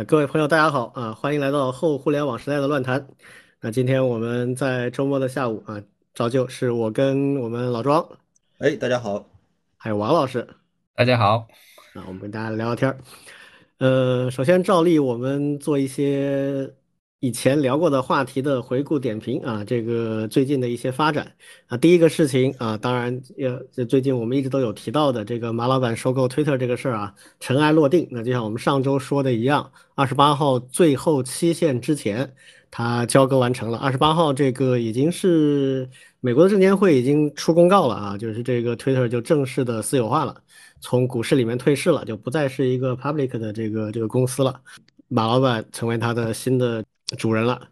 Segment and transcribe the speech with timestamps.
[0.00, 3.06] 呃，各位朋友，大家好啊，欢迎来到后互联网时代的乱谈。
[3.60, 5.78] 那今天我们在周末的下午啊，
[6.14, 8.08] 照旧是我跟我们老庄，
[8.60, 9.26] 哎，大家好，
[9.76, 10.48] 还有王老师
[10.94, 11.46] 大家好，
[11.92, 12.98] 啊，我们跟大家聊聊天儿。
[13.76, 16.72] 呃，首先照例我们做一些
[17.20, 21.30] 以前聊过的话题的回顾点评啊，这个最近的一些发展
[21.66, 23.20] 啊，第一个事情啊，当然
[23.76, 28.08] 呃，最近我们一直都有提到的这个马老板收购 Twitter 这个事儿啊，尘埃落定。
[28.10, 32.34] 那就像我们上周说的一样，二十八号最后期限之前，
[32.70, 33.76] 它交割完成了。
[33.76, 35.86] 二十八号这个已经是
[36.20, 40.34] 美国的证监会已经出公告了啊，就是这个 Twitter 就正式的私有化了，
[40.80, 44.58] 从股市里面退市了，就不再是一个 public 的这个这个公司了。
[45.08, 46.82] 马老板成为他的新的
[47.16, 47.68] 主人了。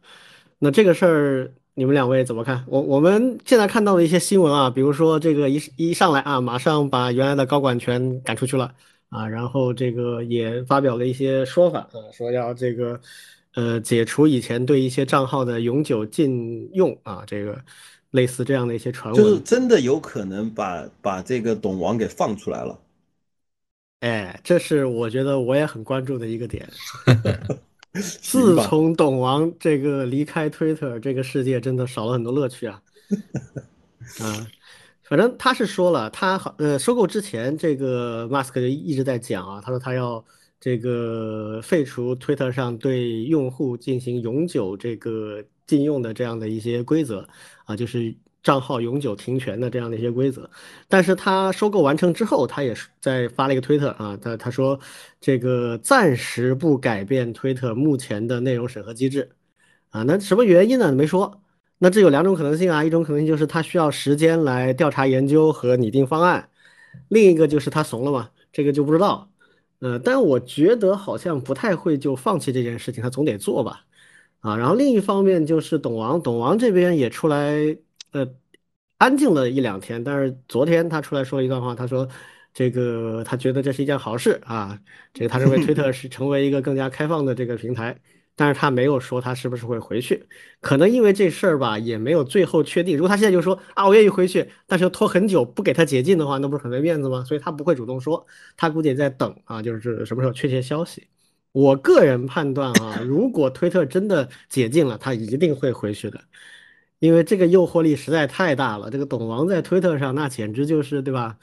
[0.58, 2.64] 那这个事儿，你们两位怎么看？
[2.66, 8.74] 我我们现在看到的一些新闻啊，比如说这个一一上来啊，马上把原来的高管全赶出去了
[9.10, 13.00] 啊，然后这个也发表了一些说法啊，说要这个
[13.54, 17.56] 呃解除以前对一些账号的永久禁用啊，这个
[18.10, 22.76] 类似这样的一些传闻，就是真的有可能把把这个董王给放出来了。
[24.00, 26.68] 哎，这是我觉得我也很关注的一个点。
[28.20, 32.82] 自从董王这个离开 Twitter，这个世界真的少了很多乐趣啊！
[34.20, 34.46] 啊，
[35.04, 40.24] 反正他是说了，他好呃收购之前，这个 Musk 就一直在讲啊，他说他要
[40.60, 47.26] 这个废除 Twitter 上对用户进行永久这个禁用的这样的一些规则
[47.64, 50.48] 啊，就是账号永久停权的这样的一些规则。
[50.88, 54.78] 但是他收购完成之后，他也是在发了一个推特啊，他他说
[55.20, 59.30] 这个暂时不改变推特目前的内容审核机制
[59.90, 60.92] 啊，那什么原因呢？
[60.92, 61.42] 没说。
[61.80, 66.48] 那这有两种可能性啊，一种可能性就是他需要时间来调查研究和拟定方案，
[67.08, 69.30] 另一个就是他怂了嘛，这个就不知道。
[69.78, 73.84] 呃，但我觉得好像不太会就放弃这件事情，他总得做吧。
[74.40, 77.76] 啊，然后另一方面就是董王，董王这边也出来
[78.12, 78.28] 呃。
[79.00, 82.08] 安静了一两天，但是昨天他出来说一段话，他说，
[82.52, 84.76] 这个他觉得这是一件好事啊，
[85.14, 87.96] 这个他认为推特是成为一个更加开放的这个平台，
[88.34, 90.26] 但是他没有说他是不是会回去，
[90.60, 92.96] 可能因为这事儿吧，也没有最后确定。
[92.96, 97.22] 如果他现在就说啊，我愿意回去，但是要拖很久不给他解禁的话，那不是很没面子吗？
[97.22, 98.26] 所以他不会主动说，
[98.56, 101.06] 他估计在等啊，就是什么时候确切消息。
[101.52, 106.20] 我个人判断啊，如果推特真的解禁了，他一定会回去的。
[106.98, 111.38] 因为这个诱惑力实在太大了，这个董王在推特上那简直就是对吧？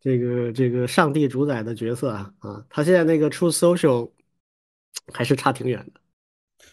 [0.00, 2.64] 这个这个上帝主宰的角色啊啊！
[2.68, 4.08] 他现在那个出 social
[5.12, 6.00] 还是差挺远的。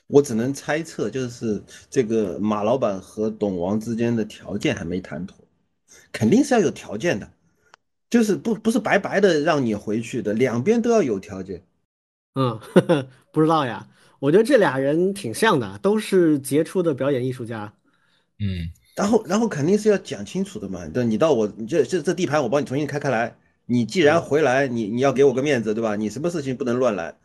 [0.05, 5.37] 我只能猜测，就是这个马老板和董王之间的条件还没谈妥，
[6.11, 7.31] 肯定是要有条件的，
[8.09, 11.63] 就是不不是白白的让你回去的，两边都要有条件。
[12.35, 12.59] 嗯，
[13.31, 13.87] 不知道呀，
[14.19, 17.73] 我觉得这俩人挺像的，都是杰出的表演艺术家。
[18.43, 23.37] 嗯，然后然后肯定是要讲清楚的嘛，对，你到我这这这地盘我帮你重新开开来，
[23.67, 25.95] 你既然回来，你你要给我个面子，对吧？
[25.95, 27.15] 你什么事情不能乱来，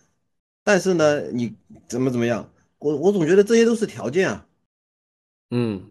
[0.63, 1.57] 但是呢，你
[1.89, 4.47] 怎么怎么样，我我总觉得这些都是条件啊，
[5.51, 5.91] 嗯，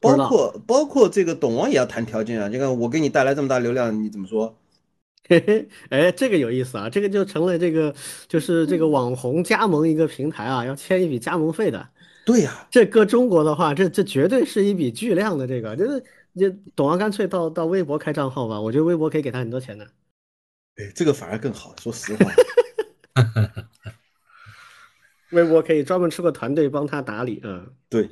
[0.00, 4.58] 包括包括这个董王也要谈条件啊，你看我给你带来这么大流量，你怎么说？
[5.28, 7.94] 嘿嘿，哎，这个有意思啊，这个就成了这个
[8.26, 11.88] 就是这个网红加盟一个平台啊，要签一笔加盟费的。
[12.24, 16.02] 对呀，这搁中国的话，这这绝对是一笔巨量的这个，就是
[16.32, 19.84] 你董王干脆到到微博开账号吧，我觉得微博可以给他很多钱的。
[20.76, 22.32] 哎，这个反而更好，说实话。
[25.30, 28.08] 微博可以专门出个团队帮他打理，嗯，对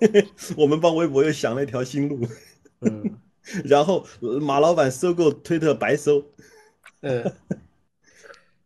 [0.00, 0.26] 对，
[0.56, 2.26] 我们帮微博又想了一条新路，
[2.80, 3.20] 嗯，
[3.64, 4.04] 然后
[4.40, 6.24] 马老板收购推特白收，
[7.02, 7.32] 嗯。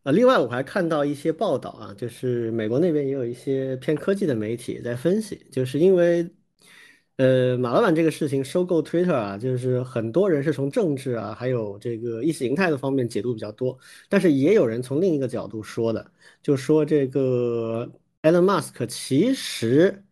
[0.08, 6.26] 啊，另外我还看到一些报道啊，就是美国那边也有一些偏科技的媒体在分析，就是因为，
[7.16, 16.10] 呃，马老板这个事情收购 Twitter 啊，就是很多人是从政治啊，还有这个意识形态的方面解读比较多，但是也有人从另一个角度说的，
[16.43, 17.87] 就说这个
[18.22, 20.02] Elon Musk 其实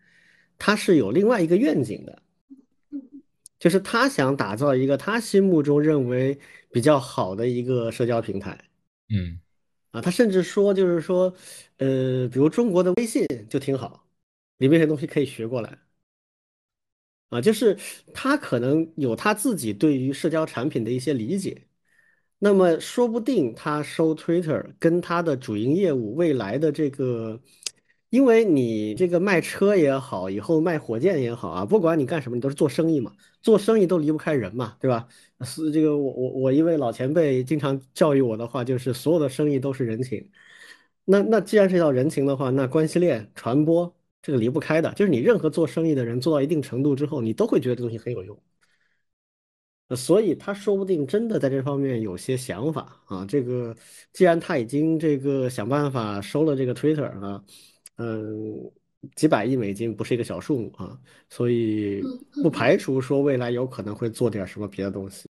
[0.59, 2.23] 他是有另外一个愿景的，
[3.59, 6.39] 就是他想打造一个他心目中认为
[6.71, 8.63] 比较好的一个社交平台，
[9.09, 9.41] 嗯。
[9.97, 11.35] 啊，他甚至说，就是说，
[11.79, 14.07] 呃，比如中国的微信就挺好，
[14.59, 15.79] 里面有些东西可以学过来。
[17.31, 17.77] 啊，就是
[18.13, 21.67] 他可能有他自己对于社交产品的一些理解，
[22.39, 27.41] 那么说不定他收 Twitter 跟他的主营业务未来的这个。
[28.11, 35.09] 因为你这个卖车也好，以后卖火箭也好啊，不管你干什么，你都是做生意嘛，做生意都离不开人嘛，对吧？
[35.43, 40.31] 是这个我我我一位老前辈经常教育我的话，就是所有的生意都是人情。
[41.05, 48.37] 那那既然是要人情的话，那关系链传播这个离不开的，就是你任何做生意的人做到一定程度之后，你都会觉得这东西很有用。
[49.97, 53.25] 所以他说不定真的在这方面有些想法啊。
[53.25, 53.77] 这个
[54.13, 57.45] 既然他已经这个想办法收了这个 Twitter 啊，
[57.97, 58.73] 嗯，
[59.15, 60.99] 几百亿美金不是一个小数目啊，
[61.29, 62.03] 所以
[62.43, 65.27] 不排除说未来有可能会做点什么别的东西。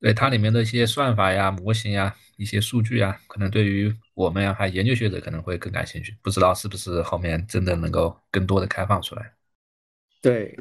[0.00, 9.30] 对它里面的一些算法呀、模型呀、一些数据啊，可能对于我们呀还研究学者可能会更感兴趣，不知道是不是后面真的能够更多的开放出来。
[10.22, 10.56] 对，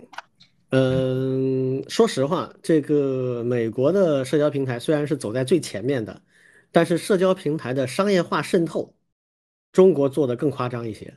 [0.72, 6.22] 嗯，说实话，这个美国的社交平台虽然是走在最前面的，
[6.72, 8.94] 但是社交平台的商业化渗透，
[9.72, 11.14] 中国做的更夸张一些。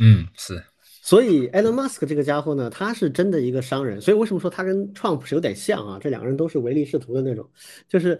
[0.00, 0.62] 嗯，是，
[1.02, 4.00] 所以，Elon Musk 这个家伙呢，他是真的一个商人。
[4.00, 5.98] 所以为什么说他跟 Trump 是有点像啊？
[6.00, 7.48] 这两个人都是唯利是图的那种，
[7.86, 8.18] 就是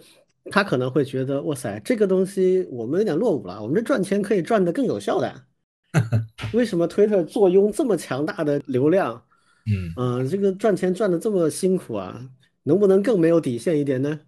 [0.50, 5.44] 他可能会觉得，哇塞，这个东西我们有点落伍了，我们这赚钱可以赚得更有效的。
[6.52, 9.24] 为什么 Twitter 坐拥这么强大的流量？
[9.66, 12.28] 嗯，嗯、这个赚钱赚得这么辛苦啊，
[12.62, 14.20] 能不能更没有底线一点呢？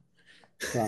[0.58, 0.86] 是吧？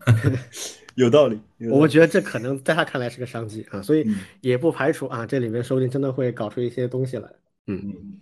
[1.00, 1.40] 有道理。
[1.70, 7.28] 我觉得这可能在他看来是个商机啊，所以嗯也不排除啊，这里面说不定真的会搞出一些东西来。
[7.66, 7.80] 嗯。
[7.84, 8.20] 嗯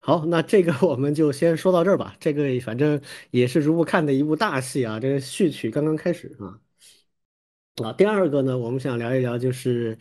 [0.00, 2.14] 好，那这个我们就先说到这儿吧。
[2.20, 3.00] 这个反正
[3.32, 6.60] 也是如不看的一部大戏啊，这个序曲刚刚开始啊。
[7.82, 9.98] 啊，第二个呢，我们想聊一聊就是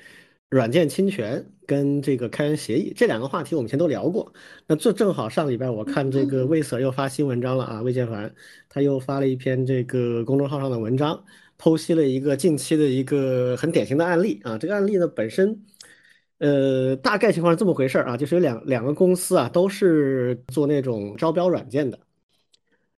[0.49, 4.31] 软件侵权跟这个开源协议这两个话题，我们以前都聊过。
[4.67, 8.31] 那这正好上礼拜我看这个魏 Sir 又发新文章了啊，魏建凡
[8.69, 11.25] 他又发了一篇这个公众号上的文章，
[11.59, 14.57] 剖析了一个近期的一个很典型的案例啊。
[14.57, 15.65] 这个案例呢本身。
[16.37, 21.97] 呃，大概情况是这么回事儿啊，就是有两两个公司啊，都是做那种招标软件的。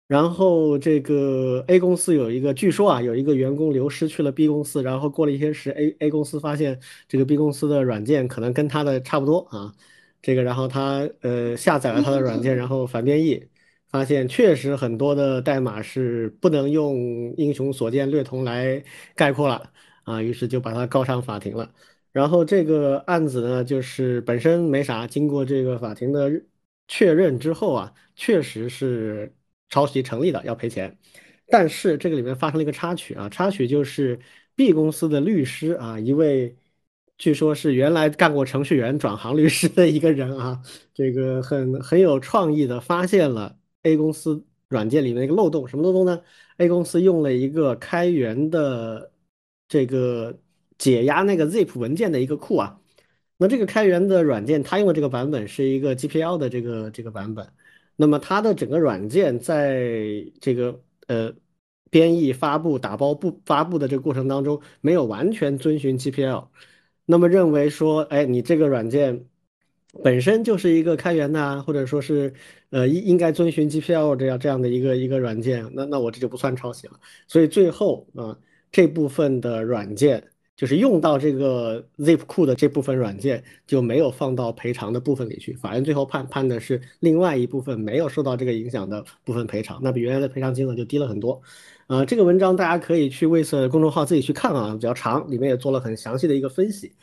[0.08, 6.80] 然后这个 A 公司有一个，据说啊，有一个员工流失去了 B 公司，然后过了一些时，A A 公司发现
[7.10, 9.74] 这个 B 公司的软件可能跟他的差不多啊，
[10.22, 13.46] 这个然后他呃下载了他的软件，然后反编译，
[13.96, 18.84] 发现确实很多的代码是不能用英雄所见略同来
[19.16, 19.72] 概括了
[20.04, 21.72] 啊，于是就把他告上法庭了。
[22.12, 26.30] 然后这个案子呢，就是本身没啥，经过这个法庭的
[26.90, 29.34] 确认之后啊，确实是
[29.70, 30.98] 抄袭成立的，要赔钱。
[31.48, 34.20] 但是这个里面发生了一个插曲啊，插曲就是
[34.58, 36.58] B 公司的律师啊，一位
[37.18, 40.62] 据说是原来干过程序员转行律师的一个人啊，
[40.94, 46.22] 这个很很有创意的发现了 A 公司软件里面的一个漏洞，什么漏洞呢
[46.58, 49.12] ？A 公司用了一个开源的
[49.68, 50.40] 这个
[50.78, 52.82] 解压那个 zip 文件的一个库啊。
[53.38, 57.48] 那这个开源的软件，它用的这个版本是一个 GPL 的这个这个版本。
[57.96, 59.80] 那么它的整个软件在
[60.42, 61.34] 这个呃
[61.90, 66.48] 编译、发布、打包布发布的这个过程当中，没有完全遵循 GPL。
[67.06, 69.28] 那么认为说，哎，你这个软件
[70.04, 72.34] 本身就是一个开源的啊，或者说是
[72.70, 77.00] 呃应应该遵循 GPL 这样这样的一个一个软件，那那我这就不算抄袭了。
[77.28, 78.38] 所以最后啊，
[78.72, 80.24] 这部分的软件
[80.56, 91.42] 就是用到这个 zip 库的这部分软件就没有放到赔偿的部分里去，法院最后判判的是另外一部分没有受到这个影响的部分赔偿，那比原来的赔偿金额就低了很多。
[91.88, 96.94] 呃，这个文章大家可以去魏色公众号自己去看啊，比较长，里面也做了很详细的一个分析。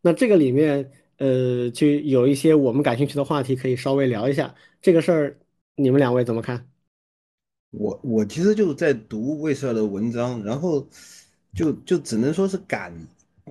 [0.00, 0.90] 那这个里面，
[1.22, 5.38] 呃，就有一些我们感兴趣的话题，可以稍微聊一下这个事儿，
[5.76, 6.66] 你们两位怎么看？
[7.70, 10.84] 我我其实就在读魏社的文章，然后
[11.54, 12.92] 就就只能说是感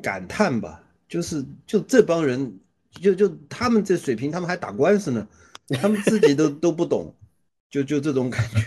[0.03, 2.59] 感叹吧，就是就这帮人，
[2.91, 5.25] 就就他们这水平，他们还打官司呢，
[5.81, 7.15] 他们自己都 都不懂，
[7.69, 8.57] 就就这种感觉。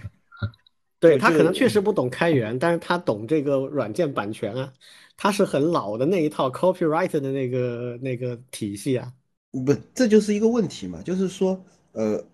[0.99, 4.73] 对他可能确实不懂开源，但是他懂这个软件版权啊，
[5.17, 9.13] 他是很老的那一套 copyright 的那个那个体系啊。
[9.65, 12.25] 不，这就是一个问题嘛，就是说，呃，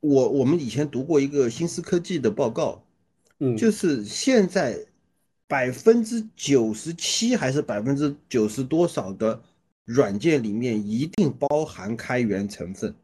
[0.00, 2.82] 我我们以前读过一个新思科技的报告，
[3.40, 4.86] 嗯，就是现在
[5.46, 9.42] 百分之九十七还是百分之九十多少的
[9.84, 12.94] 软件里面一定包含开源成分，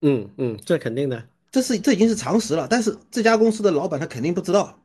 [0.00, 2.66] 嗯嗯，这肯定的，这是这已经是常识了。
[2.70, 4.80] 但是这家公司的老板他肯定不知道，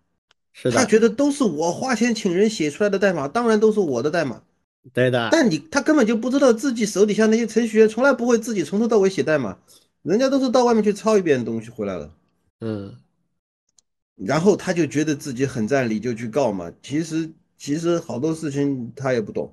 [0.53, 4.41] 是的，他觉得都是我花钱请人写出来的代码，当然都是我的代码。
[4.93, 9.57] 对的，但你他根本就不知道自己手底下那些程序员从来不会自己从头到尾写代码，
[10.01, 12.13] 人家都是到外面去抄一遍东西回来了，
[12.59, 12.95] 嗯
[14.15, 16.71] 然后他就觉得自己很占理，就去告嘛。
[16.83, 19.51] 其实其实好多事情他也不懂，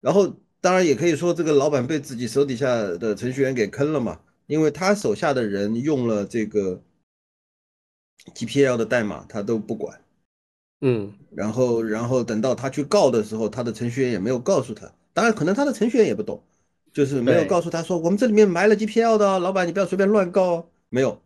[0.00, 6.80] 然后当然也可以说这个老板被自己手底下的程序员给坑了嘛，因为他手下的人用了这个
[8.34, 10.00] GPL 的代码，他都不管。
[10.80, 16.42] 嗯，然后然后等到他去告的时候，他的程序员也没有告诉他，当然可能他的程序员也不懂，
[16.92, 21.20] 就是没有告诉他说我们这里面埋了 GPL 的哦，老板你不要随便乱告哦，没有。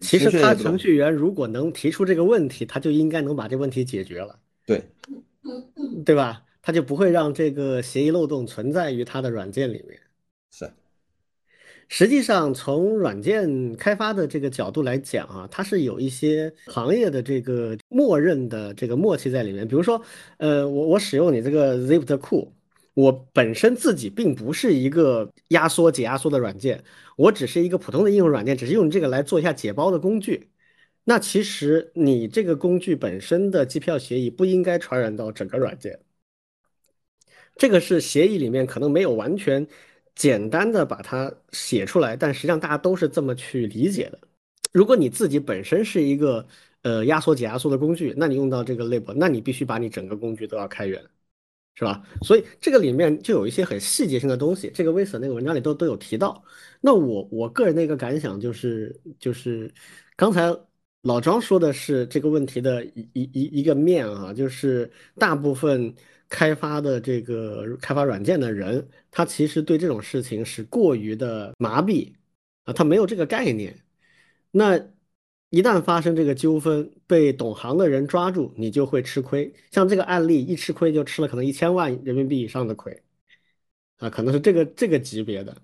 [0.00, 4.82] 其实他程序员如果能提出这个问题，他就应该能把这问题解决了，对，
[6.04, 6.42] 对吧？
[6.60, 9.98] 他就不会让这个协议漏洞存在于他的软件里面。
[10.50, 10.70] 是，
[11.92, 19.66] 实际上，从软件开发的这个角度来讲啊，它是有一些行业的这个默认的这个默契在里面。
[19.66, 20.00] 比如说，
[20.38, 22.52] 呃，我我使用你这个 Zip 的库，
[22.94, 26.82] 我本身自己并不是一个压缩解压缩的软件，
[27.16, 30.48] 我只是一个普通的应用软件，只是用这个来做一下解包的工具。
[31.02, 35.98] 那其实你这个工具本身的机票协议不应该传染到整个软件。
[37.56, 39.66] 这个是协议里面可能没有完全
[40.20, 44.18] 简单的把它写出来，但实际上大家都是这么去理解的。
[44.70, 46.46] 如果你自己本身是一个
[46.82, 51.02] 呃压缩解压缩的工具，那你用到这个 lib，那你必须把你整个工具都要开源，
[51.74, 52.06] 是吧？
[52.22, 56.44] 所以这个里面就有一些很细节性的东西，这个威森那个文章里都都有提到。
[56.82, 59.72] 那我我个人的一个感想就是就是
[60.16, 60.54] 刚才。
[61.02, 65.94] 老张说的是这个问题的一一一一个面啊，就是大部分
[66.30, 72.14] 开发的这个开发软件的人，他其实对这种事情是过于的麻痹
[72.64, 73.76] 啊，他没有这个概念。
[74.50, 74.78] 那
[75.50, 79.52] 一旦发生这个纠纷，被懂行的人抓住，你就会吃亏。
[79.70, 83.02] 像这个案例，一吃亏就吃了可能一千万人民币以上的亏
[83.98, 85.56] 啊，可能是这个这个级别的。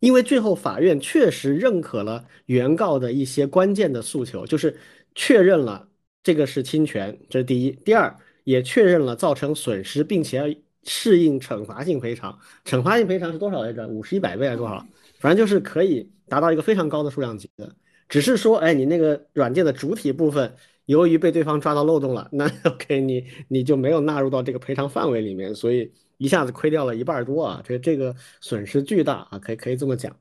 [0.00, 4.78] 因为最后法院确实认可了原告的一些关键的诉求，就是
[5.14, 5.88] 确认了
[6.22, 10.44] 这个是侵权，这是第一；第二，也确认了造成损失，并且要
[10.84, 12.38] 适应惩罚性赔偿。
[12.64, 13.88] 惩罚性赔偿是多少来着？
[13.88, 14.86] 五十、一百倍还是多少？
[15.18, 17.74] 反正就是可以达到一个非常高的数量级的。
[18.08, 20.54] 只是说，哎，你那个软件的主体部分，
[20.86, 25.92] 由于被对方抓到漏洞了，那 OK，你你就没有纳入到这个赔偿范围里面，所以。
[26.16, 30.16] 一下子亏掉了一半多啊，这这个损失巨大啊，可以可以这么讲。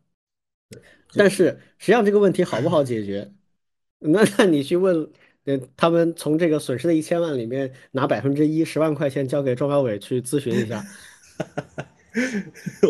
[1.14, 3.32] 但是实际上这个问题好不好解决？
[4.00, 5.08] 那那你去问，
[5.46, 10.84] 呃，他们从这个损失的一千万里面拿百分之一十万块钱交给庄小伟去咨询一下。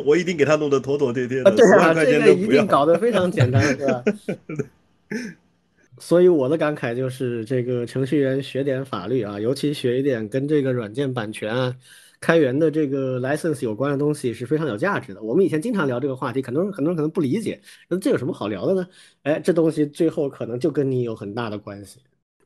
[0.05, 4.03] 我一定给他弄得妥妥帖帖的，对啊，这个一定搞得非常简单， 是吧？
[5.99, 11.75] 所以我的感慨就是，这个程序员学点法律啊，尤其学一点跟这个软件版权啊。
[12.19, 15.21] 开源的这个 license 有关的东西是非常有价值的。
[15.21, 18.87] 我们以前经常聊这个话题，很多人很多人可能不理解，那这有什么好聊的呢？
[19.23, 21.99] 哎，这东西最后可能就跟你有很大的关系。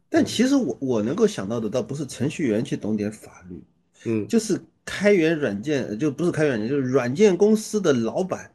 [0.10, 3.62] 但其实我我能够想到的，倒不是程序员去懂点法律，
[4.06, 8.52] 嗯，就是开源软件，就不是开源软件，就是软件公司的老板，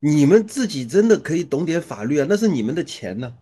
[0.00, 2.26] 你们自己真的可以懂点法律啊？
[2.28, 3.36] 那是你们的钱呢。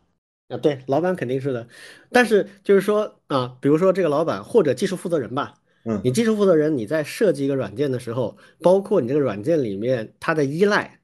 [0.48, 1.66] 啊，对，老板肯定是的。
[2.10, 5.54] 但是就是说啊，比如说这个老板或者技术负责人吧。
[5.88, 11.00] 嗯，你技术负责人，你在设计一个软件的时候，包括你这个软件里面它的依赖，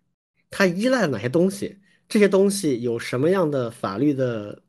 [0.50, 1.79] 它依赖哪些东西？
[2.09, 4.61] 这些东西有什么样的法律的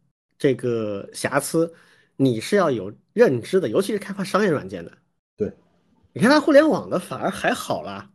[0.44, 1.74] 这个瑕疵？
[2.18, 4.92] 你是要有认知的，尤其是开发商业软件的。
[5.38, 5.50] 对，
[6.12, 8.12] 你看它互联网的反而还好啦。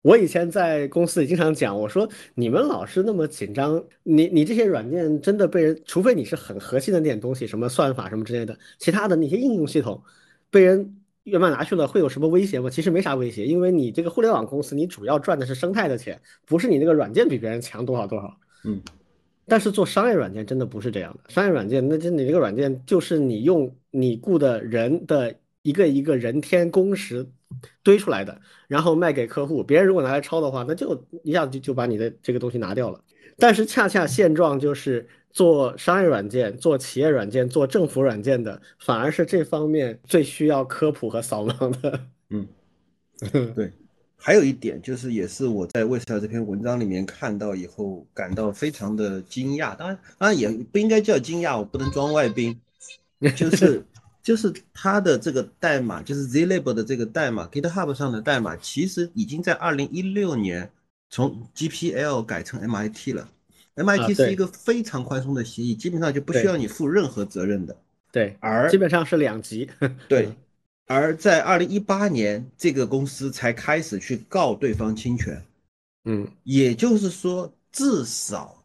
[0.00, 10.02] 我以前在公司里经常讲，我说你们老是那么紧张，你你这些软件真的被人，除非你是很核心的那点东西，什么算法什么之类的，其他的那些应用系统
[10.50, 10.96] 被人。
[11.24, 12.68] 越卖拿去了会有什么威胁吗？
[12.68, 18.36] 其实没啥威胁，因为你这个互联网公司，你主要赚的是生态的钱，不是你那个软件比别人强多少多少。
[18.64, 18.78] 嗯，
[19.46, 27.26] 但是做商业软件真的不是这样的，商业软件那就你这个软件就是你用你雇的人的一个一个人天工时
[27.82, 33.00] 堆出来的，然后卖给客户，别人如果拿来抄的话，那就一下子就就把你的这个东西拿掉了。
[33.36, 35.06] 但是恰恰现状就是。
[35.34, 42.00] 做商业软件、做企业软件、做政府软件的，反而是这方面最需要科普和扫盲的。
[42.30, 42.46] 嗯，
[43.56, 43.72] 对。
[44.26, 49.76] 还有一点就是，也是我在魏斯特这篇文章里面看到以后，感到非常的惊讶。
[49.76, 52.58] 当然，当然也不应该叫惊讶，我不能装外宾。
[53.36, 53.84] 就是
[54.22, 60.70] 就是它的这个代码，就是 Zlib 的这个代码，GitHub 上的代码，其实已经在二零一六年
[61.10, 63.28] 从 GPL 改成 MIT 了。
[63.74, 67.76] MIT 是一个非常宽松的协议，基本上就不需要你负任何责任的。
[68.10, 69.68] 对，而基本上是两级。
[70.08, 70.30] 对，
[70.86, 75.42] 而在二零一八年，这个公司才开始去告对方侵权。
[76.04, 78.64] 嗯，也就是说，至少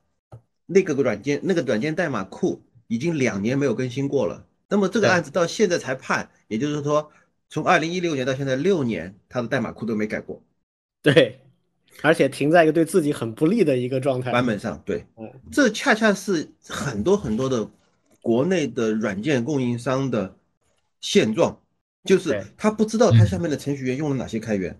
[0.66, 4.46] 那个软件那个软件代码库已经两年没有更新过了。
[4.68, 7.12] 那么这个案子到现在才判，也就是说，
[7.50, 10.42] 从二零一六年到现在六年，他的代码库都没改过。
[11.02, 11.40] 对。
[12.02, 15.04] 而且停在一个对自己很不利的一个状态版本上，对，
[15.52, 17.70] 这恰恰是很多很多的
[18.22, 20.34] 国内的软件供应商的
[21.02, 21.60] 现状，
[22.10, 24.76] 就是他不知道他下面的程序员用了哪些开源，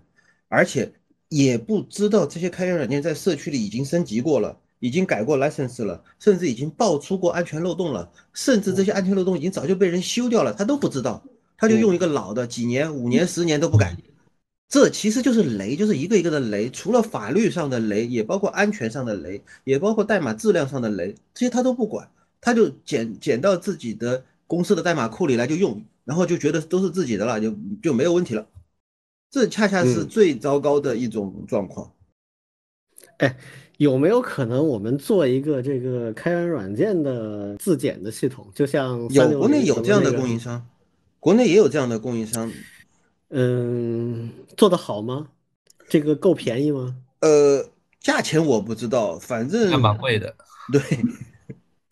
[0.48, 0.92] 而且
[1.28, 11.22] 也不知道这些开源软件在社区里已经升级过了，已经改过 license 了，甚至已经爆出过安全漏洞了，甚至这些安全漏洞已经早就被人修掉了，他都不知道，
[11.56, 13.96] 他就用一个老的，几年、五年、十年都不改。
[14.68, 22.10] 这其实就是雷，就是一个一个的雷，除了法律上的雷，也包括安全上的雷，也包括代码质量上的雷，这些他都不管，
[22.40, 25.80] 他就捡捡到自己的公司的代码库里来就用，
[26.10, 28.44] 然后就觉得都是自己的了，就就没有问题了。
[29.30, 31.92] 这恰恰是嗯最糟糕的一种状况。
[33.18, 33.38] 哎，
[33.76, 38.50] 有没有可能我们做一个这个开源软件的自检的系统？
[38.52, 40.66] 就像360有国内有这样的供应商，
[41.20, 42.50] 国内也有这样的供应商，
[43.28, 45.28] 嗯，做得好吗？
[45.88, 46.96] 这个够便宜吗？
[47.20, 50.34] 呃，价钱我不知道，反正还蛮贵的。
[50.72, 50.80] 对，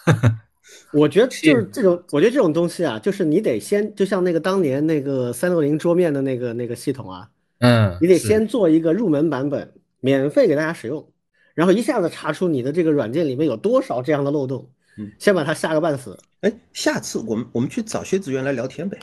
[0.93, 7.29] 我觉得就是这种，我觉得这种东西啊，就是你得先，就像那个当年那个三六零桌面的那个那个系统啊，
[7.61, 11.07] 嗯，你得先做一个入门版本，免费给大家使用，
[11.55, 16.19] 然后一下子查出你的这个软件里面有多少这样的漏洞嗯，先把它吓个半死。
[16.41, 18.99] 哎，下次我们我们去找薛子源来聊天呗。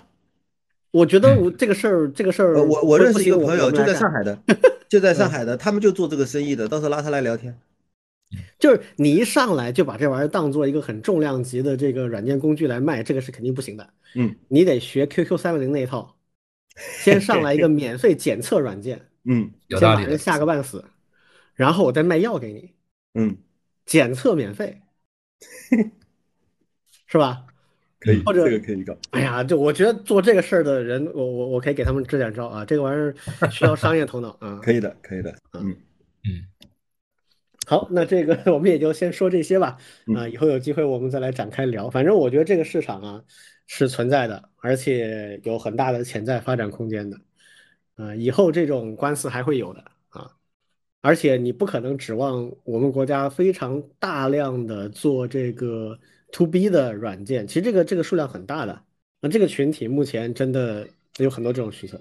[0.92, 4.10] 我觉得我这个事儿，这个事儿呃，我我认识一个朋友， 就在上。
[4.10, 4.40] 海的，
[4.88, 7.58] 就在上海的，他们就做这个生意的，到时候拉他来聊天。
[8.60, 13.90] 就是你一上来就把这玩意儿当做一个很重量级的这个软件工具来卖，这个是肯定不行的。
[14.16, 16.16] 嗯你得学 QQ 三六零那一套，
[16.76, 20.84] 先上来一个 免费检测软件，嗯先有道理的把人吓个半死，
[21.54, 22.72] 然后我再卖药给你，
[23.14, 23.38] 嗯，
[23.86, 24.82] 检测免费，
[27.08, 27.46] 是吧？
[28.00, 28.96] 可以，或者这个可以搞。
[29.12, 33.16] 哎呀，就我觉得做这个事儿的人，我我我可以给他们支点招啊，这个玩意儿
[33.50, 34.60] 需要商业头脑啊。
[34.64, 35.36] 可以的，可以的。
[35.54, 35.76] 嗯，
[36.24, 36.46] 嗯，
[37.66, 39.78] 好，那这个我们也就先说这些吧。
[40.08, 41.90] 嗯啊，以后有机会我们再来展开聊。
[41.90, 43.24] 反正我觉得这个市场啊
[43.68, 47.20] 是存在的，而且有很大的潜在发展空间的。
[47.96, 50.30] 啊，以后这种官司还会有的啊，
[51.02, 55.98] 而且你不可能指望我们国家非常大量的做这个
[56.32, 58.84] to B 的软件，其实这个这个数量很大的。
[59.22, 60.88] 那这个群体目前真的
[61.18, 61.98] 有很多这种需求。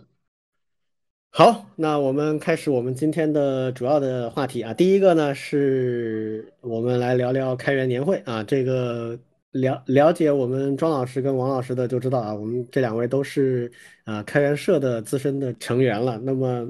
[1.36, 4.72] 好，那我们开始我们今天的主要的话题啊。
[4.72, 8.40] 第一个呢，是我们来聊聊开源年会啊。
[8.44, 9.18] 这个
[9.50, 13.68] 了了解我们庄老师跟王老师的就知道啊，我们这两位都是
[14.04, 16.20] 啊开源社的资深的成员了。
[16.22, 16.60] 那么，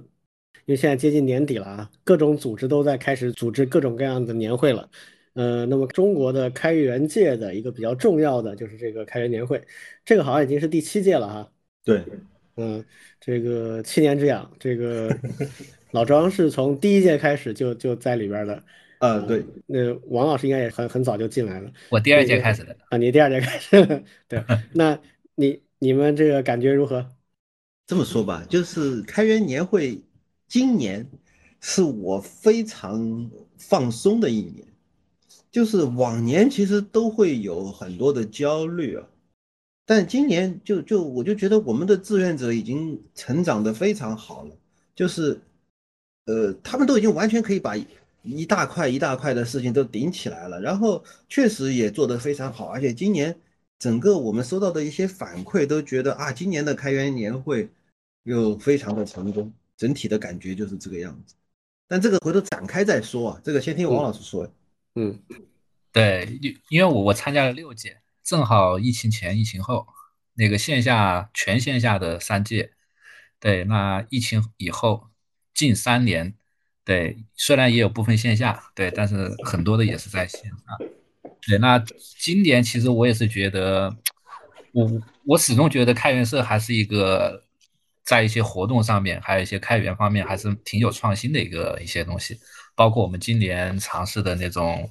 [0.64, 4.88] 因为现在接近年底了啊，各种组织都在开始组织各种各样的年会了。
[5.35, 9.62] 呃，那么中国的开源界的一个比较重要的就是这个开源年会，
[10.07, 11.53] 这个好像已经是第七届了哈。
[11.85, 12.03] 对，
[12.57, 12.85] 嗯，
[13.21, 15.17] 这个七年之痒，这个
[15.90, 18.62] 老庄是从第一届开始就就在里边儿的。
[18.99, 22.75] 啊，对，那王老师应该也很很早就进来了我第二届开始的。
[22.88, 24.99] 啊，你第二届开始，对， 那
[25.35, 27.07] 你你们这个感觉如何？
[27.87, 30.01] 这么说吧，就是开源年会
[30.49, 31.07] 今年
[31.61, 34.67] 是我非常放松的一年，
[35.51, 39.07] 就是往年其实都会有很多的焦虑啊，
[39.87, 44.57] 但今年就就我就觉得我们的志愿者已经成长的非常好了，
[44.94, 45.40] 就是
[46.27, 47.77] 呃，他们都已经完全可以把
[48.23, 53.38] 一大块一大块的事情都顶起来了，然后确实也做得非常好，而且今年
[53.79, 57.68] 整个我们收到的一些反馈都觉得啊，今年的开源年会
[58.23, 61.35] 又非常的成功，整体的感觉就是这个样子。
[61.87, 64.51] 但这个回头展开再说啊，这个先听王老师说。
[64.94, 65.18] 嗯
[65.92, 69.87] 对，因因为我我参加了六届，正好疫情前、疫情后，
[70.33, 72.73] 那个线下全线下的三届，
[73.39, 75.11] 对，那疫情以后
[75.53, 76.35] 近三年，
[76.85, 80.59] 对，虽然也有部分线下，对，但是很多的也是在线上。
[81.47, 81.79] 对，那
[82.19, 83.95] 今年其实我也是觉得，
[84.73, 84.91] 我
[85.27, 87.45] 我始终觉得开源社还是一个
[88.03, 92.41] 在一些活动上面，还有一些开源方面还是挺有创新的一个一些东西，
[92.75, 94.89] 包括我们今年尝试的那种，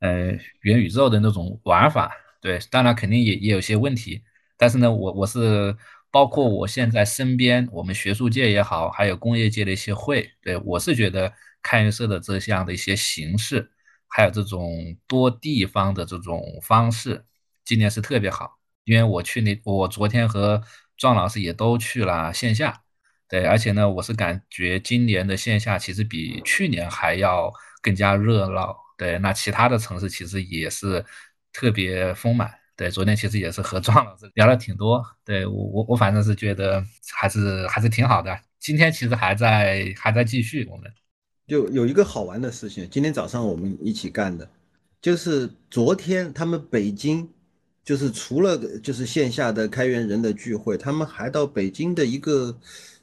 [0.00, 0.26] 呃，
[0.60, 4.22] 元宇宙的那种玩法，对，当然肯定也也有些问题，
[4.58, 5.74] 但是呢，我我是
[6.10, 13.70] 包括我现在身边我们学术界也好，还有工业界的一些会，对我是觉得开源社的这项的一些形式。
[14.08, 17.24] 还有这种多地方的这种方式，
[17.64, 20.62] 今年是特别好，因为我去那，我昨天和
[20.98, 22.82] 庄老师也都去了线下，
[23.26, 27.50] 对，而且呢，我是感觉今年的线下其实比去年还要
[27.82, 31.04] 更加热闹，对，那其他的城市其实也是
[31.54, 40.92] 特别丰满，对，昨天其实也是和庄老师聊了挺多，对我我我反正是觉得还是还是挺好的，今天其实还在还在继续我们。
[41.46, 44.50] 就有一个好玩的事情，今天早上我们一起干的，
[45.00, 47.28] 就是昨天他们北京
[47.84, 52.58] 就是除了就是线下的开源人的聚会，他们还到北京的一个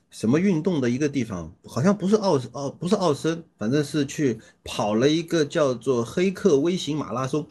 [0.10, 7.48] 什么运动的一个地方，好像不是奥奥不是奥森，反正是去跑了一个叫做黑客微型马拉松。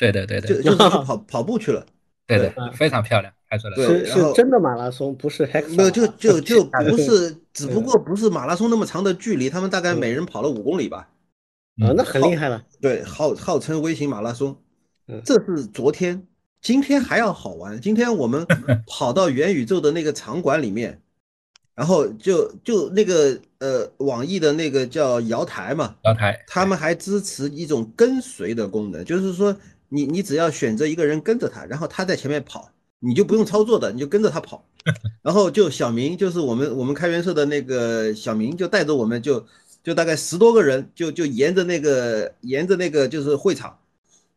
[0.00, 1.84] 对对对对，就 就是去跑跑步去了。
[2.26, 3.76] 对对，非常漂亮，拍出来。
[3.76, 5.68] 是是真的马拉松，不是 hex。
[5.76, 11.08] 没有，就就就不是， 只不过不是马拉松那么长的距离，他们大概每人跑了五公里吧。
[11.82, 12.62] 啊，那很厉害了。
[12.80, 14.56] 对，号号称微型马拉松。
[15.24, 16.24] 这是昨天，
[16.62, 17.80] 今天还要好玩。
[17.80, 18.46] 今天我们
[18.86, 21.02] 跑到元宇宙的那个场馆里面，
[21.74, 29.56] 然后就就那个呃，网易的那个叫瑶台嘛，瑶台，他们还支持一种跟随的功能，就是说。
[29.90, 34.64] 你你只要选择一个人跟着他，然后他在前面跑，你就不用操作的，你就跟着他跑，
[35.20, 39.44] 然后就小明就是我们我们开源社的那个小明就带着我们就
[39.82, 43.76] 就大概十多个人就就沿着那个沿着那个就是会场，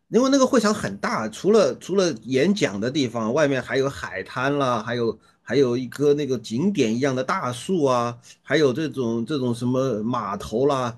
[0.09, 10.97] 因为那个会场很大，除了除了演讲的地方，外面还有海滩啦，还有还有一棵那个景点一样的大树啊，还有这种这种什么码头啦。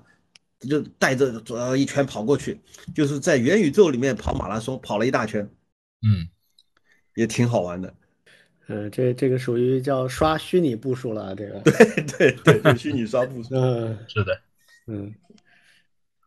[0.66, 2.58] 就带着呃一圈跑过去，
[2.94, 5.48] 就是在元宇宙里面跑马拉松，跑了一大圈，
[6.02, 6.28] 嗯，
[7.14, 7.94] 也挺好玩的。
[8.68, 11.60] 嗯，这这个属于叫刷虚拟步数了，这个。
[11.60, 13.54] 对对对，虚拟刷步数。
[13.56, 14.40] 嗯，是的，
[14.86, 15.14] 嗯。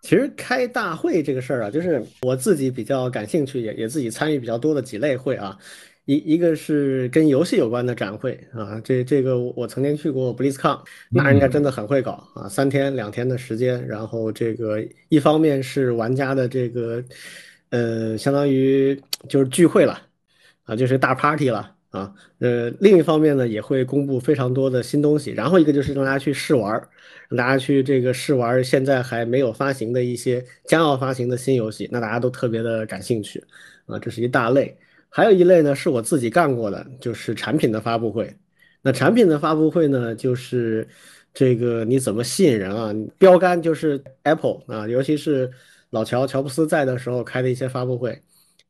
[0.02, 5.60] 其实开大会这个事儿啊，就是我自己比较感兴趣，也也自己参与比较多的几类会啊。
[6.06, 10.80] 一一个是跟游戏有关的展会啊，这这个我曾经去过 BlizzCon，
[11.12, 17.04] 那人家真的很会搞啊，三天两天的时间，然后这个一方面是玩家的这个，
[17.70, 20.02] 呃，相当于就是聚会了
[20.64, 26.72] 啊，就是大 party 了啊，呃，另一方面呢也会公布非常多的新东西，然后一个就是让大家去试玩，
[27.28, 33.44] 让大家去这个试玩现在还没有发行的一些将要发行的新游戏，那大家都特别的感兴趣
[33.86, 34.76] 啊，这是一大类。
[35.10, 38.32] 还有一类呢，是我自己干过的，就是产品的发布会。
[38.82, 40.88] 那产品的发布会呢，就是
[41.34, 42.94] 这个你怎么吸引人啊？
[43.18, 45.52] 标杆就是 Apple 啊，尤其是
[45.90, 48.22] 老乔乔布斯在的时候开的一些发布会，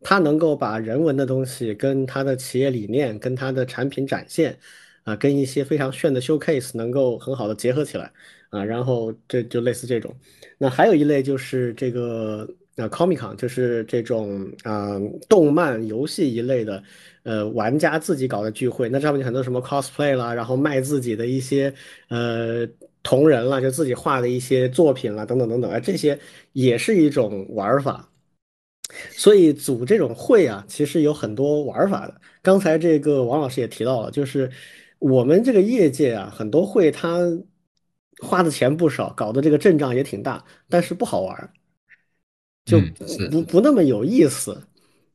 [0.01, 4.57] 他能够把人文的东西跟他的企业理念、跟他的产品展现
[5.03, 8.11] 啊，跟一些非常炫的 showcase 能够很好的结合起来
[8.49, 10.15] 啊，然后这就类似这种。
[10.57, 12.49] 那还有一类就是这个。
[12.79, 16.81] 那 Comic Con 就是这种啊，动漫、游戏一类的，
[17.23, 18.87] 呃，玩家自己搞的聚会。
[18.87, 21.73] 那上面很多什么 cosplay 啦，然后卖自己的一些
[22.07, 22.65] 呃
[23.03, 26.17] 同人啦，就自己画的一些作品啦，等等等等，啊，这些
[26.53, 28.09] 也是一种玩法。
[29.11, 32.21] 所以组这种会啊，其实有很多玩法的。
[32.41, 34.49] 刚才这个王老师也提到了，就是
[34.99, 37.19] 我们这个业界啊，很多会他
[38.21, 41.51] 花的钱不少，搞的这个阵仗也挺大，但是不好玩。
[42.69, 42.79] 就
[43.31, 44.55] 不不那么有意思，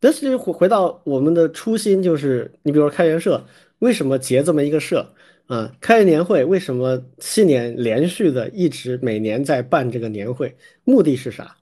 [0.01, 3.43] 但是回回到我们的初心，就是你比如说开源社，
[3.79, 5.09] 为什么结这么一个社
[5.47, 5.73] 啊？
[5.81, 10.55] 开源年会为什么七年连续的一直每年在办这个年会？
[10.85, 11.57] 目的是啥？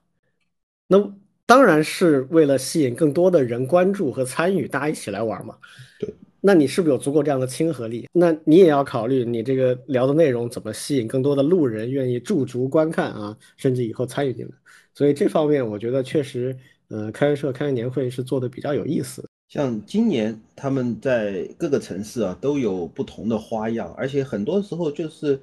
[0.87, 1.13] 那
[1.45, 5.55] 当然是为了吸引更多的人关注和参与，大家一起来玩嘛。
[5.99, 8.07] 对，那你是不是有足够这样的亲和力？
[8.13, 14.51] 那你也要考虑你这个聊的内容怎么吸引更多的路人愿意驻足观看啊，甚至以后参与进来。
[14.93, 16.57] 所以这方面，我觉得确实，
[16.89, 19.27] 呃，开社开年会是做的比较有意思。
[19.49, 25.39] 像今年他们在各个城市啊都有不同的花样，而且很多时候就是，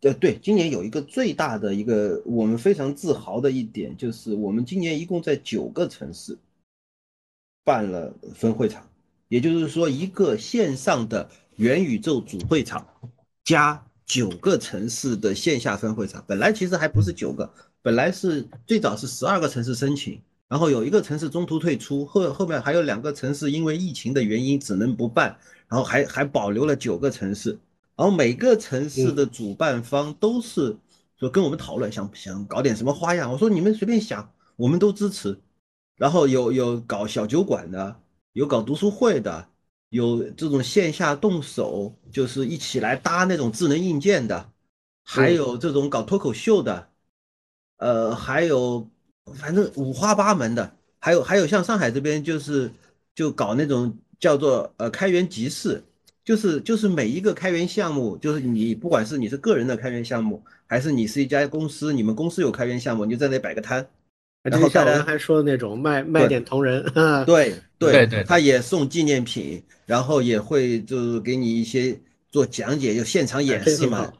[0.00, 6.36] 呃，对，今年有一个最大的一个我们非常自豪的一点，就是我们今年一共在九个城市
[7.64, 8.88] 办了分会场，
[9.28, 12.84] 也就是说一个线上的元宇宙主会场
[13.44, 17.52] 加九个城市的线下分会场，本来其实还不是九个。
[17.82, 25.36] 本来是最早是十二个城市申请，然后有一个城市中途退出，后后面还有两个城市因为疫情的原因只能不办，
[25.68, 27.58] 然后还还保留了九个城市，
[27.96, 30.76] 然后每个城市的主办方都是
[31.18, 35.38] 说跟我们讨论，想想搞点什么花样，我说你们随便想，我们都支持。
[35.96, 37.96] 然后有有搞小酒馆的，
[38.32, 39.48] 有搞读书会的，
[39.92, 44.50] 有这种线下动手，就是一起来搭那种智能硬件的，
[45.04, 46.88] 还有这种搞脱口秀的。
[47.76, 48.88] 呃，还有，
[49.34, 52.70] 反正五花八门的，还有还有像上海这边就是
[53.14, 55.82] 就搞那种叫做呃开源集市，
[56.24, 63.86] 就是就是每一个开源项目，就是你不管是你是个人的开源项目，还是你是一家公司，你们公司有开源项目，你就在那摆个摊，
[64.42, 66.84] 然后大家还说的那种卖卖点同人，
[67.24, 71.98] 对对对，他也送纪念品，然后也会就是给你一些
[72.30, 74.12] 做讲解，就现场演示嘛。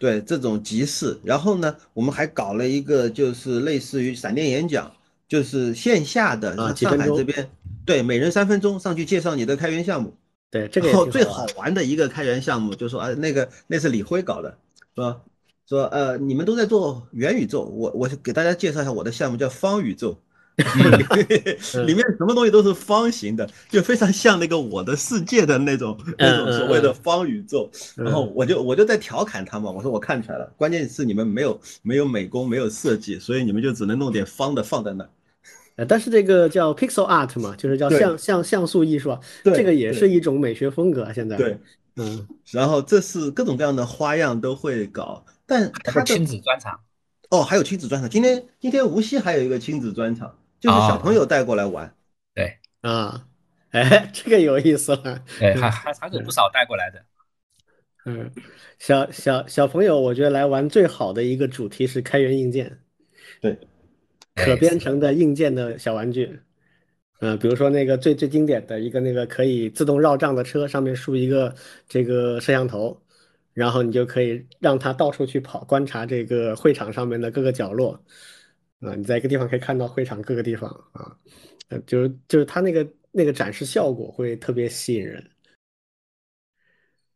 [0.00, 4.92] 对这种集市，然后呢，我们还搞了一个，就是类似于闪电演讲，
[5.26, 7.50] 就是线下的，上海这边，
[7.84, 10.16] 对，每人三分钟上去介绍你的开源项目。
[10.52, 14.56] 对，这个然后最好玩的一个开源项目，就说啊，那个那是李辉搞的，
[14.94, 15.20] 说
[15.68, 20.18] 说呃，你们都在做元宇宙，我我给大家介绍一下我的项目叫方宇宙，
[21.86, 27.70] 里面什么东西都是方形的，就非常像那个我的世界的那种 那种所谓的方宇宙。
[27.96, 35.06] 然后我就我就在调侃他嘛，我说我看出来了，关键是你们没有没有美工，没有设计，所以你们就只能弄点方的放在那。
[35.76, 41.12] 呃，但是这个叫 pixel art 嘛，就是叫像像像素艺术啊，这个也是一种美学风格啊。
[41.12, 41.56] 现在，对，
[41.96, 46.78] 嗯，然后这是各种各样的花样都会搞，但他的亲子专场，
[47.30, 48.10] 哦，还有亲子专场。
[48.10, 51.94] 今天今天无锡还有一个亲子专场，就是小朋友带过来玩。
[52.34, 53.26] 对啊，
[53.70, 55.24] 哎，这个有意思了。
[55.40, 57.02] 对，还还还有不少带过来的。
[58.04, 58.30] 嗯，
[58.78, 62.78] 小小小朋友，我觉得来玩最好的一个主题是开源硬件，
[63.40, 63.58] 对，
[64.34, 66.40] 可编程的硬件的小玩具。
[67.20, 71.54] 嗯、比如说那个最最经典的一个那个可以自动绕账的车，上面竖一个
[71.88, 73.02] 这个摄像头，
[73.52, 78.00] 然后你就可以让它到处去跑，观察这个会场上面的各个角落。
[78.80, 81.16] 啊、你在一个地方可以看到会场各个地方啊，
[81.68, 85.24] 呃，就是就是它那个那个展示效果会特别吸引人。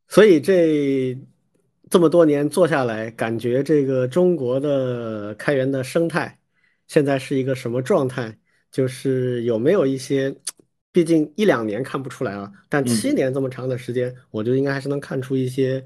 [0.09, 1.17] 所以这
[1.89, 6.37] 这么多年做下来，感觉这个中国的开源的生态
[6.89, 8.37] 现在是一个什么状态？
[8.73, 10.35] 就是有没有一些，
[10.91, 15.85] 毕竟一两年看不出来啊，但七年这么长的时间，我觉得应该还是能看出一些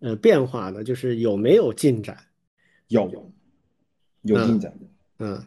[0.00, 2.16] 呃变化呢，就是有没有进展？
[2.88, 3.32] 有
[4.22, 4.86] 有进展的。
[5.18, 5.44] 嗯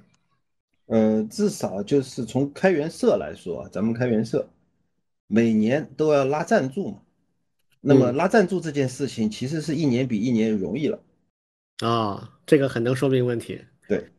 [0.87, 4.49] 呃，至少就是从开源社来说啊，咱们开源社
[5.27, 7.01] 每年都要拉赞助嘛。
[7.79, 10.99] 那么嗯拉赞助这件事情，其实是一年比一年容易了。
[11.77, 13.61] 啊，这个很能说明问题。
[13.87, 14.09] 对，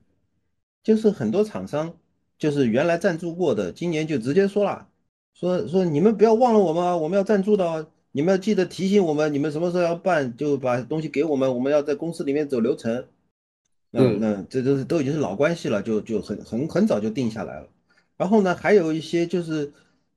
[0.82, 1.94] 就是很多厂商
[2.38, 4.88] 就是原来赞助过的，今年就直接说了，
[5.34, 13.06] 说说你们不要忘了我们啊，我们要赞助的哦，你们要记得提醒我们，你们什么时候要办，就把东西给我们，我们要在公司里面走流程。
[13.92, 17.68] 那嗯那这都是都已经是老关系了，就就很很很早就定下来了。
[18.16, 19.72] 然后呢，还有一些就是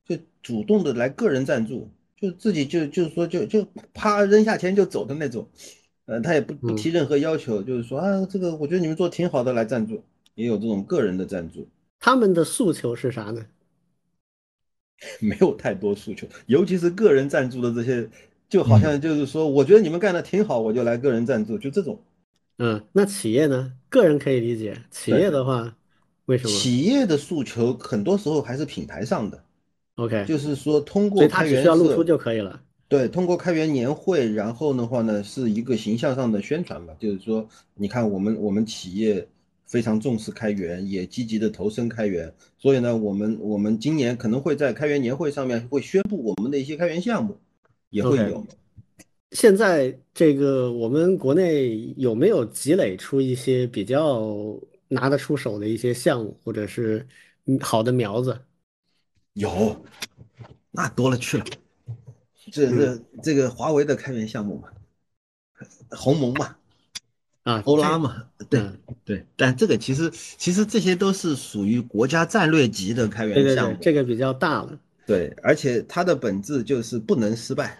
[0.05, 5.47] 就主动的来个人赞助，就自己就就是说就就啪扔下钱就走的那种，
[6.05, 10.03] 呃，他也不不嗯提任何要求，就是说啊，这个我觉得你们做挺好的，来赞助，
[10.35, 11.67] 也有这种个人的赞助，
[11.99, 13.45] 他们的诉求是啥呢？
[15.19, 18.07] 没有太多诉求，尤其是个人赞助的这些，
[18.49, 21.99] 就好像就是说，我觉得你们干的挺好，我就来个人赞助，就这种。
[22.59, 23.73] 嗯，那企业呢？
[23.89, 25.75] 个人可以理解，企业的话，
[26.25, 29.43] 为什么企业的诉求很多时候还是品牌上的
[29.95, 32.61] ，？OK，就是说通过开源只需要露出社就可以了。
[32.87, 39.27] 对，通过开源年会，然后的话呢，是一个形象上的宣传吧，就是说，你看我们我们企业
[39.73, 47.35] 非常重视开源，也积极的投身开源，所以呢，我们我们今年可能会在开源年会上面会宣布我们的一些开源项目，
[47.89, 48.45] 也会有。
[49.31, 54.55] 现在这个我们国内有没有积累出一些比较
[54.89, 57.03] 拿得出手的一些项目，或者是
[57.47, 58.39] 嗯好的苗子？
[59.33, 59.75] 有，
[60.69, 61.45] 那多了去了。
[62.51, 64.69] 这这这个华为的开源项目嘛，
[65.89, 66.55] 鸿蒙嘛，
[67.43, 69.25] 啊，欧拉嘛，对嗯对。
[69.35, 77.79] 但这个其实其实这些都是属于国家战略级的开对对对源项目，，这个比较大了对，而且它的本质就是不能失败。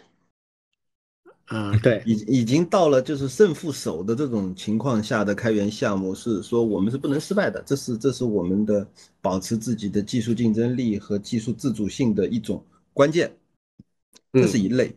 [1.46, 8.88] 啊，对，已已经到了就是胜负手的这种情况下的开源项目，是说我们是不能失败的，这是这是我们的
[9.22, 13.32] 保持自己的技术竞争力和技术自主性的一种关键，
[14.32, 14.96] 这是一类。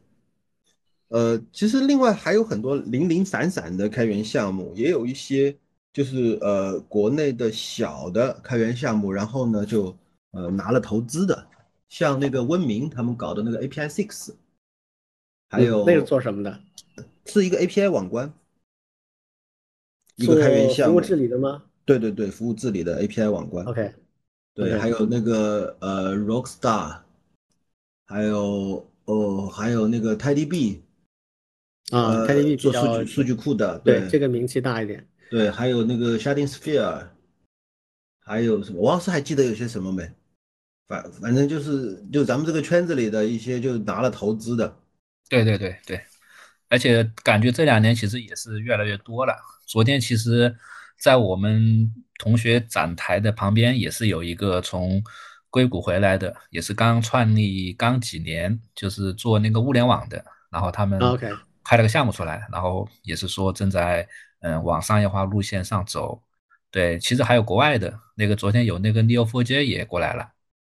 [1.09, 5.57] 呃，其实另外还有很多零零散散的开源项目，也有一些
[5.92, 9.97] 就是呃国内的小的开源项目，然后呢就
[10.33, 11.47] 呃拿了投资的，
[11.88, 14.35] 像那个温明他们搞的那个 API Six，
[15.49, 16.61] 还有嗯那个做什么的？
[17.27, 18.33] 是一个 API 网关，
[20.16, 23.95] 一个开源项目服务，治理的吗对对对，服务治理的 API 网关，？OK，
[24.55, 27.01] 对还有那个呃 Rockstar，
[28.07, 30.81] 还有哦还有那个 TidyB，
[31.90, 35.07] 啊呃，KDB 做数据数据库的，对这个名气大一点。
[35.31, 37.07] 对，还有那个 Sharding Sphere，
[38.20, 38.81] 还有什么？
[38.81, 40.09] 王老师还记得有些什么没？
[40.88, 44.77] 反反正就是就咱们这个圈子里的一些就拿了投资的，
[45.29, 46.01] 对对对对，
[46.68, 49.35] 而且感觉这两年其实也是越来越多了。
[49.66, 50.57] 昨天其实，
[51.01, 55.03] 在我们同学展台的旁边也是有一个从
[55.51, 61.29] 硅谷回来的，也是刚创立刚几年，就是做那个物联网的，然后他们啊 OK
[61.66, 64.07] 开了个项目出来，然后也是说正在
[64.40, 66.22] 嗯往商业化路线上走。
[66.70, 70.29] 对，其实还有国外的那个，昨天有那个 Neo4j 也过来了。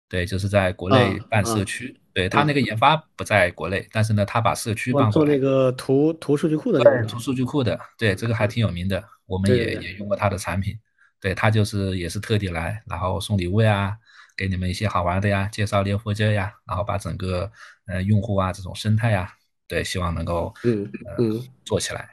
[0.07, 1.99] 对，就是在国内办社区。
[2.13, 5.11] 对他那个研发不在国内，但是呢，他把社区办过来。
[5.11, 6.79] 做那个图图数据库的。
[6.79, 10.77] 对，图数据库的，对这个还挺有名的，我们也也用过他的产品。
[11.19, 13.97] 对他就是也是特地来，然后送礼物呀，
[14.37, 17.51] 给你们一些好玩的呀，介绍 Neo4j 呀，然后把整个
[17.87, 19.33] 呃用户啊这种生态呀，
[19.67, 22.09] 对，希望能够嗯嗯做起来。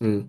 [0.00, 0.28] 嗯，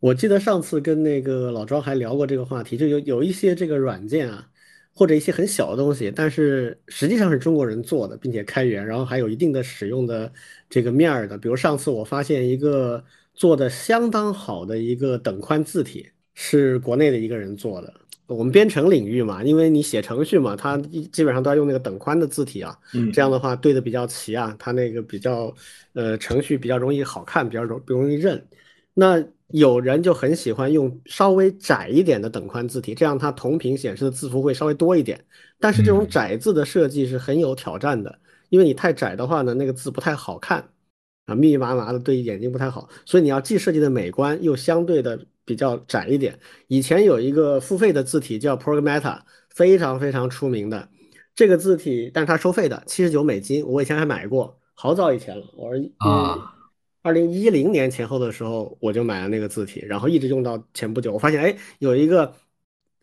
[0.00, 4.48] 我记得上次跟那个老庄还聊过这个话题，就有有一些这个软件啊。
[4.94, 10.32] 或者一些很小的东西，但是实际上是中国人做的，并且开源，然后还有一定的使用的
[10.68, 11.38] 这个面儿的。
[11.38, 17.94] 比如上次我发现一个做的相当好的一个等宽字体，是国内的一个人做的。
[18.28, 20.76] 我们编程领域嘛，因为你写程序嘛，它
[21.10, 22.78] 基本上都要用那个等宽的字体啊，
[23.10, 25.52] 这样的话对的比较齐啊，它那个比较
[25.94, 28.46] 呃程序比较容易好看，比较容不容易认。
[28.92, 35.24] 那有人就很喜欢用稍微窄一点的等宽字体，这样它同屏显示的字符会稍微多一点。
[35.58, 38.18] 但是这种窄字的设计是很有挑战的，
[38.50, 40.68] 因为你太窄的话呢，那个字不太好看
[41.24, 42.88] 啊，密密麻麻的对眼睛不太好。
[43.06, 46.38] 所以你要既设计的美观，又相对的比较窄一点。
[46.66, 50.86] 以前有一个付费的字体叫 Programmata，非常非常出名的
[51.34, 53.66] 这个字体，但是它收费的，七十九美金。
[53.66, 56.54] 我以前还买过，好早以前了，我是啊。
[57.00, 61.12] 二零一零年前后的时候，我就买了那个字体，然后一直用到前不久。
[61.14, 62.34] 我发现，哎，有一个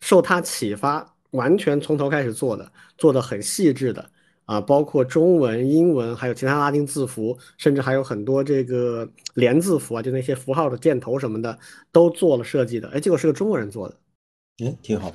[0.02, 4.08] 受它启发，完全从头开始做的，做的很细致的
[4.46, 11.58] 啊，包括中文、英文，还有其他拉丁字符，甚至还有很多这个连字符啊，就那些符号的箭头什么的，
[11.92, 12.88] 都做了设计的。
[12.90, 13.98] 哎，结果是个中国人做的，
[14.64, 15.14] 嗯，挺好。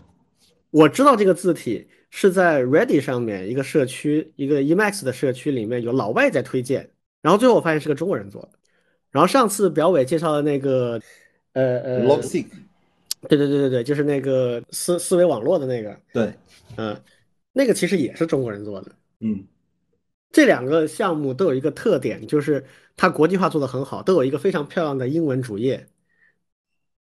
[0.71, 6.91] 我知道这个字体是在 Ready 上面一个社区，一个 Emacs 的社区里面有老外在推荐，
[7.23, 8.51] 然后最后我发现是个中国人做的。
[9.11, 11.01] 然后上次表伟介绍的那个，
[11.55, 12.47] 呃呃，Logseq，
[13.29, 16.33] 对对对对对，就是那个思思维网络的那个，对，
[16.77, 16.97] 嗯，
[17.53, 19.47] 那个其实也是中国人做的，嗯，
[20.33, 22.65] 这两个项目都有一个特点，就是
[22.97, 25.87] 它国际化做得很好，都有一个非常漂亮的英文主页，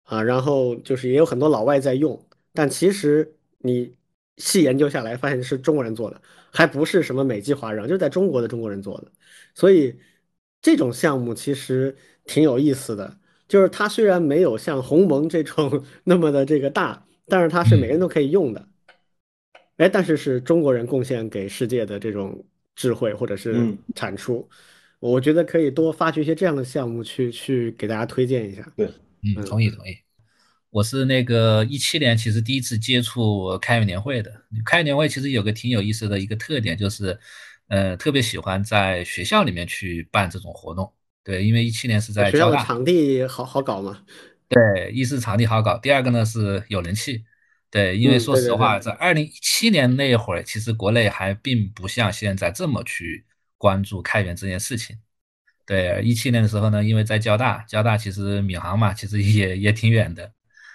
[0.04, 3.96] 啊，然后就是也有很多老外在用，但其实你
[4.36, 6.20] 细研究下来，发现是中国人做的，
[6.50, 9.10] 还不是什么美籍华人，就是在中国的中国人做的，
[9.54, 9.98] 所以。
[10.64, 18.68] 这种项目其实挺有意思的，就是它虽然没有像鸿蒙这种 那么的这个大，但是它是每个人都可以用的。
[19.76, 24.48] 哎，但是是中国人贡献给世界的这种智慧或者是产出，
[25.00, 28.66] 我觉得可以多发掘一些这样的项目去去给大家推荐一下。
[28.76, 28.86] 对，
[29.22, 29.96] 嗯，同意同意。
[30.70, 34.32] 我是那个一七年其实第一次接触开源年会的，
[34.64, 37.18] 开源年会其实有个挺有意思的一个特点就是。
[37.68, 40.92] 呃，特别喜欢在学校里面去办这种活动，
[41.24, 44.04] 对，因为一七年是在学校的场地好好搞嘛，
[44.48, 47.24] 对，一是场地好搞，第二个呢是有人气，
[47.72, 53.24] 对，因为说实话，在二零一七年那会儿，其实国内还并不像现在这么去
[53.56, 54.94] 关注开源这件事情，
[55.64, 60.30] 对，一七年的时候呢，因为在交大，交大其实闵行嘛，其实也也挺远的，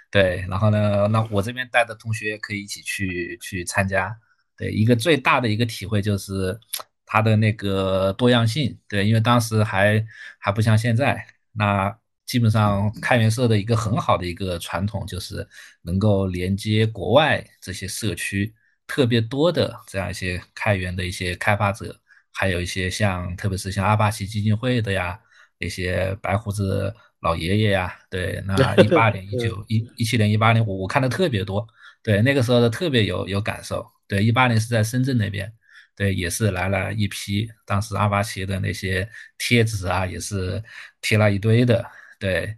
[0.09, 4.17] 对，然后呢，那我这边带的同学可以一起去去参加。
[4.57, 6.59] 对，一个最大的一个体会就是
[7.05, 8.75] 它的那个多样性。
[8.89, 10.03] 对，因为当时还
[10.39, 11.95] 还不像现在，那
[12.27, 15.47] 基本上开源社的一个很好的一个传统就是
[15.81, 18.53] 能够连接国外这些社区
[18.85, 21.97] 特别多的这样一些开源的一些开发者，
[22.33, 25.19] 还有一些像特别是像阿帕奇基金会的呀，
[25.57, 31.65] 那些白胡子老爷爷呀，对，那 一八年、一九、一一七年、一八年，我我看的特别多，
[32.03, 33.85] 对，那个时候的特别有有感受。
[34.07, 35.51] 对，一八年是在深圳那边，
[35.95, 40.63] 对，也是来了一批，当时阿巴奇的那些贴纸啊，也是
[41.01, 41.85] 贴了一堆的。
[42.19, 42.57] 对，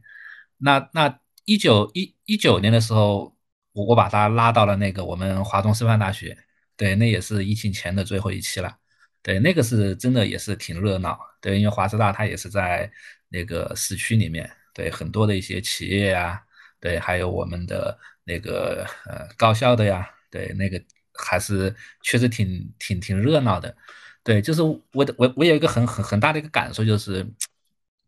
[0.57, 3.35] 那那一九一一九年的时候，
[3.73, 6.37] 我我把他拉到了那个我们华东师范大学，
[6.77, 8.75] 对，那也是疫情前的最后一期了。
[9.21, 11.19] 对，那个是真的也是挺热闹。
[11.41, 12.91] 对，因为华师大它也是在
[13.29, 16.41] 那个市区里面，对，很多的一些企业呀，
[16.79, 20.81] 对，还有我们的那个呃高校的呀，对，那个。
[21.21, 23.75] 还是确实挺挺挺热闹的，
[24.23, 24.81] 对，就是我
[25.17, 27.27] 我我有一个很很很大的一个感受，就是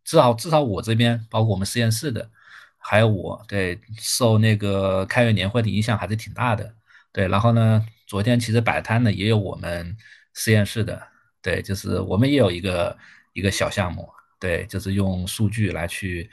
[0.03, 2.29] 至少至少我这边，包括我们实验室的，
[2.77, 6.73] 还有我对受那个开源年会的影响还是挺大的，
[7.11, 7.27] 对。
[7.27, 9.95] 然后呢，昨天其实摆摊的也有我们
[10.33, 11.01] 实验室的，
[11.41, 12.97] 对，就是我们也有一个
[13.33, 16.29] 一个小项目，对，就是用数据来去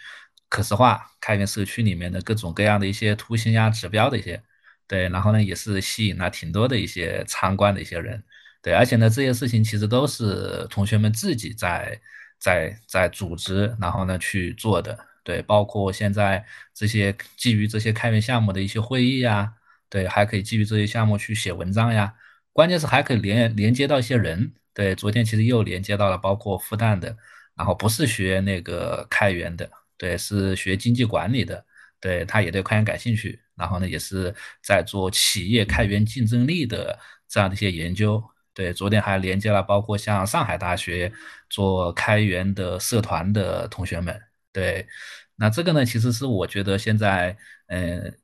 [0.48, 4.42] 可视化开源社区里面的各种各样的一些图形呀、指标的一些。
[4.86, 8.24] 对，然后呢，也是吸引了挺多的一些参观的一些人，
[8.62, 12.00] 对，而且呢，这些事情其实都是同学们自己在
[12.38, 19.52] 在在组织，然后呢去做的，对，包括现在这些基于这些开源项目的一些会议呀，
[19.88, 22.14] 对，还可以基于这些项目去写文章呀，
[22.52, 24.52] 关键是还可以连连接到一些人。
[24.74, 27.16] 对，昨天其实又连接到了包括复旦的，
[27.56, 31.64] 然后不是学那个开源的，对，是学经济管理的，
[32.00, 34.32] 对他也对开源感兴趣，然后呢也是
[34.62, 36.96] 在做企业开源竞争力的
[37.28, 38.22] 这样的一些研究。
[38.58, 41.12] 对，昨天还连接了包括像上海大学
[41.48, 44.20] 做开源的社团的同学们。
[44.52, 44.84] 对，
[45.36, 47.36] 那这个呢，其实是我觉得现在，
[47.68, 48.18] 嗯，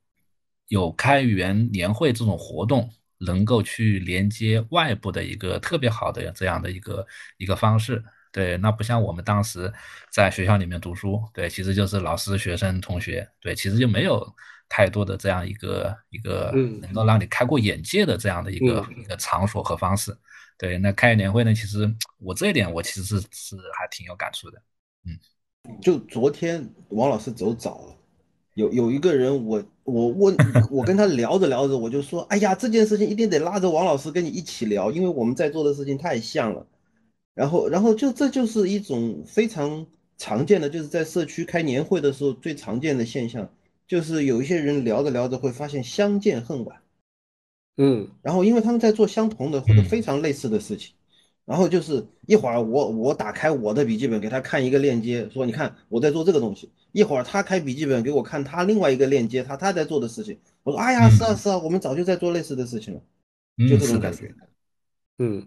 [0.66, 2.90] 有开源年会这种活动。
[3.18, 7.06] 能够去连接外部的一个特别好的这样的一个
[7.38, 9.72] 一个方式，对，那不像我们当时
[10.12, 14.20] 在学校里面读书，对，其实就是老师、学生、同学，对，其实就没有
[14.68, 20.16] 太多的这样一个一个能够让你开阔眼界的这样的一个一个场所和方式，
[20.58, 24.62] 对，那开年会呢，其实我这一点我其实是是还挺有感触的，
[25.06, 27.96] 嗯，就昨天王老师走早了。
[28.54, 30.36] 有有一个人，我我问，
[30.70, 36.64] 我跟他聊着聊着，我就说，哎呀，这件事情一定得拉着王老师跟你一起聊，因为我们在做的事情太像了。
[37.34, 39.84] 然后，然后就这就是一种非常
[40.18, 43.50] 常见的，就是在社区开年会的时候最常见的现象，
[43.86, 46.80] 就是有一些人聊着聊着会发现相见恨晚。
[47.76, 50.94] 嗯，然后因为他们在做相同的或者非常类似的事情。
[51.44, 56.70] 然后就是一会儿我我打开我的笔记本给他看一个链接，说你看我在做这个东西。
[56.92, 60.38] 一会儿他开笔记本给我看他另外一个链接，他他在做的事情。
[60.62, 63.00] 我说哎呀，是啊是啊，我们早就在做类似的事情了，
[63.68, 64.34] 就这种感觉。
[65.18, 65.46] 嗯，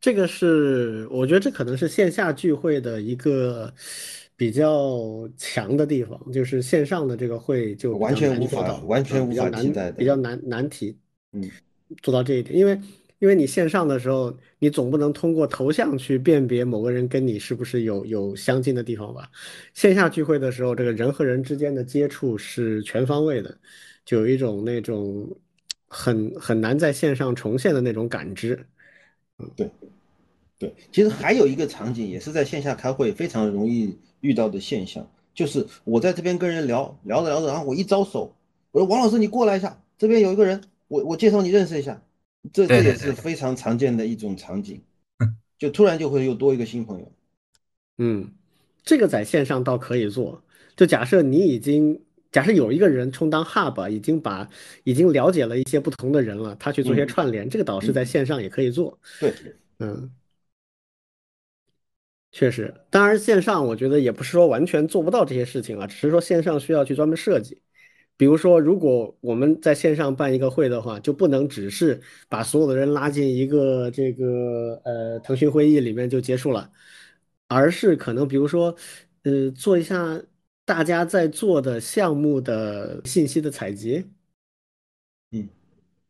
[0.00, 3.72] 这个是我觉得这可能是线下聚会的一个
[4.38, 10.96] 比较强的地方，就是线上的这个会就完全无法完全无法替代的，比较难难题。
[11.32, 11.50] 嗯，
[12.02, 12.80] 做到这一点，因为。
[13.20, 19.28] 因为你线上的时候，你总不能通过头像去辨别某个人跟你是不是有有相近的地方吧？
[19.74, 23.58] 线下聚会的时候，这个人和人之间的接触是全方位的，
[24.04, 25.28] 就有一种那种
[25.88, 28.64] 很很难在线上重现的那种感知。
[29.40, 29.68] 嗯，对，
[30.56, 30.72] 对。
[30.92, 38.34] 其实还有一个场景也是在线下开会非常容易遇到的现象，就是我在这边跟人聊聊着聊着，然后我一招手，
[38.70, 42.02] 我说王老师你过来一下，这边有一个人，我我介绍你认识一下。
[42.52, 44.80] 这这也是非常常见的一种场景，
[45.58, 47.12] 就突然就会又多一个新朋友。
[47.98, 48.32] 嗯，
[48.84, 50.40] 这个在线上倒可以做。
[50.76, 52.00] 就假设你已经，
[52.30, 54.48] 假设有一个人充当 hub，已经把
[54.84, 58.96] 已经了解了一些不同的人了，他去做些串联，这个导师在线上也可以做。
[59.18, 59.34] 对，
[59.80, 60.08] 嗯，
[62.30, 62.74] 确实。
[62.90, 67.60] 当然，线上我觉得也不是说完全做不到这些事情啊，只是说线上需要去专门设计。
[68.16, 76.70] 比如说，如果我们在线上办一个会的话，就不能只是把所有的人拉进一个这个呃腾讯会议里面就结束了，
[77.46, 78.74] 而是可能比如说，
[79.22, 80.20] 呃，做一下
[80.64, 84.04] 大家在做的项目的信息的采集，
[85.30, 85.48] 嗯，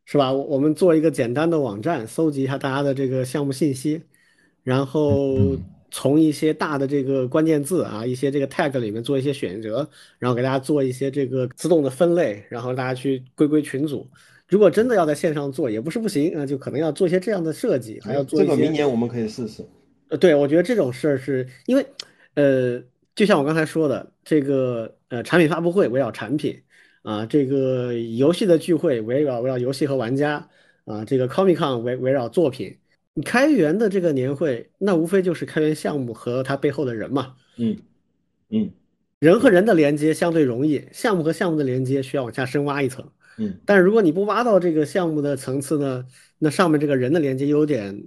[0.07, 0.33] 是吧？
[0.33, 4.03] 我们做一个简单的网站，搜集一下大家的这个项目信息，
[4.63, 5.57] 然后。
[5.91, 14.07] 从一些大的这个关键字啊，一些这个 tag 里面做一些选择，然后给大家做一些这个自动的分类，然后大家去归归群组。
[14.49, 19.63] 如果真的要在线上做，也不是不行啊，就可能要做一些这样的设计，还要做这个明年我们可以试试。
[20.09, 21.87] 呃，对，我觉得这种事儿是因为，
[22.35, 22.83] 呃，
[23.15, 26.59] 就像我刚才说的，这个呃产品发布会围绕产品
[27.03, 30.49] 啊，这个游戏的聚会围绕围绕游戏和玩家
[30.85, 32.77] 啊，这个 Comic Con 围围绕作品。
[33.19, 37.35] 你开源的这个年会，那无非就是开源项目和它背后的人嘛。
[37.57, 37.77] 嗯
[38.51, 38.71] 嗯，
[39.19, 43.05] 人和人的连接相对容易，项目和项目的连接需要往下深挖一层。
[43.39, 46.07] 嗯，但是如果你不挖到这个项目的层次呢，
[46.39, 48.07] 那上面这个人的连接有点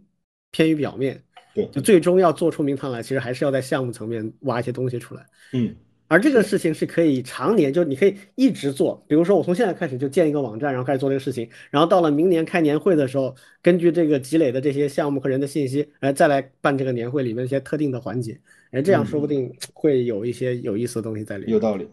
[0.50, 1.22] 偏于表面。
[1.54, 5.26] 对，就最终要做出名堂来，其实还是要在项目层面挖一些东西出来。
[5.52, 5.76] 嗯。
[6.12, 9.02] 而这个事情是可以常年，就你可以一直做。
[9.08, 18.38] 比如说，我从现在开始就建一个网站，然后开始做这个事情，然后到了明年开年会的时候，根据这个积累的这些项目和人的信息，哎，再来办这个年会里面一些特定的环节，
[18.72, 21.54] 哎，这样说不定会有一些有意思的东西在里面。
[21.54, 21.88] 有道理，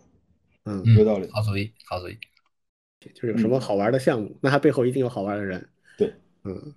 [0.65, 2.19] 嗯，有道理，好主意，好主意。
[3.15, 5.65] 就是有什么好玩的项目，那它背后一定有好玩的人。
[5.97, 6.13] 对，
[6.43, 6.75] 嗯。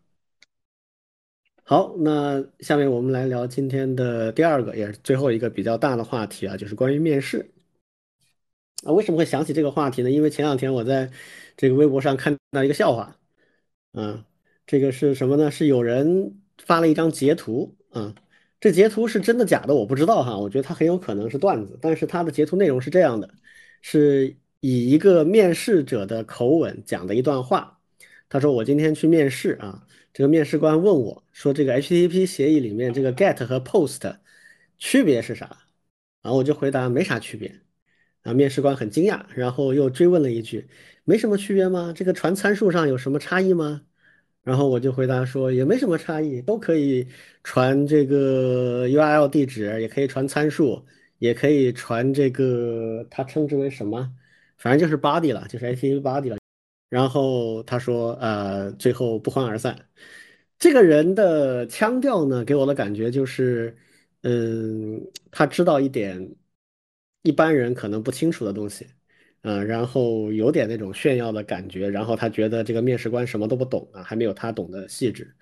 [1.72, 7.50] 好，那下面我们来聊今天的第二个，也是最后一个比较大的话题啊，就是关于面试。
[8.84, 10.12] 啊，为什么会想起这个话题呢？
[10.12, 11.10] 因为前两天我在
[11.56, 13.16] 这个微博上看到一个笑话，
[13.94, 14.22] 嗯，
[14.68, 15.50] 这个是什么呢？
[15.50, 18.14] 是有人发了一张截图，啊，
[18.60, 23.34] 这截图是真的假的我不知道哈，我觉得它很有可能是段子，但是它的截图内容是这样的，
[23.82, 27.78] 是以一个面试者的口吻讲的一段话。
[28.28, 34.18] 他说：“我今天去面试啊。”这个面试官问我说：“这个 HTTP 协议里面这个 GET 和 POST
[34.78, 35.46] 区别是啥？”
[36.22, 37.62] 然后我就回答：“没啥区别。”
[38.24, 40.68] 啊，面试官很惊讶，然后又追问了一句
[41.06, 41.92] ：“没什么区别吗？
[41.96, 43.82] 这个传参数上有什么差异吗？”
[44.44, 47.08] 然后我就回答说也没什么差异，都可以
[47.44, 50.84] 传这个 URL 地址，也可以传参数，
[51.20, 54.12] 也可以传这个它称之为什么，
[54.58, 56.41] 反正就是 body 了，就是 HTTP body 了。
[56.92, 59.78] 然后他说呃，最后不欢而散。
[60.60, 63.76] 这个人的腔调呢，给我的感觉就是，
[64.24, 66.36] 嗯，他知道一点
[67.24, 68.86] 一般人可能不清楚的东西。
[69.44, 75.34] 嗯，然后有点那种炫耀的感觉，然后他觉得这个面试官什么都不懂啊，还没有他懂得细致，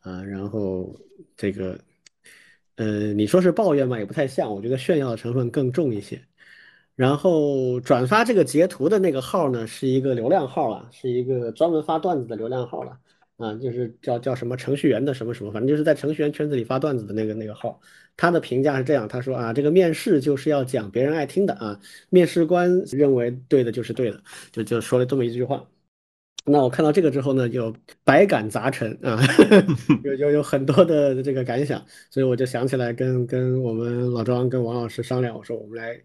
[0.00, 0.94] 啊，然后
[1.36, 1.78] 这个，
[2.76, 6.22] 呃，你说是抱怨嘛，也不太像，我觉得炫耀的成分更重一些。
[6.94, 12.98] 然后转发这个截图的那个号呢，是一个流量号了，是一个专门发段子的流量号了。
[13.38, 17.80] 啊，就是叫叫什么程序员的什么什么，反正就是在程序员圈子里发段子的那个那个号，
[18.16, 21.76] 他的评价是这样，他说啊，这个面试就是要讲别人爱听的啊，
[22.08, 24.22] 面试官认为对的就是对的，
[24.52, 25.66] 就就说了这么一句话。
[26.44, 27.74] 那我看到这个之后呢，就
[28.04, 29.18] 百感杂陈啊，
[30.04, 36.00] 有有有很多的这个感想，所以我就想起来跟跟我们老庄跟王老师商量，我说我们来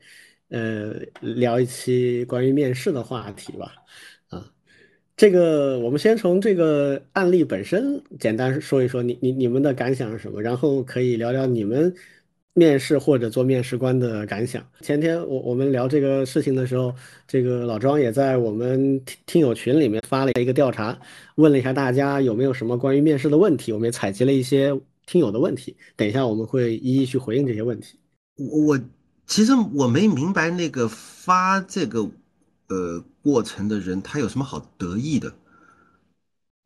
[0.50, 3.74] 呃聊一期关于面试的话题吧。
[4.30, 4.46] 啊
[5.16, 10.42] 这个我们先从这个案例本身简单说一说，你你你们的感想是什么？
[10.42, 11.92] 然后可以聊聊你们
[12.54, 14.64] 面试或者做面试官的感想。
[14.82, 16.94] 前天我我们聊这个事情的时候，
[17.28, 20.96] 这个老庄也在我们听听友群里面发了一个调查，
[21.36, 23.72] 问了一下大家有没有什么关于面试的问题。
[23.74, 24.72] 我们也采集了一些
[25.08, 27.98] 听友的问题，等一下我们会一一去回应这些问题。
[28.38, 28.80] 我
[29.28, 32.10] 其实我没明白那个发这个。
[32.70, 35.34] 呃，过程的人他有什么好得意的？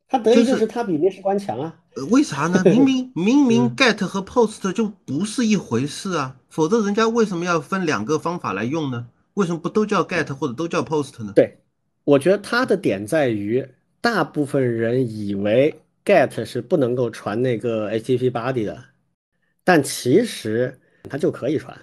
[0.07, 1.79] 他得意就是他比面试官强啊。
[1.95, 2.59] 呃，为啥呢？
[2.65, 9.05] 明明明明 get 和 post 就不是一回事啊，否则人家为什么要分两个方法来用呢？
[9.35, 11.33] 为什么不都叫 get 或者都叫 post 呢？
[11.35, 11.59] 对，
[12.03, 13.63] 我觉得他的点在于，
[14.01, 18.85] 大部分人以为 get 是不能够传那个 HTTP body 的，
[19.63, 21.79] 但其实它就可以传。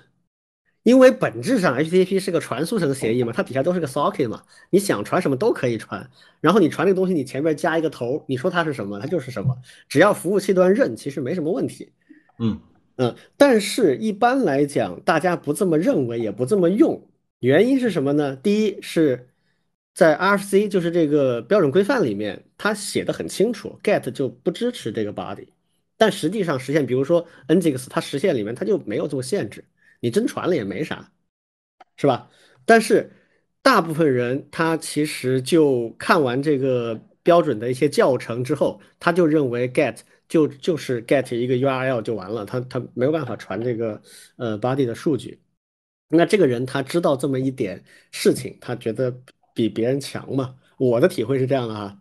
[0.89, 6.09] 因为本质上 HTTP 是个传输层协议嘛，它底下都是个 socket 嘛，你想传什么都可以传。
[6.41, 9.55] 然后你传这个东西，你前面加一个头，你说它是什么，它就是什么。
[9.87, 11.93] 只要服务器端认，其实没什么问题。
[12.39, 12.59] 嗯
[12.97, 17.07] 嗯，但是一般来讲，大家不这么认为，也不这么用。
[17.41, 18.35] 原因是什么呢？
[18.37, 19.29] 第一是
[19.93, 25.49] 在 RFC 就是这个标准规范里面，它写的很清楚，get 就不支持这个 body。
[25.99, 29.63] 但实际上实现，比如说 Nginx，它实现里面它就没有做限制。
[30.01, 31.11] 你真传了也没啥，
[31.97, 32.31] 是吧？
[32.65, 33.11] 但是
[33.63, 44.01] 大部分人他其实就看完这个标准的一些教程之后，他就认为 get 就就是 get 一个 URL 就完了，他他没有办法传这个
[44.37, 45.41] 呃 body 的数据。
[46.09, 49.15] 那这个人他知道这么一点事情，他觉得
[49.55, 50.55] 比别人强嘛？
[50.79, 52.01] 我的体会是这样的哈。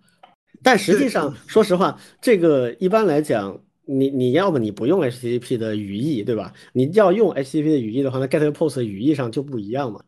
[0.64, 3.64] 但实际上，说实话，这个一般来讲。
[3.88, 6.54] 你你要么你不用 HTTP 的语义，对吧？
[6.74, 10.04] 你要用 HTTP 的语义的话，那 GET 和 POST 语义上就不一样嘛。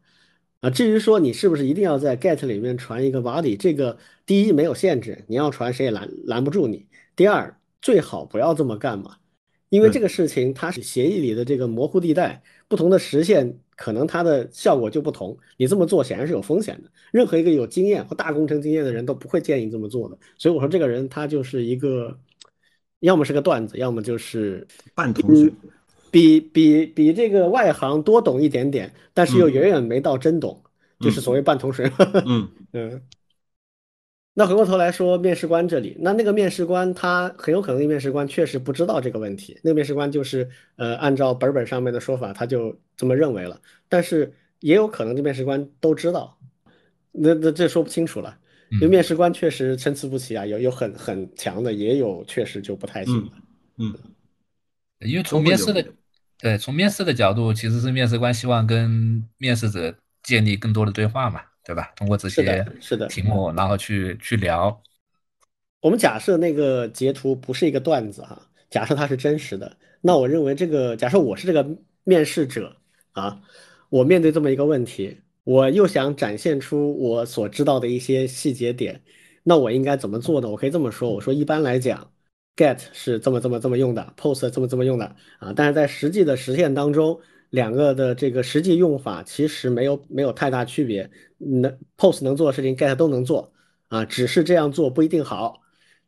[0.59, 6.85] 啊，至于说你是不是一定要在 GET 里面传一个 body，这个第一没有限制，你要传谁也拦拦不住你。
[7.15, 9.15] 第二，最好不要这么干嘛，
[9.69, 15.37] 因为这个事情它是协议里的这个模糊地带，不同的实现可能它的效果就不同。
[15.55, 20.17] 你这么做显然是有风险的，任何一个有经验或大工程经验的人都不会建议这么做的。
[20.37, 22.19] 所以我说这个人他就是一个。
[22.99, 25.53] 要么是个段子，要么就是半桶水，
[26.11, 30.61] 比比比这个外行多懂一点点，但是又远远没到真懂，
[30.99, 31.91] 就是所谓半桶水。
[32.25, 33.01] 嗯 嗯。
[34.35, 39.59] 那回过头来说，面试官这里，那那个面试官他很有可能，那面试官确实不知道这个问题。
[39.63, 40.47] 那个面试官就是
[40.77, 43.59] 呃，按照本本上面的说法，他就这么认为了。
[43.89, 46.37] 但是也有可能，这面试官都知道，
[47.11, 48.37] 那那这说不清楚了。
[48.71, 53.31] 因为面试官确实参差不齐啊，有有很很强的，也有确实就不太行的。
[53.77, 53.95] 嗯，
[54.99, 55.83] 因为从面试的，
[56.37, 61.91] 对，从面试的角度，其实是面试官希望跟面试者建立更多的对话嘛，对吧？
[61.95, 64.81] 通过这些是的题目，然后去去聊。
[65.81, 68.39] 我们假设那个截图不是一个段子哈，
[68.69, 71.67] 假设它是真实的，那我认为这个假设我是这个
[72.03, 72.75] 面试者
[73.13, 73.41] 啊，
[73.89, 75.17] 我面对这么一个问题。
[75.49, 79.01] 我又想展现出我所知道的一些细节点，
[79.41, 80.47] 那我应该怎么做呢？
[80.47, 82.11] 我可以这么说，我说一般来讲
[82.55, 87.19] ，get 是这么这么这么用的，post 这么这么用的啊，但是在实际的实现当中，
[87.49, 93.51] 两个的这个实际用法其实没有没有太大区别，能 post 能做的事情，get 都能做
[93.87, 95.61] 啊，只是这样做不一定好，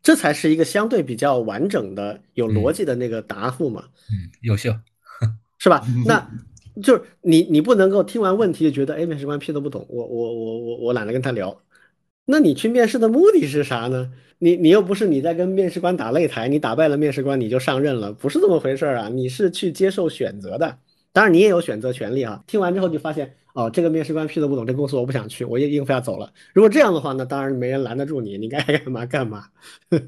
[0.03, 3.85] 这才是一个相对比较完整的、有逻辑的那个答复嘛。
[4.11, 4.71] 嗯，优秀，
[5.57, 5.83] 是吧？
[6.05, 6.29] 那。
[6.82, 11.61] 就是你，你不能够听完问题就觉得，哎，面试官屁都不懂，我我我我我懒得跟他聊。
[12.25, 14.11] 那你去面试的目的是啥呢？
[14.38, 19.09] 你你又不是你在跟面试官打擂台，你打败了面试官你就上任了，不是这么回事儿啊！
[19.09, 20.77] 你是去接受选择的，
[21.13, 22.43] 当然你也有选择权利啊。
[22.47, 26.32] 听完之后就发现，哦，这个面试官屁都不懂，这公司我不想去，我也应付要走了。
[26.53, 29.45] 如果这样的话，那当然没人拦得住你，你该干嘛干嘛。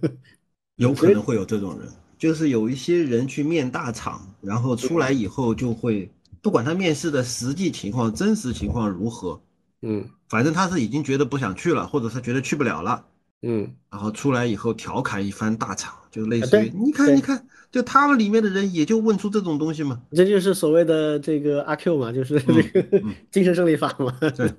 [0.78, 6.09] 有可能会有这种人，就是有一些人去面大厂，然后出来以后就会，
[6.44, 9.41] 不管他面试的实际情况、真实情况如何，
[9.82, 13.06] 嗯反正他是已经觉得不想去了，或者他觉得去不了了，
[13.44, 20.02] 嗯，然后出来以后调侃一番大厂，就类似对于你看你看，就他们里面的人也就问出这种东西嘛。
[20.12, 24.14] 这就是所谓的这个阿 Q 嘛，就是这个嗯 精神胜利法嘛。
[24.36, 24.54] 对，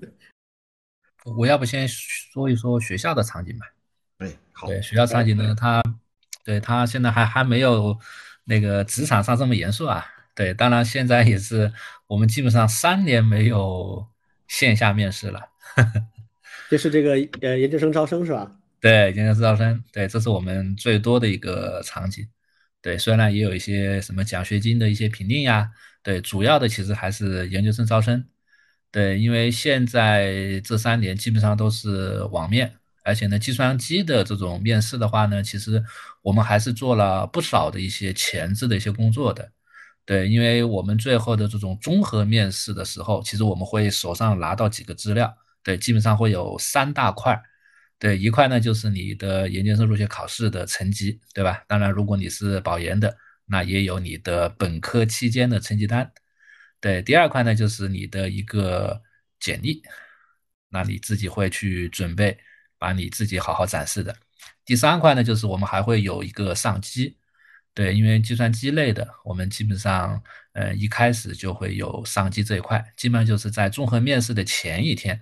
[1.36, 3.66] 我要不先说一说学校的场景吧。
[4.18, 5.82] 对，好，对学校场景呢，他
[6.44, 7.94] 对他现在还还没有
[8.44, 10.06] 那个职场上这么严肃啊。
[10.34, 11.72] 对，当然现在也是
[12.06, 14.06] 我们基本上三年没有
[14.48, 15.40] 线下面试了。
[16.70, 18.50] 就是这个呃研究生招生是吧？
[18.80, 22.26] 对，研究生招生，对，这是我们最多的一个场景。
[22.82, 25.70] 对，虽然也有一些什么奖学金的一些评定呀，
[26.02, 28.24] 对，主要的其实还是研究生招生。
[28.90, 35.82] 对，因为现在这三年基本上都是网面，而且呢，计算机的这种面试的话呢，其实
[36.22, 39.50] 我们还是做了不少的一些前置的一些工作的。
[40.06, 47.40] 对，因为我们最后的这种综合面试的时候，其实我们会手上拿到几个资料，对，基本上会有三大块。
[47.98, 51.64] 对，一块呢就是你的研究生入学考试的成绩，对吧？
[51.66, 56.12] 当然，如果你是保研的，那也有你的本科期间的成绩单。
[56.80, 59.00] 对，第二块呢就是你的一个
[59.40, 59.82] 简历，
[60.68, 62.36] 那你自己会去准备，
[62.78, 64.14] 把你自己好好展示的。
[64.66, 67.16] 第三块呢就是我们还会有一个上机，
[67.74, 70.22] 对，因为计算机类的，我们基本上
[70.52, 75.20] 呃一开始就会有上机这一块，基本上就是在综合面试的前一天。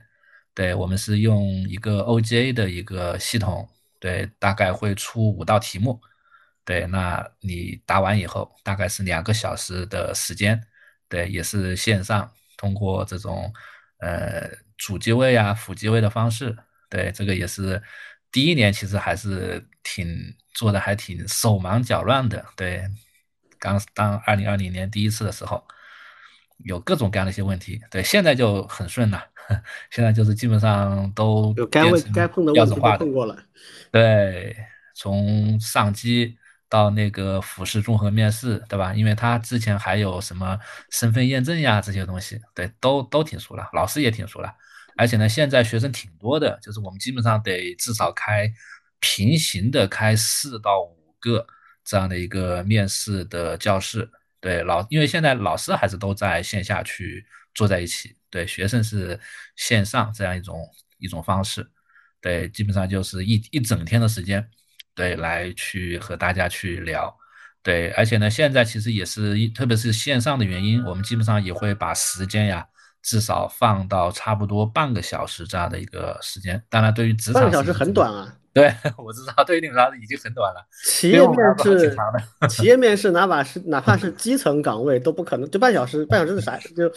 [0.55, 3.66] 对，我们是用一个 OGA 的一个系统，
[3.98, 5.98] 对，大概会出五道题目，
[6.62, 10.62] 对，那你答完以后，大概是两个小时的时间，
[11.09, 13.50] 对，也是线上，通过这种
[14.00, 14.46] 呃
[14.76, 16.55] 主机位啊、辅机位的方式，
[16.90, 17.82] 对，这个也是
[18.30, 22.84] 第一年其实还是挺做的还挺手忙脚乱的，对，
[23.59, 25.62] 刚当二零二零年第一次的时候。
[26.64, 29.20] 有各种各样的一些问题，对，现在就很顺了，
[29.90, 33.36] 现在就是基本上都就该问该碰的问题都碰过了。
[33.90, 34.57] 对，
[34.94, 36.38] 从上机
[36.68, 38.94] 到那个复试综合面试，对吧？
[38.94, 40.57] 因为他之前还有什么
[40.90, 44.55] 身份验证呀这些东西，对，都都挺熟了，老师也挺熟了，
[44.96, 48.48] 而且呢，现在学生挺多的，就是我们基本上得至少开
[49.03, 51.46] 平行的开四到五个
[51.84, 54.09] 这样的一个面试的教室。
[54.40, 57.24] 对老，因为现在老师还是都在线下去
[57.55, 59.18] 坐在一起，对学生是
[59.55, 61.64] 线上这样一种一种方式，
[62.20, 64.44] 对，基本上就是一一整天的时间，
[64.96, 67.16] 对，来去和大家去聊，
[67.62, 72.66] 对，而且呢，现在其实也是一，特别是线上的原因，我们基本上也会把时间呀，
[73.00, 76.61] 至少放到差不多半个小时这样的一个时间。
[76.68, 78.36] 当然，对于职场，半个小时很短啊。
[78.55, 80.62] 对， 我知道，对于你们来说已经很短了。
[80.84, 81.96] 企业面试，
[82.48, 86.59] 企业面试，哪怕是哪怕是基层岗位都不可能，就半小时，半小时是啥？
[86.76, 86.92] 就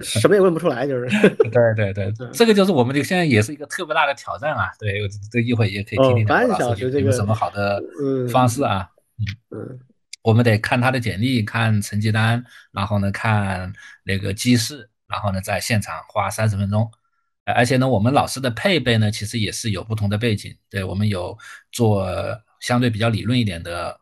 [0.00, 1.08] 什么也问不出来，就是。
[1.50, 4.70] 对对对，这个就是我们这个现在也是一个特别大的挑战啊。
[4.78, 7.80] 对，这一会也可以听听半小时这个有什么好的
[8.28, 8.88] 方式啊？
[9.52, 9.78] 嗯嗯，
[10.22, 13.72] 我们得看他的简历，看成绩单，然后呢看
[14.04, 16.90] 那个机试，然后呢在现场花三十分钟。
[17.44, 20.56] 而且呢，我们老师的配备呢，其实也是有不同的背景。
[20.70, 21.36] 对我们有
[21.72, 22.06] 做
[22.60, 23.98] 相对比较理论一点的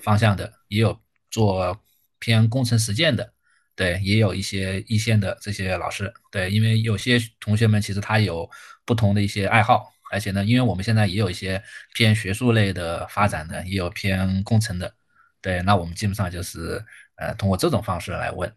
[0.00, 0.98] 方向的，也有
[1.30, 1.76] 做
[2.20, 3.32] 偏工程实践的，
[3.74, 6.12] 对，也有一些一线的这些老师。
[6.30, 8.48] 对，因为有些同学们其实他有
[8.84, 11.60] 不同的一些爱好，而且呢，因为我们现在也有一些
[11.94, 14.94] 偏学术类的发展的，也有偏工程的。
[15.42, 16.82] 对，那我们基本上就是
[17.16, 18.50] 呃通过这种方式来问。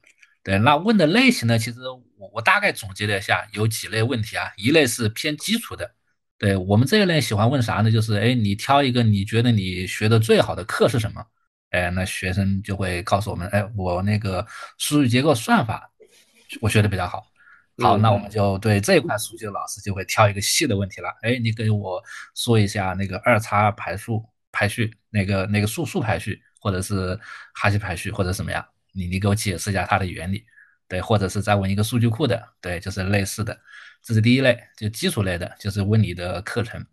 [0.48, 1.60] 对，那问的类型呢？
[1.60, 1.82] 其实
[2.16, 4.50] 我我大概总结了一下，有几类问题啊。
[4.56, 5.92] 一类是偏基础的，
[6.38, 7.92] 对我们这一类喜欢问啥呢？
[7.92, 11.22] 就是哎，你挑一个你觉得你学的最好的课是什么？
[11.72, 15.92] 哎，那学生就会告诉我们，哎，我那个数据结构算法
[16.62, 17.28] 我学的比较好。
[17.84, 21.10] 好，那我们就对这一块熟悉的老师就会挑一个细的问题了。
[21.24, 22.02] 哎，你给我
[22.36, 24.24] 说一下那个二叉排数
[24.54, 27.20] 排序，那个那个数数排序，或者是
[27.54, 28.66] 哈希排序，或者什么样？
[28.98, 30.44] 你你给我解释一下它的原理，
[30.88, 33.56] 对，或者是再问一个数据库的，对，就是类似的，
[34.02, 36.84] 这是第一类，就基础类的，就是问你的课程。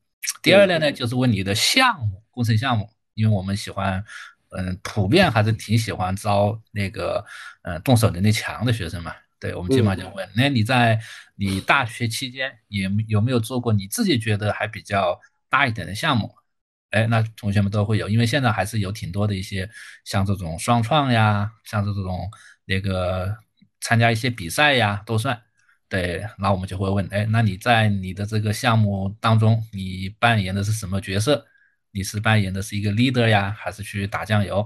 [0.43, 4.05] 第二类呢，就是问你的项目，工程项目，因为我们喜欢，
[4.51, 7.25] 嗯，普遍还是挺喜欢招那个，
[7.63, 11.01] 嗯，动手能力强的学生嘛，对我们基本上就问，那你在
[11.37, 16.35] 你大学期间也有没有做过你自己觉得还比较大一点的项目？
[16.95, 19.69] 哎，那同学们都会有，因为现在还是有挺多的一些
[20.05, 22.31] 像这种双创呀，像这种
[22.67, 23.37] 那个
[23.81, 25.41] 参加一些比赛呀，都算。
[25.89, 31.45] 对，那我们就会问，哎，那你在你的这个项目当中，你扮演的是什么角色？
[31.91, 34.65] 你是扮演的是一个 leader 呀，还是去打酱油？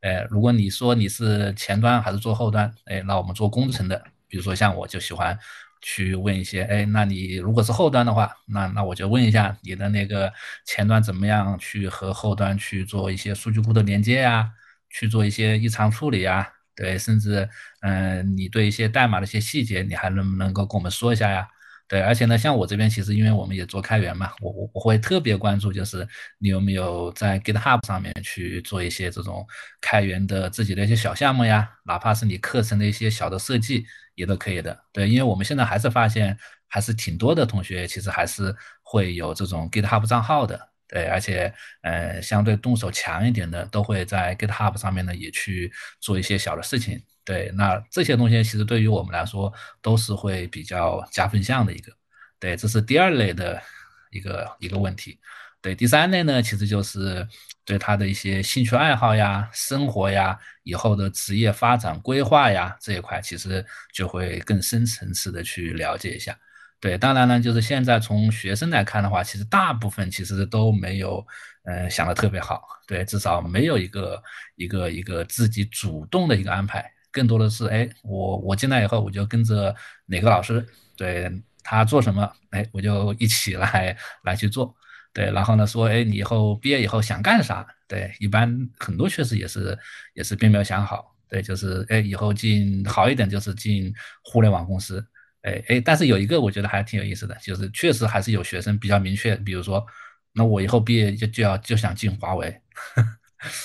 [0.00, 5.38] 哎，如果你说你是前端还是做后端，哎，那我们做工程的，比如说像我就喜欢
[5.80, 10.32] 去问一些，哎，那你如果是后端的话，那那我就问一下你的那个
[10.66, 14.50] 前端怎么样去和后端去做一些数据库的连接呀，
[14.90, 17.48] 去做一些异常处理呀，对，甚至
[17.80, 21.48] 嗯，你对一些代码的一些细节，你还能不能够跟我们说一下呀？
[21.90, 26.06] 对，而且呢，像我这边其实因为我们也做开源嘛，我我我会特别关注，就是
[26.38, 29.44] 你有没有在 GitHub 上面去做一些这种
[29.80, 33.84] 开源的自己的一些小项目呀，哪怕是你课程的一些小的设计
[34.14, 34.78] 也都可以的。
[34.92, 36.38] 对，因为我们现在还是发现，
[36.68, 40.68] 还是挺多的同学其实还是会有这种 GitHub 账号的。
[40.86, 47.02] 对，而且呃，相对动手强一点的，都会在 GitHub 上面呢也去做一些小的事情。
[47.30, 51.92] 对，那这些东西其实对于我们来说都是会比较加分项的一个。
[52.40, 53.62] 对，这是第二类的
[54.10, 55.16] 一个一个问题。
[55.62, 57.24] 对，第三类呢，其实就是
[57.64, 66.36] 对他的一些兴趣爱好呀、生活呀、以后的职业发展规划呀这一块，其实就会更深层次的去了解一下。
[66.80, 71.24] 对，当然呢，就是现在从学生来看的话，其实大部分其实都没有，
[71.62, 72.66] 嗯，想的特别好。
[72.88, 74.20] 对，至少没有一个
[74.56, 76.90] 一个一个自己主动的一个安排。
[77.12, 79.74] 更多的是，哎，我我进来以后，我就跟着
[80.06, 80.64] 哪个老师，
[80.96, 81.30] 对
[81.62, 84.74] 他做什么，哎，我就一起来来去做，
[85.12, 87.66] 对，然后呢，说，哎，你以后毕业以后想干啥？
[87.88, 89.76] 对，一般很多确实也是
[90.14, 93.92] 也是并没有想好，对，就是，哎，以后进好一点就是进
[94.22, 95.04] 互联网公司，
[95.42, 99.84] 哎哎，但是有一个我觉得还挺有意思的，就是确实还是有学生比较明确，比如说，
[100.32, 102.48] 那我以后毕业就就要就想进华为
[102.94, 103.04] 呵。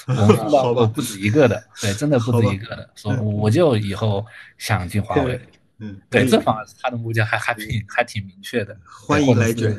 [0.07, 4.25] 我们碰到过不止一个的，对，真的不止一个的，说我就以后
[4.57, 5.39] 想进华为，
[5.79, 9.77] 嗯，对，这方他的目标还还挺还挺明确的，欢迎来卷，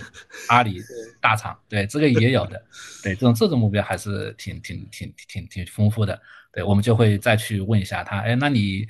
[0.49, 0.83] 阿里
[1.21, 2.63] 大厂，对，这个也有的，
[3.03, 6.21] 对，这种这种目标还是挺挺挺挺挺丰富的，
[6.53, 8.87] 对，我们就会再去问一下他，哎，那你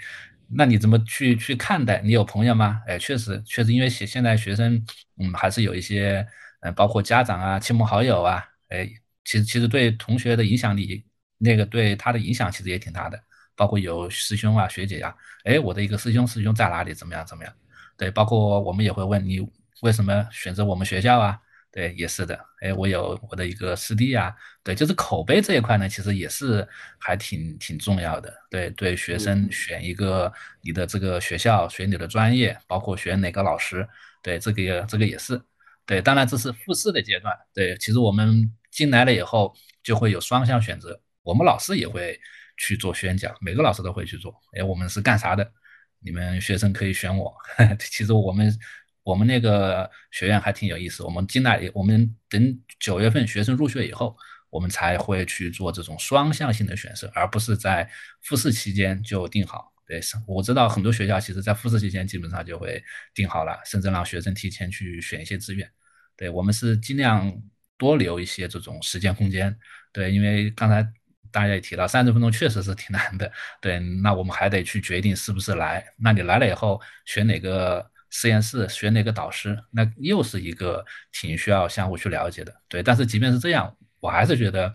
[0.48, 2.00] 那你怎么去去看待？
[2.02, 2.82] 你有朋友吗？
[2.88, 4.84] 哎，确实确实，因为现现在学生，
[5.18, 6.26] 嗯，还是有一些，
[6.62, 8.90] 嗯，包括家长啊、亲朋好友啊，哎。
[9.26, 11.04] 其实其实对同学的影响力，
[11.36, 13.20] 那个对他的影响其实也挺大的，
[13.56, 15.14] 包括有师兄啊学姐呀，
[15.44, 16.94] 哎，我的一个师兄师兄在哪里？
[16.94, 17.52] 怎么样怎么样？
[17.98, 19.40] 对，包括我们也会问你
[19.82, 21.38] 为什么选择我们学校啊？
[21.72, 26.66] 对，也是的，哎，我有我的一个师弟啊，对，就是口碑这一块呢，其实也是
[26.98, 28.32] 还挺挺重要的。
[28.48, 33.86] 对对，学生选一个你的这个学校，选你的专业，包括选哪个老师，
[34.22, 35.42] 对，这个这个也是。
[35.84, 37.34] 对，当然这是复试的阶段。
[37.52, 38.48] 对，其实我们。
[38.76, 42.20] 进来了以后就会有双向选择，我们老师也会
[42.58, 44.38] 去做宣讲，每个老师都会去做。
[44.52, 45.50] 哎，我们是干啥的？
[45.98, 47.34] 你们学生可以选我。
[47.80, 48.54] 其实我们
[49.02, 54.14] 我们那个学院还挺有意思，我们进来，我们等九月份学生入学以后，
[54.50, 57.90] 我们才会去做这种双向性的选择，而不是在
[58.24, 59.72] 复试期间就定好。
[59.86, 65.66] 对，我知道很多学校其实在复试期间基本上就会定好了，甚至让学生提前去选一些志愿。
[66.14, 67.32] 对我们是尽量。
[67.78, 69.56] 多留一些这种时间空间，
[69.92, 70.82] 对，因为刚才
[71.30, 75.84] 大家也提到，三十分钟确实是挺难的，对，那我们还得去决定是不是来。
[75.98, 82.82] 那你来了以后，选哪个实验室，选哪个导师，那又是一个挺需要相互去了解的，对。
[82.82, 84.72] 但是即便是这样，我还是觉得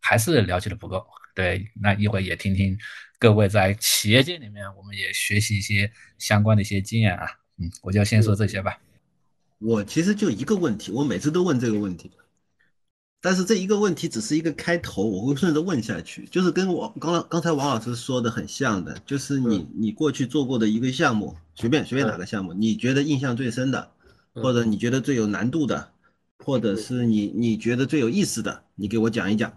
[0.00, 1.68] 还是了解的不够，对。
[1.80, 2.78] 那一会儿也听听
[3.18, 7.26] 各位在企业界里面，我们也学习一些相关的一些经验啊，
[7.58, 8.78] 嗯，我就先说这些吧。
[9.58, 12.10] 我其实就一个问题，我每次都问这个问题。
[13.20, 23.90] 但是这一个问题只是一个开头，我会顺着问下去，就是跟我刚刚才王老师说的很像的，就是你你过去做过的一个项目，随便随便哪个项目，你觉得印象最深的，
[24.34, 25.90] 或者你觉得最有难度的，
[26.44, 29.52] 或者是你你觉得最有意思的，你给我讲一讲。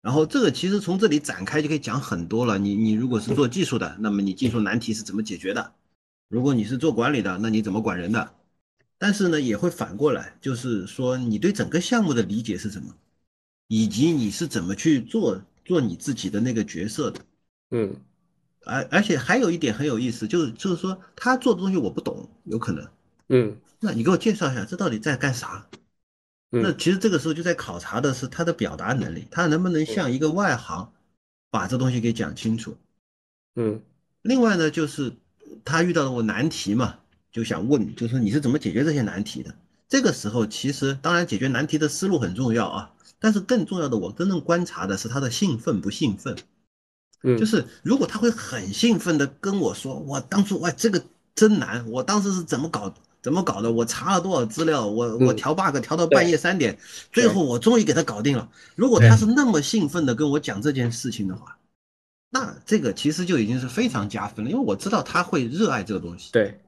[0.00, 2.56] 然后这个其实从这里展开就可以讲很多了。
[2.56, 5.72] 你你如果是做技术的，那么你技术难题是怎么解决的？
[6.30, 8.30] 如果你是做管理的，那你怎么管人的？
[8.98, 12.94] 但是呢，也会反过来，就是说你对整个项目的理解是什么，
[13.68, 17.20] 以及你是怎么去做做你自己的那个角色的，
[17.70, 17.96] 嗯，
[18.64, 22.88] 而而且还有一点很有意思，就是就是说他做的东西我不懂，有可能，
[23.28, 25.66] 嗯，那你给我介绍一下，这到底在干啥？
[26.50, 30.92] 那其实这个时候就在考察的是他的表达能力，他能不能像一个外行
[31.50, 32.76] 把这东西给讲清楚，
[33.54, 33.80] 嗯，
[34.22, 35.12] 另外呢就是。
[35.64, 36.98] 他遇到了我难题嘛，
[37.32, 39.54] 就想问，就是说你是怎么解决这些难题的？
[39.88, 46.36] 这个时候其实当然解决难题的思路很重要啊，但是更重要的，我真正观察的是他的兴奋不兴奋。
[47.22, 51.02] 嗯，就是如果他会很兴奋的跟我说，我当初哇这个
[51.34, 56.78] 真难，我当时是怎么搞怎么搞的，我查了多少资料，我我调 bug 调到半夜三点，
[57.12, 58.48] 最后我终于给他搞定了。
[58.76, 61.58] 如果他是那么兴奋的跟我讲这件事情的话，
[62.30, 66.30] 那这个其实就已经是非常加分了，因为我知道他会热爱这个东西。
[66.30, 66.60] 对，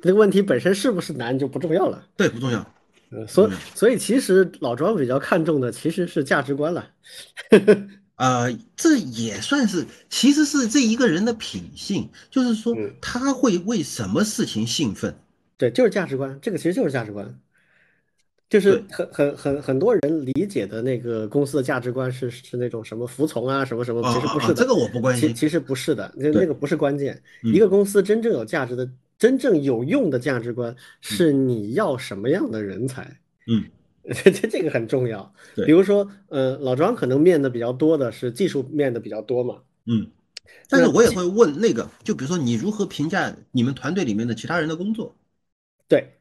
[0.00, 2.02] 这个问题本身是不是难就不重要了。
[2.16, 2.74] 对，不重要。
[3.10, 6.90] 嗯，所以所以其实老庄比较看重的其实是价值观了。
[8.16, 15.14] 呃，这也算是，其实是这一个人的品性，就是说他会为什么事情兴奋？
[15.56, 17.38] 对，就是价值观，这个其实就是价值观，
[18.50, 24.54] 就是很很很很多人理解的那个公司的价值观是是那种什么服从啊，什么什么，其实不是的。
[24.54, 25.28] 这个我不关心。
[25.28, 27.22] 其其实不是的，那那个不是关键。
[27.42, 28.88] 一个公司真正有价值的、
[29.18, 33.20] 真正有用的价值观是你要什么样的人才。
[33.46, 33.64] 嗯。
[34.24, 35.30] 这这这个很重要，
[35.66, 40.06] 比如说，呃，老庄可能面的比较多的是技术面的比较多嘛，嗯，
[40.70, 45.14] 但是我也会问那个，就比如说你如何评价你们团队里面的其他人的工作？
[45.86, 46.14] 对，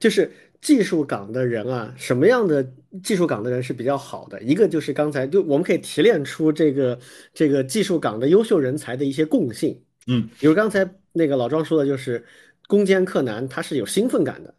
[0.00, 2.72] 就是技术岗的人啊，什么样的
[3.04, 4.42] 技术岗的人是比较好的？
[4.42, 6.98] 一个就是刚才就我们可以提炼出这个
[7.32, 12.24] 这个技术岗的优秀人才的一些共性，嗯，比如刚才那个老庄说的就是
[12.68, 14.54] 攻坚克难，他是有兴奋感的。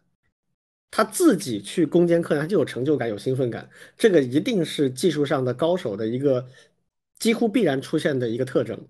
[0.90, 6.48] 他自己去攻坚克难，就有成就感，有兴奋感，这个一定是技术上的高手的一个
[7.18, 8.88] 几乎必然出现的一个特征。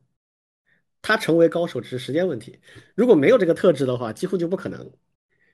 [1.00, 2.58] 他成为高手只是时间问题，
[2.94, 4.90] 如果没有这个特质的话，几乎就不可能。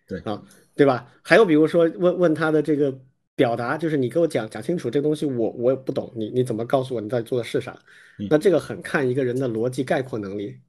[0.07, 0.43] 对啊，
[0.75, 1.13] 对吧？
[1.23, 3.01] 还有比如说问问他的这个
[3.37, 7.81] 表达，就是你给我讲讲清楚这东西，我我也不懂，你你怎么告诉我你在做的是啥？
[8.29, 10.61] 那这个很看一个人的逻辑概括能力，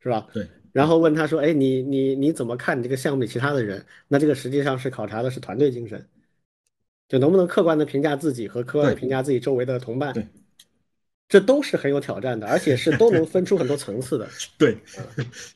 [0.00, 0.26] 是吧？
[0.32, 0.48] 对。
[0.72, 3.84] 然后问他说：“哎，你你你怎么看你这个项目里其他的人？
[4.06, 6.08] 那这个实际上是考察的是团队精神，
[7.08, 10.14] 就能不能客观的评价自己和客观的评价自己周围的同伴。
[10.14, 10.24] 对，
[11.28, 14.28] 这都是很有挑战的，而且是都能分出很多层次的。
[14.56, 14.78] 对，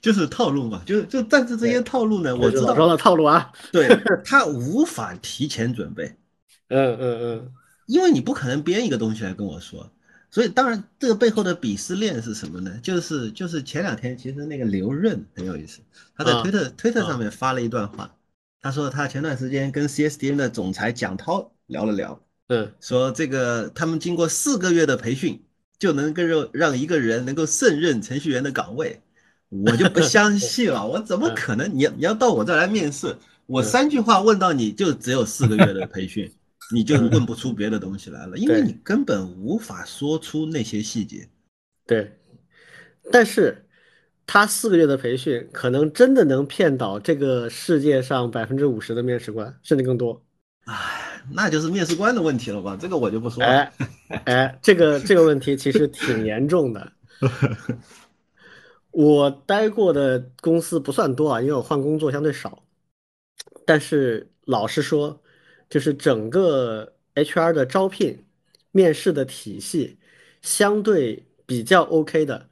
[0.01, 3.89] 就是套路嘛，就是就但是这些套路呢，我知道的套路啊，对
[4.27, 6.13] 他无法提前准备。
[6.67, 7.53] 嗯嗯嗯，
[7.87, 9.89] 因为你不可能编一个东西来跟我说。”
[10.35, 12.77] 所以，当然，这个背后的鄙视链是什么呢？
[12.83, 15.79] 就是就是前两天，其实那个刘润很有意思，
[16.17, 18.13] 他在推特推特上面发了一段话，
[18.61, 25.41] 他说他前段时间跟 CSDN 的总裁蒋涛聊了聊，嗯，说这个他们经过四个月的培训，
[25.79, 29.01] 就能够让让一个人能够胜任程序员的岗位，
[29.51, 31.73] 我就不 相信了，我怎么可能？
[31.73, 33.17] 你你要到我这儿来面试，
[33.47, 36.29] 我三句话问到你就只有四个月的培训。
[36.73, 41.29] 你就问不出别的东西来了，因为你根本无法说出那些细节。
[41.87, 42.19] 对，
[43.13, 43.67] 但是
[44.27, 50.25] 他四个月的培训，可能真的能骗倒这个世界上百分之五十的面试官，甚至更多。
[50.65, 52.79] 唉，那就是面试官的问题了吧？
[52.81, 53.47] 这个我就不说了。
[53.47, 53.73] 哎，
[54.25, 56.93] 哎，这个这个问题其实挺严重的。
[58.91, 62.63] 我待过的公司不算多啊，因为我换工作相对少。
[63.67, 65.21] 但是老实说。
[65.75, 68.17] 就是整个 HR 的招聘、
[68.71, 69.99] 面试的体系
[70.41, 72.49] 相对比较 OK 的，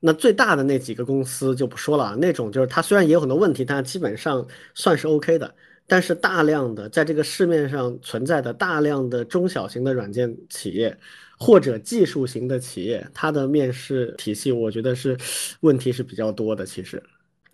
[0.00, 4.44] 那最大的那几个公司就不说了，那种就是它虽然也有很多问题，但基本上
[4.74, 5.54] 算是 OK 的。
[5.86, 10.98] 但是大量的在这个市面上存在的大量的中小型的软件企业
[11.38, 15.16] 或者技术型的企业，它的面试体系我觉得是
[15.60, 16.66] 问题是比较多的。
[16.66, 17.00] 其实，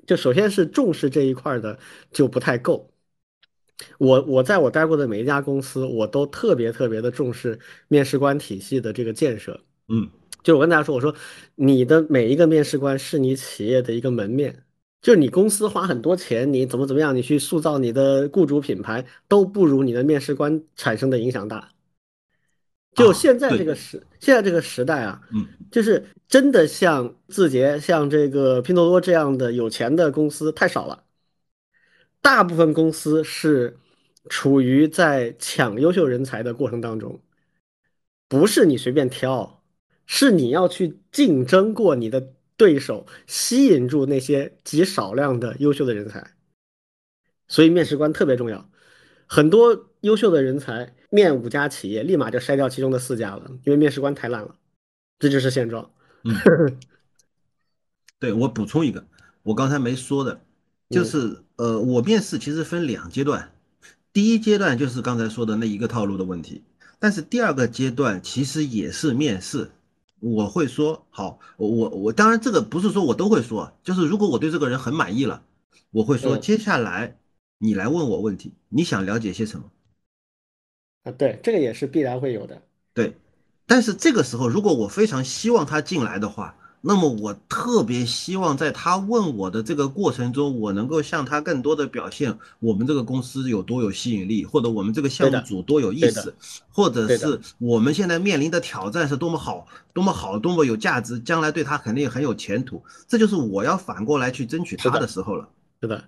[0.07, 1.79] 就首先是重视这一块的
[2.11, 2.89] 就不太够。
[3.99, 7.59] 我我在我待过的每一家公司，我都特别特别的重视
[7.89, 9.59] 面试官体系的这个建设。
[9.89, 10.09] 嗯，
[10.43, 11.14] 就我跟大家说，我说
[11.55, 14.64] 你的每一个面试官是你企业的一个门面，
[15.01, 21.68] 就是你公司花很多钱，你怎么怎么样，你去塑造你的雇主品牌，都不如你的面试官产生的影响大。
[22.95, 31.03] 就现在这个时，现在这个时代啊，嗯，就是真的像字节、像这个拼多多这样的有钱的公司太少了。
[32.23, 33.77] 大部分公司是
[34.31, 37.20] 处于在抢优秀人才的过程当中，
[38.29, 39.64] 不是你随便挑，
[40.07, 46.35] 是你要去竞争过你的对手，吸引住那些极少量的优秀的人才。
[47.49, 48.70] 所以面试官特别重要，
[49.27, 54.55] 很多优秀的人才面五家企业，立马就筛掉其中的四家了，因为面试官太烂了，
[55.18, 55.93] 这就是现状。
[56.23, 56.79] 嗯，
[58.20, 59.05] 对我补充一个，
[59.43, 60.41] 我刚才没说的。
[60.91, 63.53] 就是呃，我面试其实分两阶段，
[64.13, 66.65] 第一阶段就是刚才说的那一个套路的问题，
[66.99, 69.71] 但是第二个阶段其实也是面试，
[70.19, 75.45] 我会说好，我我我当然这个不是说我都会说，就是如果我对这个人很满意了，
[75.93, 77.17] 我会说嗯接下来
[77.59, 79.71] 你来问我问题，你想了解些什么？
[81.05, 82.61] 啊，对，这个也是必然会有的。
[82.93, 83.17] 对，
[83.67, 96.35] 但是这个时候如果我非常希望他进来的话，那么我特别希望在他问我的这个过程中，我能够向他更多的表现我们这个公司有多有吸引力，或者我们这个项目组多有意思，
[96.68, 99.64] 或者是我们现在面临的挑战是多么好、
[99.95, 102.83] 多么好、多么有价值，将来对他肯定很有前途。
[103.07, 105.49] 这就是我要反过来去争取他的的时候了。
[105.80, 106.05] 是的，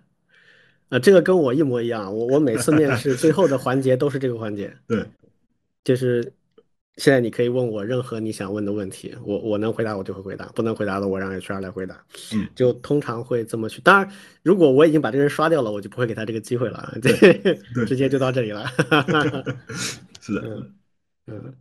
[0.89, 2.13] 呃，这个跟我一模一样。
[2.13, 5.07] 我我每次面试最后的环节都是这个环节， 对，
[5.85, 6.33] 就是
[6.97, 12.05] 现在你可以问我任何你想问的问题，我我能回答我就会回答，不能回答的我让 HR 来回答。
[12.33, 13.81] 嗯，就通常会这么去。
[13.81, 14.13] 当然，
[14.45, 18.65] 如果我已经把这个人刷掉了，我就不会给他这个机会了，这对 直接就到这里了。
[20.21, 20.73] 是的，嗯
[21.27, 21.55] 嗯，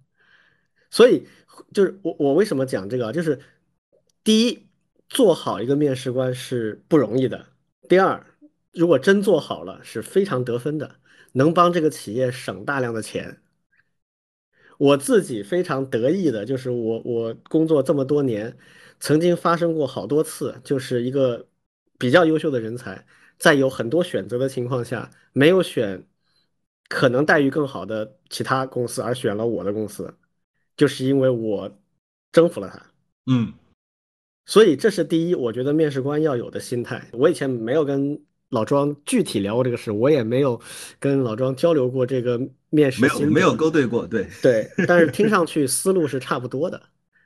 [0.92, 1.26] 所以
[1.74, 3.12] 就是我我为什么讲这个啊？
[3.12, 3.40] 就是
[4.24, 4.68] 第一，
[5.10, 7.40] 做好一个面试官是不容易的；
[7.90, 8.24] 第二，
[8.72, 10.98] 如果真做好了，是非常得分的，
[11.32, 13.40] 能帮这个企业省大量的钱。
[14.78, 18.57] 我自己非常得意的就是我我工作这么多年，
[18.99, 21.47] 曾经发生过好多次，就是一个
[21.97, 23.05] 比较优秀的人才，
[23.38, 26.05] 在有很多选择的情况下，没有选
[26.89, 30.13] 可能待遇更好的其他公司，而选了我的公司，
[30.76, 31.71] 就是因为我
[32.32, 32.82] 征服了他。
[33.28, 33.53] 嗯
[34.45, 37.09] 所以这是第一，我觉得面试官要有的心态。
[37.13, 40.59] 我以前没有跟老庄具体聊过这个事，我也没有
[40.99, 42.38] 跟老庄交流过这个
[42.74, 46.78] 面试没有没有勾兑过，对对，但是听上去思路是差不多的。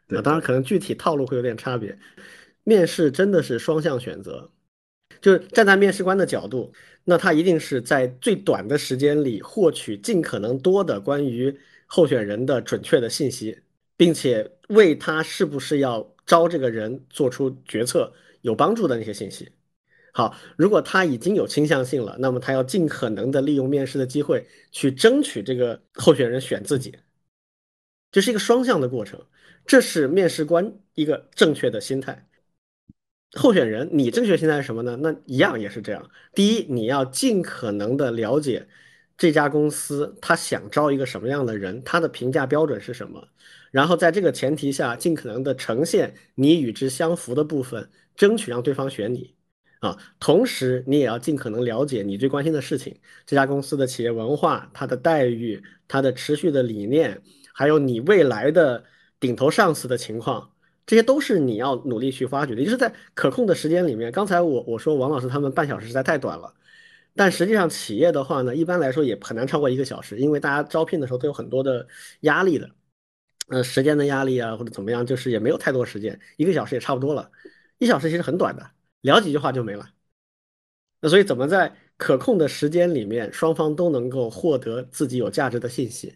[0.10, 1.98] 啊，当然可能具体套路会有点差别。
[2.66, 4.52] 面试真的是双向选择，
[5.22, 6.74] 就是站在面试官的角度，
[7.06, 13.58] 那他一定是在最短的时间里获取尽可能多的关于候选人的准确的信息，
[13.96, 19.48] 并且为他是不是要招这个人做出决策有帮助的那些信息。
[20.18, 26.98] 好，如果他已经有倾向性了，那么他要尽可能的利用面试的机会去争取这个候选人选自己，
[28.12, 29.24] 这是一个双向的过程，
[29.64, 32.28] 这是面试官一个正确的心态。
[33.34, 34.98] 候选人，你正确心态是什么呢？
[35.00, 36.10] 那一样也是这样。
[36.34, 38.68] 第一，你要尽可能的了解
[39.20, 43.28] 这家公司他想招一个什么样的人，他的评价标准是什么，
[43.70, 49.37] 然后在这个前提下，尽可能的呈现你与之相符的部分，争取让对方选你。
[49.80, 57.22] 啊，同时你也要尽可能了解你最关心的事情，这家公司的企业文化、它的待遇、它的持续的理念，
[57.54, 58.84] 还有你未来的
[59.20, 60.52] 顶头上司的情况，
[60.86, 62.64] 这些都是你要努力去发掘的。
[62.64, 66.52] 就是在可控的时间里面，刚才我我说王老师他们半小时实在太短了，
[67.16, 71.88] 但实际上企业的话呢，一般来说也很难超过一个小时，因为大家招聘的时候都有很多的
[72.22, 72.70] 压力的，
[73.50, 77.32] 呃，时间的压力啊或者怎么样，就是也没有太多时间，一个小时也差不多了，
[77.78, 78.72] 一小时其实很短的。
[79.02, 79.90] 聊几句话就没了。
[81.00, 86.16] 那所以怎么在可控的时间里面，双方都能够获得自己有价值的信息？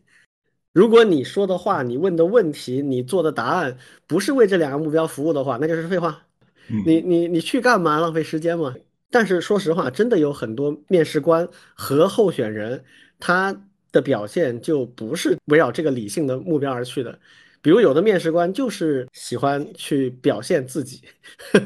[0.73, 3.77] 如果你说的话、你问的问题、你做的答案
[4.07, 6.25] 不是为这两个目标服务的话，那就是废话。
[6.69, 7.99] 嗯你你你去干嘛？
[7.99, 8.73] 浪费时间嘛？
[9.09, 12.83] 但是说实话，真的有很多面试官和候选人，
[13.19, 17.19] 他的表现就不是围绕这个理性的目标而去的。
[17.61, 21.01] 比如有的面试官就是喜欢去表现自己，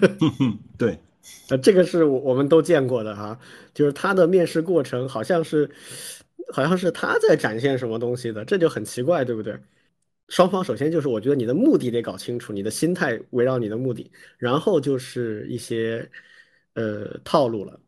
[0.77, 0.99] 对，
[1.49, 3.39] 呃，这个是我我们都见过的哈，
[3.73, 5.69] 就是他的面试过程好像是，
[6.51, 9.57] 好像是他在展现什么东西的，这就很奇怪，对不对？
[10.27, 16.09] 双方首先就是我觉得你的目的得搞清楚，你的心态围绕你的目的，然后就是一些
[16.73, 17.79] 呃套路了。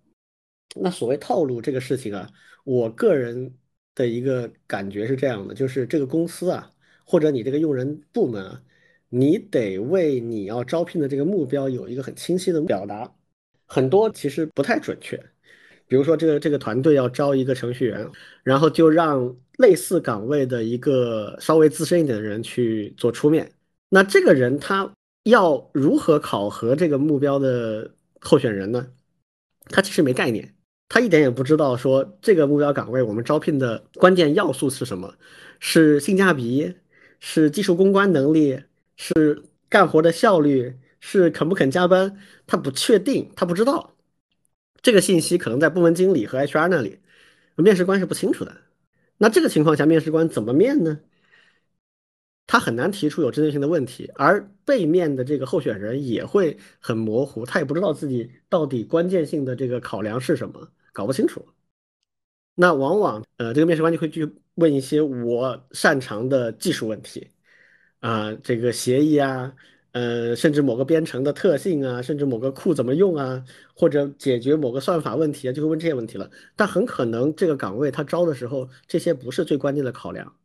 [0.75, 2.29] 那所谓套路这个事情啊，
[2.63, 3.51] 我个人
[3.95, 6.71] 的一个感觉是这样的，就是这个公司啊，
[7.07, 8.61] 或者你这个用人部门，
[9.07, 13.09] 你得为你要招聘的这个目标有一个很清晰的表达。
[13.65, 15.17] 很多其实不太准确。
[15.87, 18.05] 比如说，这个这个团队要招一个程序员，
[18.43, 23.49] 然后就让类似岗位的一个稍微资深一点的人去做出面。
[23.89, 24.91] 那这个人他
[25.23, 27.89] 要如何考核这个目标的
[28.19, 28.85] 候选人呢？
[29.69, 30.53] 他其实没概念，
[30.89, 35.13] 他一点也不知道说这个目标岗位我们招聘的关键要素是什么，
[35.59, 36.73] 是性价比，
[37.19, 38.61] 是技术攻关能力，
[38.95, 42.17] 是干活的效率，是肯不肯加班。
[42.45, 43.95] 他不确定，他不知道
[44.81, 46.99] 这个信息可能在部门经理和 HR 那里，
[47.55, 48.55] 面试官是不清楚的。
[49.17, 50.99] 那这个情况下，面试官怎么面呢？
[52.49, 61.45] 他很难提出有针对性的问题，而被面的这个候选人也会很模糊，他也不知道自己到底关键性的这个考量是什么，搞不清楚。
[62.59, 67.29] 那往往呃，这个面试官就会去问一些我擅长的技术问题，
[67.99, 69.53] 啊，这个协议啊，
[69.91, 73.45] 呃，甚至某个编程的特性啊，甚至某个库怎么用啊，
[73.75, 76.31] 或者解决某个算法问题啊，就会问这些问题了。
[76.55, 80.35] 但很可能这个岗位他招的时候，这些不是最关键的考量，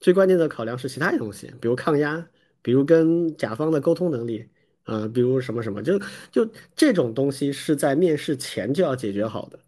[0.00, 2.26] 最关键的考量是其他的东西，比如抗压，
[2.62, 4.48] 比如跟甲方的沟通能力，
[4.84, 5.98] 啊，比如什么什么，就
[6.32, 9.58] 就这种东西是在面试前就要解决好的。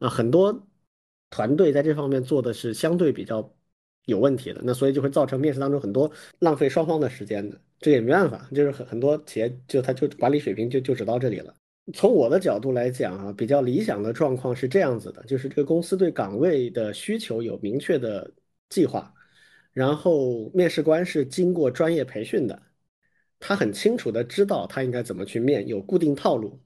[0.00, 0.66] 啊，很多
[1.34, 3.52] 团队在这方面做的是相对比较
[4.04, 6.08] 有问题的，那所以就会造成面试当中很多
[6.38, 11.52] 浪费双方的时间的，这也没办法，就是很很多企业就他就管理水平就就只到这里了。
[11.92, 18.30] 从我的角度来讲啊，比较理想的状况是这样子的，就是这个公司对岗位的需求有明确的
[18.68, 19.12] 计划，
[19.72, 22.62] 然后面试官是经过专业培训的，
[23.40, 26.60] 他很清楚的知道他应该怎么去面，有固定套路。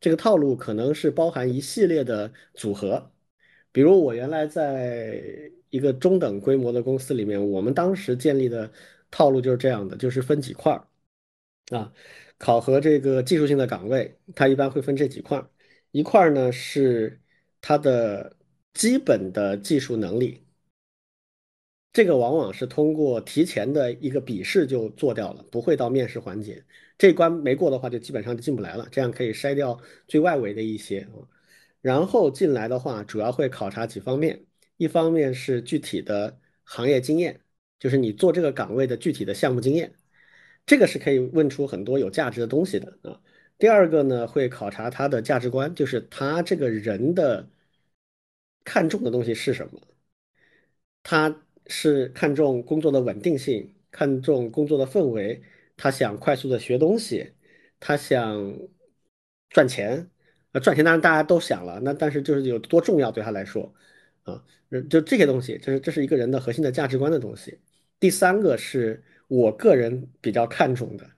[0.00, 3.10] 这个套路可能是包含一系列的组合，
[3.72, 5.22] 比如我原来在
[5.70, 8.70] 一个中等规模的公司里面，我们当时建立的
[9.10, 10.86] 套路就是这样的，就是分几块儿
[11.76, 11.92] 啊，
[12.38, 15.50] 考核这个技术性的岗位，它一般会分这几块儿，
[15.90, 17.20] 一块儿呢是
[17.62, 18.36] 它的
[18.74, 20.44] 基本的技术能力，
[21.92, 26.62] 这个往往是通过提前的一个笔试就做掉了，不会到面试环节。
[26.98, 28.86] 这关没过的话，就基本上就进不来了。
[28.90, 31.06] 这样可以筛掉最外围的一些。
[31.82, 34.46] 然后进来的话，主要会考察几方面：
[34.78, 37.40] 一方面是具体的行业经验，
[37.78, 39.94] 就是你做这个岗位的具体的项目经验，
[40.64, 43.20] 这个是可以问出很多有价值的东西的啊。
[43.58, 47.48] 第二个呢，会考察他的价值观，就是他这个人的
[48.64, 49.80] 看重的东西是什么？
[51.02, 55.42] 他是看重工作的稳定性，看重工作的氛围。
[55.76, 57.32] 他想快速的学东西，
[57.80, 58.56] 他想
[59.50, 60.10] 赚钱，
[60.52, 63.74] 啊，赚钱当然大家都想了，那但是就是有多重要对他来说，
[64.24, 64.42] 啊，
[64.90, 67.58] 就这些东西，这是这是一个人的核心的价值观的东西。
[67.98, 71.10] 第三个是我个人比较看重的，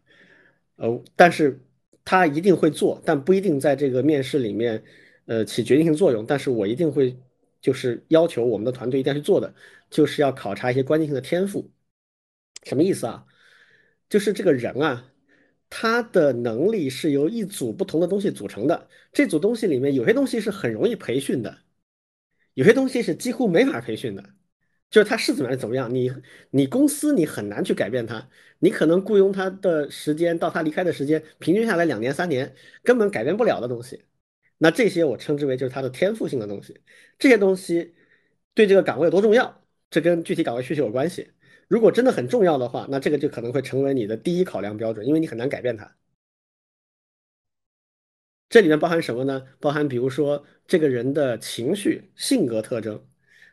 [0.77, 1.61] 呃，但是
[2.05, 4.83] 他一定会做，但不一定在这个面试里面，
[5.27, 6.25] 呃，起决定性作用。
[6.27, 7.17] 但是我一定会
[7.61, 9.55] 就是要求我们的团队一定要去做的，
[9.91, 11.71] 就是要考察一些关键性的天赋。
[12.65, 13.27] 什么意思啊？
[14.09, 15.11] 就是这个人啊，
[15.77, 18.89] 他的能力是由一组不同的东西组成的。
[19.13, 21.59] 这组东西里面有些东西是很容易培训的，
[22.55, 24.25] 有些东西是几乎没法培训的。
[24.89, 26.13] 就是他是怎么样怎么样，你
[26.51, 28.29] 你公司你很难去改变他，
[28.61, 32.55] 你可能雇佣他的时间到他离开的时间，平均下来两年三年，
[32.85, 34.05] 根本改变不了的东西。
[34.59, 36.81] 那这些我称之为就是他的天赋性的东西。
[37.19, 37.95] 这些东西
[38.55, 39.61] 对这个岗位有多重要，
[39.91, 41.33] 这跟具体岗位需求有关系。
[41.69, 45.97] 如果真的很重要的话，那这个就可能会成为你的第一考量标准，因为你很难改变它。
[48.49, 49.43] 这里面包含什么呢？
[49.61, 53.05] 包含比如说这个人的情绪、性格特征，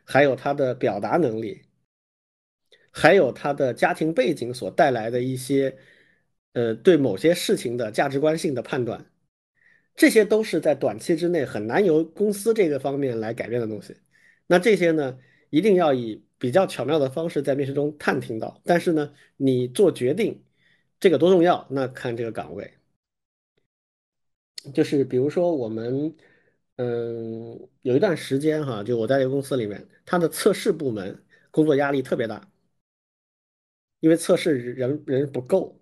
[0.04, 1.62] 还有他的表达能力，
[2.90, 5.76] 还有他的家庭背景所带来的一些，
[6.52, 9.10] 呃，对某些事情的价值观性的判断，
[9.96, 13.96] 这些都是在短期之内很难由公司这个方面来改变的东西。
[14.46, 15.18] 那这些呢，
[15.50, 16.24] 一定要以。
[16.42, 20.42] 比较巧妙的方式在面试中探听到，但是呢，你做决定
[20.98, 21.64] 这个多重要？
[21.70, 22.74] 那看这个岗位，
[24.74, 26.12] 就是比如说我们，
[26.78, 32.50] 嗯，有一段时间哈，就我在这个公司里面，他的测试部门工作压力特别大，
[34.00, 35.80] 因为测试人人不够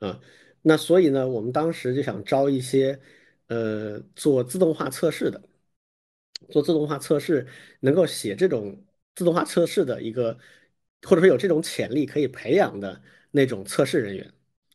[0.00, 0.20] 啊，
[0.62, 3.00] 那所以呢，我们当时就想招一些
[3.46, 5.40] 呃做自动化测试的，
[6.50, 7.46] 做自动化测试
[7.78, 8.76] 能够写这种。
[9.14, 10.38] 自动化测试的一个，
[11.02, 14.32] 或者说有这种潜力可以培养的那种测试人员，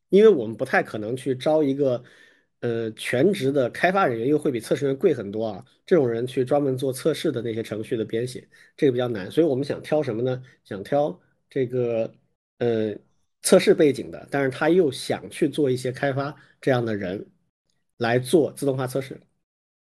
[0.10, 2.04] 因为我们不太可能去招一个
[2.60, 5.66] 呃全职的开发人员，因为会比测试员贵很多啊。
[5.86, 9.32] 这种人去专门做测试的那些程序的编写，这个比较难。
[9.32, 10.44] 所以我们想挑什么呢？
[10.66, 11.18] 想挑
[11.50, 12.14] 这个
[12.60, 12.94] 呃
[13.42, 17.26] 测试背景的，但是他又想去做一些开发这样的人
[17.98, 19.22] 来做自动化测试。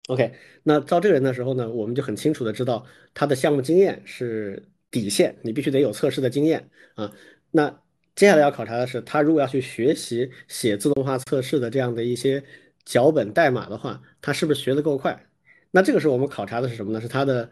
[0.08, 7.12] OK，那招这个人的时候呢，我们就很清楚的知道他的项目经验是底线，你必须得有测试的经验啊。
[7.50, 7.68] 那
[8.14, 12.42] 接下来要考察的是，他如果要去学习写自动化测试的这样的一些
[12.84, 15.26] 脚本代码的话，他是不是学得够快？
[15.72, 17.00] 那这个时候我们考察的是什么呢？
[17.00, 17.50] 是他的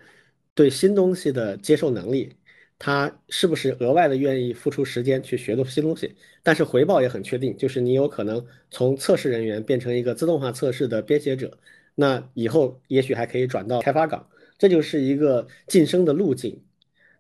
[0.54, 2.36] 对新东西的接受能力，
[2.78, 6.14] 他是不是额外的愿意付出时间去学的新东西？
[6.44, 11.58] 但是回报也很确定，就是你有可能从测试人员变成一个自动化测试的编写者。
[11.94, 16.60] 那以后也许还可以转到开发岗，这就是一个晋升的路径。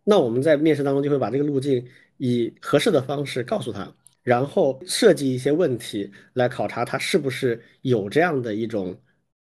[0.02, 1.86] 那我们在面试当中就会把这个路径
[2.18, 8.94] 以合适的方式告诉他，然后设计一些问题来考察他是不是有这样的一种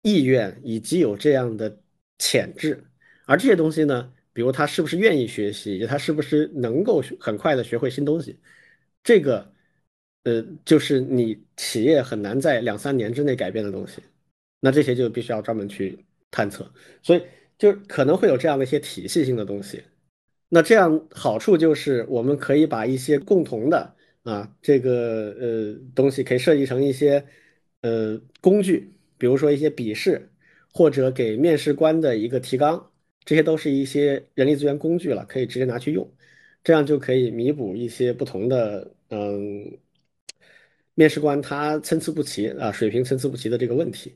[0.02, 1.78] 意愿，以及有这样的
[2.18, 2.84] 潜质。
[3.26, 8.38] 而这些东西呢，比如他是不是愿意学习，他是不是能够很快的学会新东西，
[9.04, 9.54] 这个
[10.24, 14.02] 呃就是你企业很难在两三年之内改变的东西，
[14.62, 16.72] 那这些就必须要专门去探测，
[17.02, 17.22] 所以
[17.58, 19.84] 就可能会有这样的一些体系性的东西。
[20.48, 27.26] 那这样好处就是我们可以把一些共同的啊这个呃东西可以设计成一些
[27.82, 30.30] 呃工具，比如说一些笔试
[30.72, 32.92] 或者给面试官的一个提纲，
[33.26, 36.10] 这些都是一些人力资源工具了，可以直接拿去用，
[36.64, 39.78] 这样就可以弥补一些不同的嗯
[40.94, 44.14] 面试官他参差不齐啊水平参差不齐的这个问题，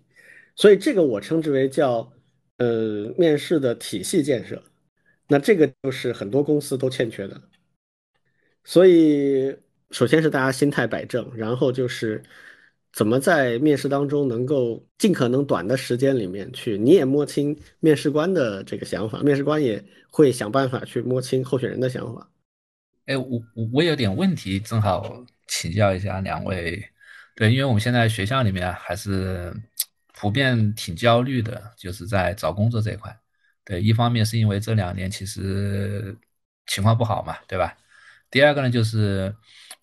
[0.55, 2.11] 所以这个我称之为叫
[2.57, 4.61] 呃面试的体系建设。
[5.27, 7.41] 那这个就是很多公司都欠缺的，
[8.63, 9.57] 所以
[9.89, 12.23] 首先是大家心态摆正，然后就是
[12.93, 22.29] 怎么在面试当中能够尽可能短的时间里面去，你也摸清面试官的这个想法，面试官也会想办法去摸清候选人的想法。
[23.07, 23.41] 哎，我
[23.73, 26.83] 我有点问题，正好请教一下两位。
[27.35, 29.51] 对，因为我们现在学校里面还是
[30.25, 33.15] 普遍挺焦虑的，就是在找工作这一块。
[33.63, 36.17] 对，一方面是因为这两年其实
[36.65, 37.77] 情况不好嘛，对吧？
[38.31, 39.35] 第二个呢，就是，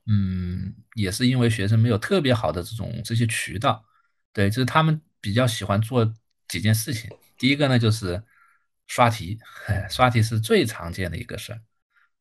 [0.09, 3.85] 嗯，也是因为学生没有特别好的这种这些渠道，
[4.33, 6.13] 对，就是他们比较喜欢做
[6.49, 7.09] 几件事情。
[7.39, 8.21] 第一个呢，就是
[8.89, 9.39] 刷题，
[9.89, 11.61] 刷题是最常见的一个事儿，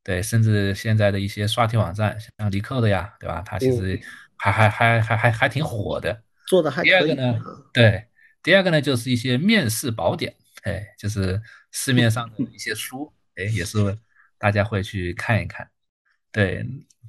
[0.04, 3.42] 对，甚至现在的一些刷题网站，像离扣的呀，对吧？
[3.44, 4.00] 它其实
[4.38, 7.40] 还还还还还还挺火的，做的还第二个呢，
[7.74, 8.08] 对，
[8.44, 10.36] 第二个呢，就是一些面试宝典。
[10.64, 11.42] 哎，就是
[11.72, 13.98] 市面上的一些书，哎，也是
[14.38, 15.68] 大家会去看一看。
[16.32, 16.64] 对，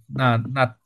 [0.07, 0.77] 那那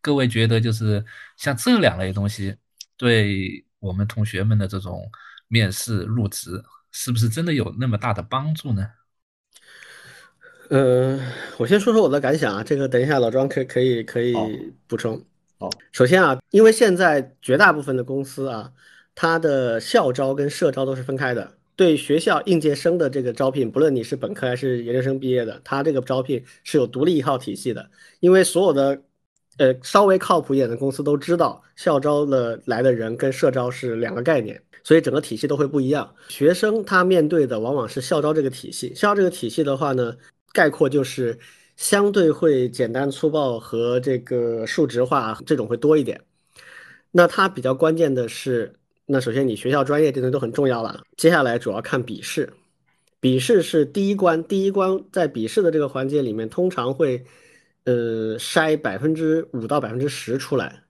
[0.00, 1.04] 各位觉得，就是
[1.36, 2.56] 像这两类东西，
[2.96, 5.10] 对我们同学们的这种
[5.48, 8.90] 面试入职，是不是真的有那么大的帮助呢？
[10.70, 11.20] 嗯，
[11.58, 14.34] 我先说说我的感想啊，这个等一下老庄可可以可以
[14.86, 15.22] 补充。
[15.58, 18.72] 好，首先啊，因为现在绝大部分的公司啊，
[19.16, 21.50] 它的校招跟社招都是分开的。
[21.74, 27.90] 对学校应届生的这个招聘，不论你是本科还是研究生毕业的，他这个招聘是有独立一套体系的。
[28.20, 29.02] 因为所有的，
[29.58, 36.10] 呃，稍微靠谱一点的公司都知道，校招的来的人跟社招是两个概念，所以整个体系都会不一样。
[36.28, 40.16] 学生他面对的往往是校招这个体系，校招这个体系的话呢，
[40.52, 41.38] 概括就是
[41.76, 46.18] 相对会简单粗暴和这个数值化这种会多一点。
[47.10, 48.72] 那它比较关键的是。
[49.08, 51.00] 那首先，你学校专业这些都很重要了。
[51.16, 52.52] 接下来主要看笔试，
[53.20, 54.42] 笔试是第一关。
[54.42, 57.24] 第一关在笔试的这个环节里面，通常会
[57.84, 60.82] 呃筛百分之五到百分之十出来，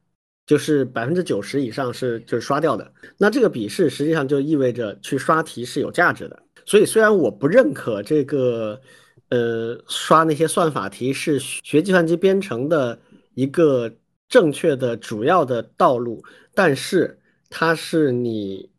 [0.46, 2.90] 就是百分之九十以上是就是刷掉的。
[3.18, 6.42] 那这个笔试实际上就意味着去刷题是有价值的。
[6.64, 8.80] 所以虽然我不认可这个
[9.28, 12.98] 呃刷那些算法题是学计算机编程的
[13.34, 13.92] 一个
[14.26, 16.24] 正确的主要的道路，
[16.54, 17.18] 但是。
[17.50, 18.70] 它是你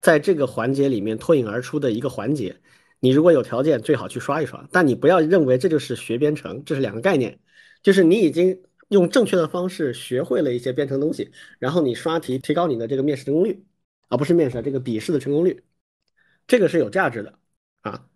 [0.00, 2.60] 在这个环节里面脱颖而出的一个环节，
[3.00, 4.66] 你如果有条件，最好去刷一刷。
[4.72, 7.38] 但你不要认为这就是学编程，这是两个概念。
[7.82, 13.64] 就是你已经用正确的方式学会了一些编程东西，然后你刷题提高你的这个面试成功率，
[14.08, 15.62] 而不是面试这个笔试的成功率，
[16.46, 17.38] 这个是有价值的
[17.82, 18.08] 啊。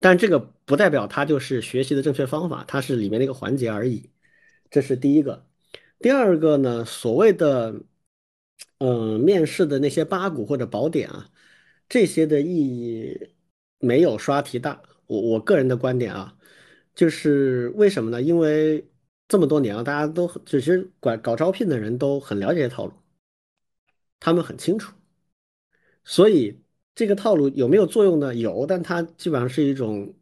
[0.00, 4.10] 但这个不代表它就是学习的正确方法，它是里面的一个环节而已。
[4.70, 5.46] 这是第一个。
[6.00, 7.74] 第二个呢，所谓的。
[8.78, 11.30] 嗯，面试的那些八股或者宝典啊，
[11.88, 13.30] 这些的意义
[13.78, 14.82] 没有刷题大。
[15.06, 16.36] 我我个人的观点啊，
[16.94, 18.20] 就是为什么呢？
[18.20, 18.86] 因为
[19.28, 22.92] 这么多年了，大家都只是管搞招聘的人都很了解套路，
[24.20, 24.92] 他们很清楚。
[26.04, 26.60] 所以
[26.94, 28.34] 这个套路有没有作用呢？
[28.34, 30.14] 有，但它基本上是一种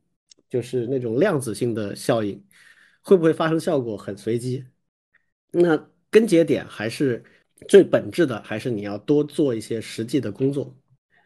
[0.49, 2.45] 就是那种量子性的效应，
[3.03, 4.65] 会不会发生效果很随机。
[5.51, 7.25] 那根结点还是。
[7.69, 10.75] 最本质的还是你要多做一些实际的工作，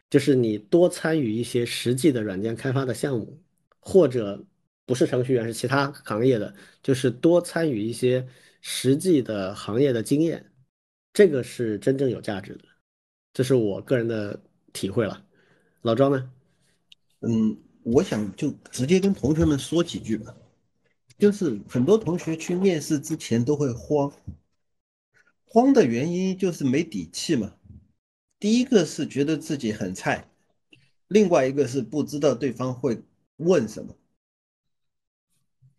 [0.09, 3.41] 就是你多参与一些实际的软件开发的项目，
[3.79, 4.45] 或者
[4.85, 8.27] 不是程序员是其他行业的，就是多参与一些
[8.61, 10.51] 实际的行业的经验，
[11.13, 12.65] 这个是真正有价值的，
[13.33, 14.39] 这是我个人的
[14.73, 15.25] 体会了。
[15.81, 16.31] 老庄呢？
[17.21, 20.35] 嗯，我想就直接跟同学们说几句吧，
[21.17, 24.11] 就是很多同学去面试之前都会慌。
[25.49, 27.53] 慌的原因就是没底气嘛。
[28.39, 30.29] 第一个是觉得自己很菜，
[31.07, 33.01] 另外一个是不知道对方会
[33.37, 33.95] 问什么。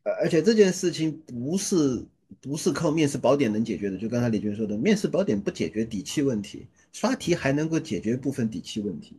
[0.02, 2.04] 而且这件事情不是
[2.40, 3.98] 不是靠面试宝典能解决的。
[3.98, 9.18] 就刚才李军说的，面试宝典不解决底气问题，刷题还能够解决部分底气问题。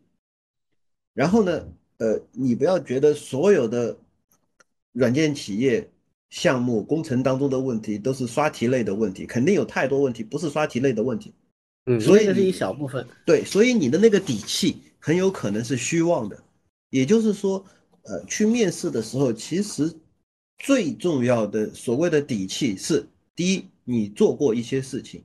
[1.13, 1.67] 然后呢，
[1.97, 3.99] 呃，你不要觉得所有的
[4.91, 5.89] 软件企业
[6.29, 11.33] 项目工程当中的问题都是刷题类的问题，肯定有太多问题不是刷题类的问题。
[11.85, 13.05] 嗯，所以这是一小部分。
[13.25, 16.37] 对，所以你的那个底气很有可能是虚妄的。
[16.91, 17.65] 也就是说，
[18.03, 19.91] 呃，去面试的时候，其实
[20.57, 25.21] 最重要的所谓的底气是：第一，你做过一些事情；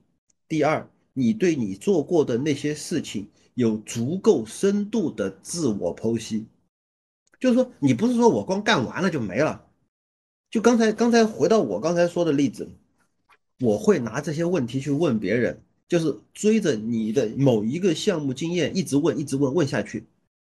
[0.49, 6.47] 第二，你对你做过的那些事情有足够深度的自我剖析。
[7.41, 9.63] 就是说，你不是说我光干完了就没了。
[10.55, 12.69] 就刚才刚才回到我刚才说的例子，
[13.59, 20.05] 我会拿这些问题去问别人，就是追着你的某一个项目经验一直问，一直问，问下去，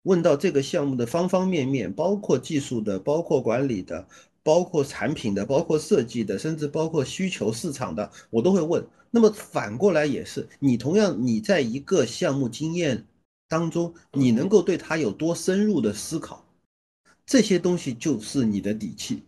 [0.04, 4.08] 问到这个项目的方方面面，包括技术的，包括管理的，
[4.42, 8.82] 包括产品的，包括设计的，甚至包括需求市场的，我都会问。
[9.10, 13.04] 那么反过来也是，你同样你在一个项目经验
[13.50, 16.42] 当中，你能够对它有多深入的思考，
[17.26, 19.24] 这些东西就是你的底气。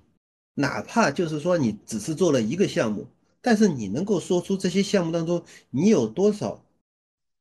[0.55, 3.07] 哪怕就是说你只是做了一个项目，
[3.41, 6.63] 但是你能够说出这些项目当中你有多少，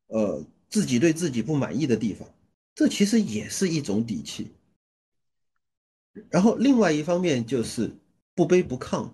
[0.08, 2.28] 呃，自己对自己不满意的地方，
[2.74, 4.52] 这其实也是一种底气。
[6.30, 7.94] 然后另外一方面就是
[8.34, 9.10] 不卑不亢，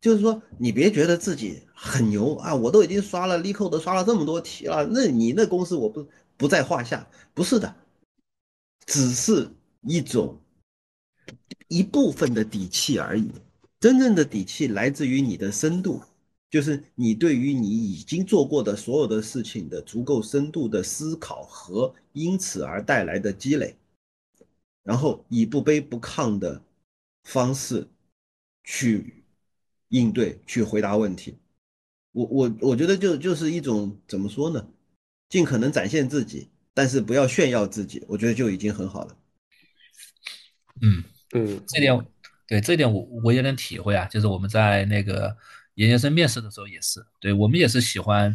[0.00, 6.06] 就是说你别觉得自己很牛啊，我都已经刷了 LeetCode 刷了这么多题了，那你那公司我不
[6.36, 7.76] 不在话下，不是的，
[8.86, 9.50] 只是
[9.82, 10.38] 一种。
[11.68, 13.28] 一部分的底气而已，
[13.80, 16.00] 真正的底气来自于你的深度，
[16.50, 23.76] 就是你对于你已经做过的所有的事情的足够深度的思考和因此而带来的积累，
[24.82, 26.62] 然后以不卑不亢的
[27.24, 27.88] 方式
[28.62, 29.24] 去
[29.88, 31.36] 应对、去回答问题。
[32.12, 34.68] 我我我觉得就就是一种怎么说呢？
[35.28, 39.18] 尽可能展现自己，但是不要炫耀自己，我觉得就已经很好了。
[40.80, 41.02] 嗯。
[41.32, 42.06] 嗯，这点
[42.46, 45.36] 对这点我我有点体会啊，就是我们在那个
[45.74, 48.34] 研究生面试的时候也是，对我们也是喜欢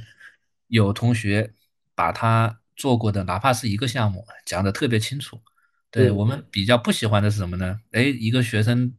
[0.68, 1.54] 有同学
[1.96, 5.40] 把他做过的哪怕是一个项目讲的特别清楚。
[5.90, 7.80] 对我们比较不喜欢的是什么呢？
[7.92, 8.94] 哎，一个学生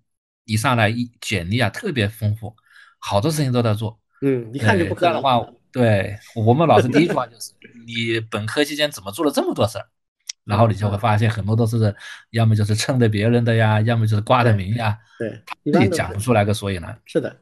[0.44, 2.54] 一上来一简历啊特别丰富，
[2.98, 3.98] 好多事情都在做。
[4.20, 5.40] 嗯，一看就不这样的话，
[5.72, 7.52] 对我们老师第一句话就是
[7.86, 9.88] 你本科期间怎么做了这么多事儿？
[10.44, 11.94] 然后你就会发现很多都是，
[12.30, 15.40] 要么就是蹭的别人的呀，要么就是挂的名呀，对，
[15.72, 17.00] 自己讲不出来个所以然。
[17.04, 17.36] 是的，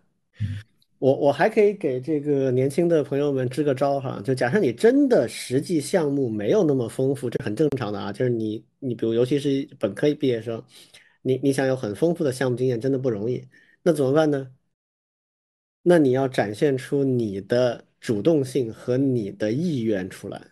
[0.99, 10.63] 我我还可以给这个年轻的朋友们支个招哈，就假设你真的实际项目没有那么丰富，这很正常的啊，就是你你比如尤其是本科毕业生，
[11.23, 13.49] 你你想有很丰富的项目经验真的不容易，
[13.83, 14.49] 那怎么办呢？
[15.83, 20.43] 那你要展现出你的主动性和你的意愿出来。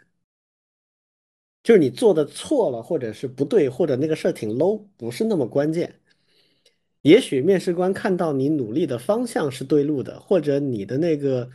[1.68, 5.96] 就是你做的错了，或者是不对，或者那个事儿挺 low，不是那么关键。
[7.02, 11.50] 也许面试官看到你努力的方向是对路的，或者你的那个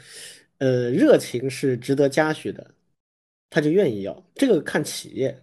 [0.59, 2.75] 呃热情是值得嘉许的，
[3.49, 4.23] 他就愿意要。
[4.35, 5.35] 这个看企业，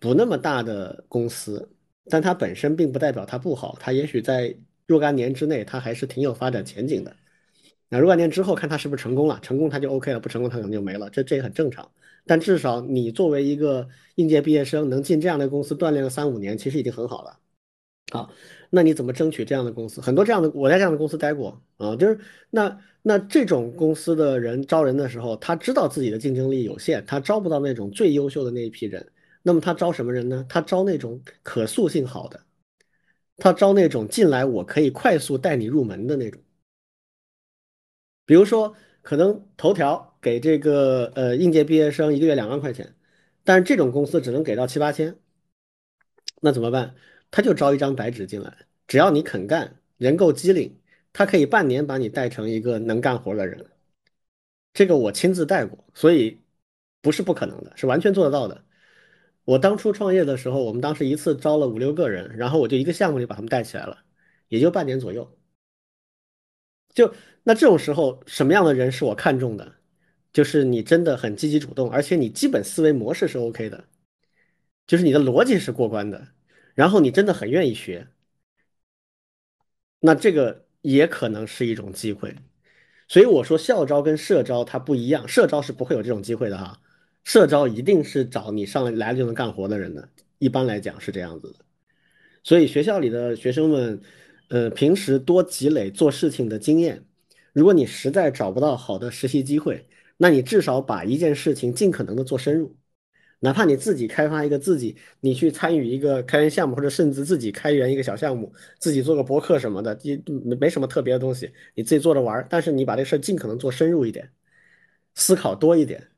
[0.00, 1.68] 不那么大的公司，
[2.06, 4.56] 但它本身并不代表它不好，它也许在
[4.86, 7.14] 若干年之内，它还是挺有发展前景的。
[7.90, 11.90] 那若干年之后，看它是不是成功了，成功它就 OK 了，不成功它可能就没了，这这也很正常。
[12.26, 17.38] 但至少你作为一个应届毕业生，能进这样的公司锻炼了三五年，其实已经很好了。
[18.12, 18.30] 好，
[18.70, 20.00] 那你怎么争取这样的公司？
[20.00, 22.20] 很多这样的，我在这样的公司待过啊，就是
[22.50, 29.10] 那那这种公司的人招人的时候，他知道自己的竞争力有限，他招不到那种最优秀的那一批人。
[29.42, 30.46] 那么他招什么人呢？
[30.48, 32.40] 他招那种可塑性好的，
[33.36, 36.40] 他招那种进来我可以快速带你入门的那种。
[38.26, 42.94] 比如说，可能头条给这个呃应届毕业生一个月两万块钱，
[43.44, 45.14] 但是这种公司只能给到七八千，
[46.40, 46.94] 那怎么办？
[47.30, 50.80] 他就招一张白纸进来，只要你肯干，人够机灵，
[51.12, 53.66] 他可以半年把你带成一个能干活的人。
[54.72, 56.40] 这个我亲自带过，所以
[57.02, 58.64] 不是不可能的，是完全做得到的。
[59.44, 63.98] 我当初创业的时候，我们当时一次招了五六个人，然后我就一个项目里把他们带起来了，
[64.48, 65.36] 也就半年左右。
[66.94, 69.74] 就那这种时候，什么样的人是我看中的？
[70.34, 73.84] 就是你真的很积极主动，而且你基本思维模式是 OK 的，
[74.86, 76.28] 就是你的逻辑是过关的，
[76.74, 78.06] 然后你真的很愿意学，
[80.00, 82.36] 那这个也可能是一种机会。
[83.08, 86.78] 所以我说校招跟社招它不一样，社招是不会有这种机会的哈，
[87.22, 90.06] 社招一定是找你上来来了就能干活的人的，
[90.38, 91.64] 一般来讲是这样子的。
[92.42, 94.02] 所以学校里的学生们。
[94.48, 97.02] 呃，平时多积累做事情的经验。
[97.54, 102.76] 如果你实在找不到好的实习机会，那你至少把一件事情尽可能的做深入，
[103.40, 112.46] 哪怕你自己开发一个自己，你去参与一个开源项目，或者甚至自己开源一个小项目，自己做个博客什么的，也没没什么特别的东西，你自己做着玩儿。
[112.48, 114.30] 但是你把这事儿尽可能做深入一点，
[115.14, 116.08] 思考多一点，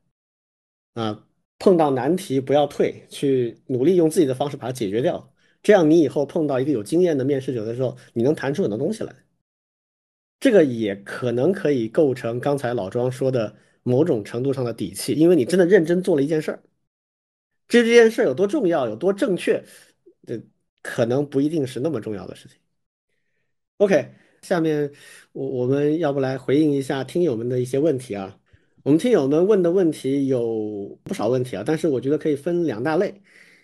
[0.94, 1.26] 啊，
[1.58, 5.32] 碰到难题不要退，去努力用自己的方式把它解决掉。
[5.62, 9.14] 这样你以后碰到一个有经验的面试者的时候，你能谈出很多东西来。
[10.38, 13.56] 这个也可能可以构成刚才老庄说的
[13.86, 16.60] 某种程度上的底气，因为你真的认真做了一件事儿。
[17.68, 19.64] 这这件事儿有多重要，有多正确，
[20.26, 20.42] 这
[20.82, 22.58] 可能不一定是那么重要的事情。
[23.76, 24.10] OK，
[24.42, 24.90] 下面
[25.30, 28.36] 我我们要不来回应一下听友们的一些问题啊？
[28.82, 33.22] 我们听友们问的问题有不少问题啊，但是我觉得可以分两大类，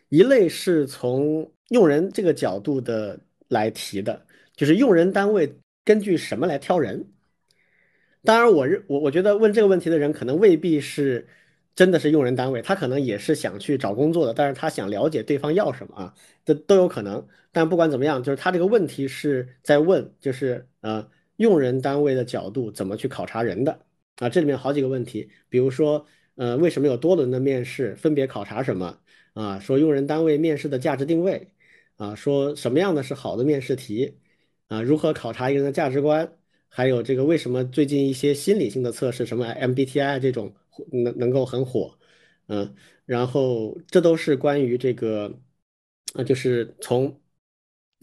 [0.08, 3.18] 一类是从用人这个角度的
[3.48, 4.24] 来提的，
[4.54, 5.52] 就是用人单位
[5.84, 7.04] 根据什么来挑人。
[8.24, 11.28] 当然，我认我我觉得问这个问题的人可能未必是。
[11.74, 17.26] 真的是用人单位，他可能也是想去找工作的，但是他想了解对方要什么啊，这都有可能。
[17.50, 23.72] 但不管怎么样，就是他这个问题是在问，就是呃，用人单位的角度怎么去考察人的
[24.16, 24.28] 啊？
[24.28, 26.04] 这里面好几个问题，比如说
[26.34, 28.98] 呃，为什么有多轮的面试，分别考察什么
[29.32, 29.58] 啊？
[29.58, 31.52] 说用人单位面试的价值定位
[31.96, 34.18] 啊，说什么样的是好的面试题
[34.68, 34.82] 啊？
[34.82, 36.36] 如何考察一个人的价值观？
[36.74, 40.52] 还有这个为什么最近一些心理性的测试，什么 MBTI 这种？
[40.90, 41.94] 能能够很火，
[42.48, 42.74] 嗯，
[43.04, 45.30] 然后这都是关于这个，
[46.14, 47.20] 呃，就是从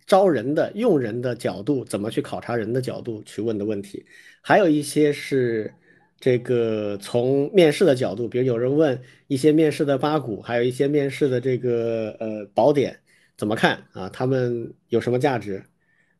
[0.05, 4.05] 招人的、用人的角度，怎么去考察人的角度去问的问题。
[4.39, 5.73] 还有一些是
[6.19, 12.95] 这个从面试的角度，比如有人问一些面试的八股，还有一些面试的这个呃宝典
[13.35, 14.07] 怎么看啊？
[14.09, 15.63] 他们有什么价值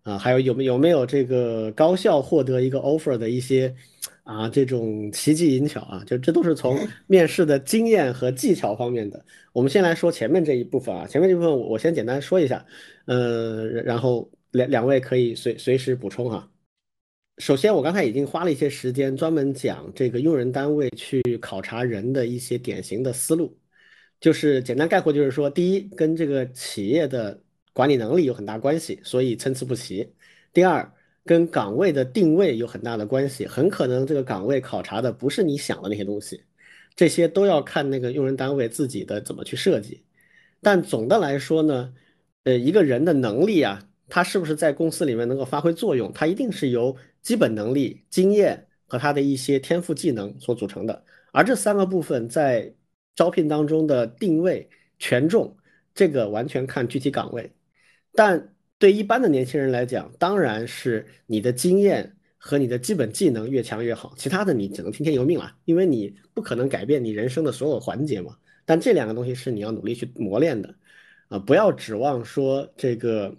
[0.03, 0.17] 啊？
[0.17, 3.75] 还有有没有没有这个高效获得一个 offer 的一些。
[4.23, 6.77] 啊，这种奇技淫巧啊，就这都是从
[7.07, 9.25] 面试的经验和技巧方面的。
[9.51, 12.63] 我们先来说前面这一部分啊，前面这部分我先简单说一下，
[13.05, 16.47] 呃，然后两两位可以随随时补充哈。
[17.39, 23.57] 首先，我刚才已经花了一些时间专门讲这个用人单位去考察人的一些典型的思路，
[24.19, 27.41] 就是简单概括就是说，第一，跟这个企业的
[27.79, 30.05] 管理能力有很大关系，所以参差不齐；
[30.51, 30.91] 第二。
[31.25, 36.43] 跟岗位的定位有很大的关系，很可能这个岗位考察的不是你想的那些东西，
[36.95, 40.03] 这些都要看那个用人单位自己的怎么去设计。
[40.59, 41.93] 但总的来说呢，
[42.43, 43.79] 呃，一个人的能力啊，
[44.09, 51.03] 他是不是在公司里面能够发挥作用，他一定是由基本能力、经验和他的一些天赋技能所组成的。
[51.31, 52.73] 而这三个部分在
[53.15, 55.55] 招聘当中的定位权重，
[55.93, 57.51] 这个完全看具体岗位，
[58.19, 58.53] 但。
[58.81, 68.37] 对一般的年轻人来讲，当然是你的经验和你的基本技能越强越好，其他的你只能听天由命了，因为你不可能改变你人生的所有环节嘛。
[68.63, 70.73] 但这两个东西是你要努力去磨练的，
[71.27, 73.35] 啊，不要指望说这个，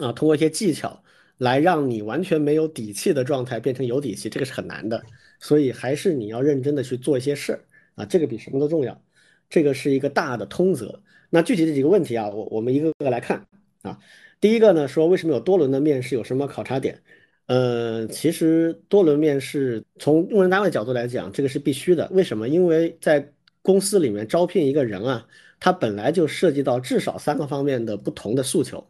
[0.00, 1.00] 啊，通过一些技巧
[1.38, 5.00] 来让你完全没有底气的状态变成有底气，这个是很难的。
[5.38, 7.60] 所以还是你要认真的去做一些事儿，
[7.94, 9.00] 啊，这个比什么都重要，
[9.48, 11.00] 这个是一个大的通则。
[11.30, 13.46] 那具体的几个问题啊，我我们一个个来看
[13.86, 13.98] 啊。
[14.40, 17.02] 第一个呢，说为什么有多轮的面试，有什么考察点？
[17.46, 22.08] 呃，其实多轮面试从用人单位角度来讲，这个是必须的。
[22.12, 22.48] 为什么？
[22.48, 23.32] 因为在
[23.62, 25.26] 公司里面招聘一个人啊，
[25.60, 28.84] 他本来就涉及到至少三个方面的不同的诉求。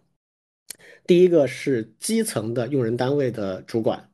[1.07, 4.11] 第一个是基层的用人单位的主管，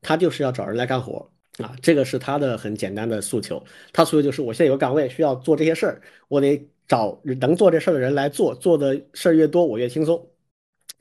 [0.00, 3.62] 他就是要找人来干活啊，这个是他的很简单的诉求。
[3.92, 10.28] 他诉求就是我现在有个岗位需要做这些事儿，我得找能做这事儿的人来做，做的事儿越多，我越轻松。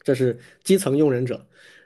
[0.03, 1.43] 这是基层用人者，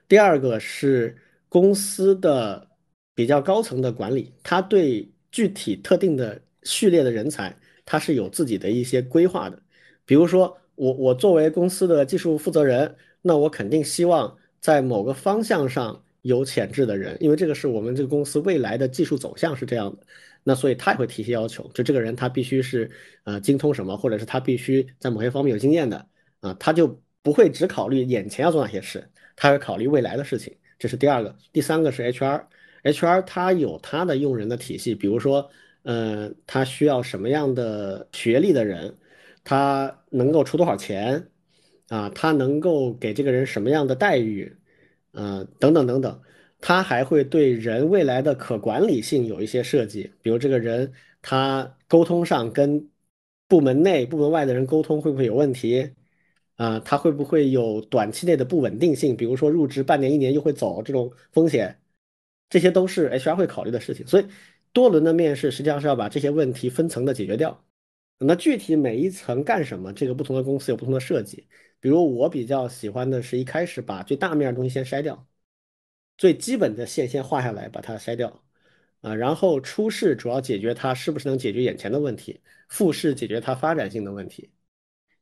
[0.09, 1.15] 第二个是
[1.47, 2.67] 公司的
[3.15, 9.57] 比较高层的管理，他对具体特定的序列的人才，他是有自己的一些规划的。
[10.05, 20.05] 比如说，我我作为公司的技术负责人，那我肯定希望在某个方向上有潜质的人，因为这个是我们这个公司未来的技术走向是这样的。
[20.43, 22.89] 那所以他也会提些要求，就这个人他必须是
[23.23, 26.07] 呃精通什么，或者是他必须在某些方面有经验的
[26.41, 27.01] 啊，他就。
[27.25, 30.53] 不会只考虑眼前要做哪些事，他会考虑未来的事情。
[30.77, 35.49] 这是第二个，第三个是 HR，HR 他有他的用人的体系，比如说，
[35.83, 38.93] 呃，他需要什么样的学历的人，
[39.45, 41.25] 他能够出多少钱，
[41.87, 44.53] 啊，他能够给这个人什么样的待遇，
[45.13, 46.21] 呃，等等等等。
[46.65, 52.89] 他还会对人未来的可管理性有一些设计，比如这个人他沟通上跟
[53.49, 55.91] 部门内、部门外的人沟通会不会有问题。
[56.55, 59.17] 啊，他会不会有短期内的不稳定性？
[59.17, 61.81] 比如说入职半年、一年又会走这种风险，
[62.47, 64.05] 这些都是 HR 会考虑的事情。
[64.07, 64.25] 所以
[64.71, 67.65] 多轮的面试实际上是要把这些问题分层的解决掉。
[68.19, 71.45] 那具体每一层干什么，这个不同的公司有不同的设计。
[71.81, 75.27] 比如我比较喜欢的是一开始把最大面的东西先筛掉，
[76.17, 78.43] 最基本的线先画下来，把它筛掉
[79.01, 79.15] 啊。
[79.15, 84.51] 然后初试主要解决它是不是能解决眼前的问题，复试解决它发展性的问题。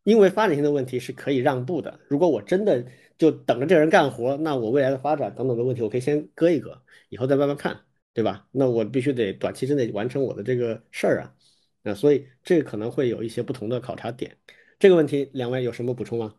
[0.04, 2.00] 因为发展性的问题是可以让步的。
[2.08, 2.84] 如果我真的
[3.20, 8.48] 就等着这人干活，那我未来的发展等等的问题，我可以先搁一搁，以后再慢慢看，对吧？
[8.52, 11.36] 那我必须得短期之内完成我的这个事儿啊。
[11.84, 14.38] 那所以这个可能会有一些不同的考察点。
[14.80, 16.36] 这个问题两位有什么补充吗？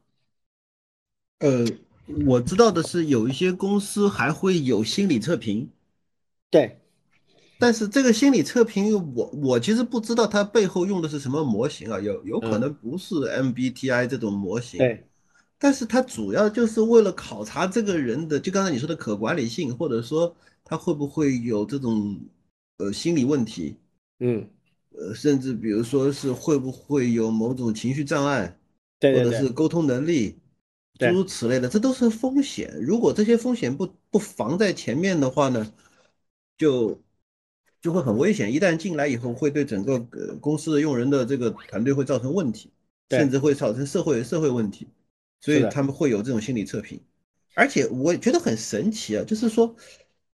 [1.39, 1.65] 呃，
[2.27, 5.69] 我知道的是有一些公司还会有心理测评，
[6.51, 6.79] 对。
[7.59, 15.07] 但是这个心理测评，我我其实不知道它背后用的是什么模型啊，有有可能不是 MBTI 这种模型，对。
[15.59, 20.35] 但是它主要就是为了考察这个人的，就刚才你说的可管理性，或者说
[20.65, 22.19] 他会不会有这种
[22.79, 23.77] 呃心理问题，
[24.19, 24.45] 嗯，
[24.91, 28.59] 呃，甚至比如说是会不会有某种情绪障碍，
[28.99, 30.37] 对或者是沟通能力，
[30.99, 32.77] 诸如此类的，这都是风险。
[32.81, 35.73] 如果这些风险不不防在前面的话呢，
[36.57, 37.01] 就。
[37.81, 42.71] 就会很危险，一旦进来以后，会对整个呃公司的用人的这个团队会造成问题，
[43.11, 44.87] 甚至会造成社会社会问题，
[45.41, 47.01] 所以他们会有这种心理测评。
[47.57, 49.75] 而且我觉得很神奇啊，就是说，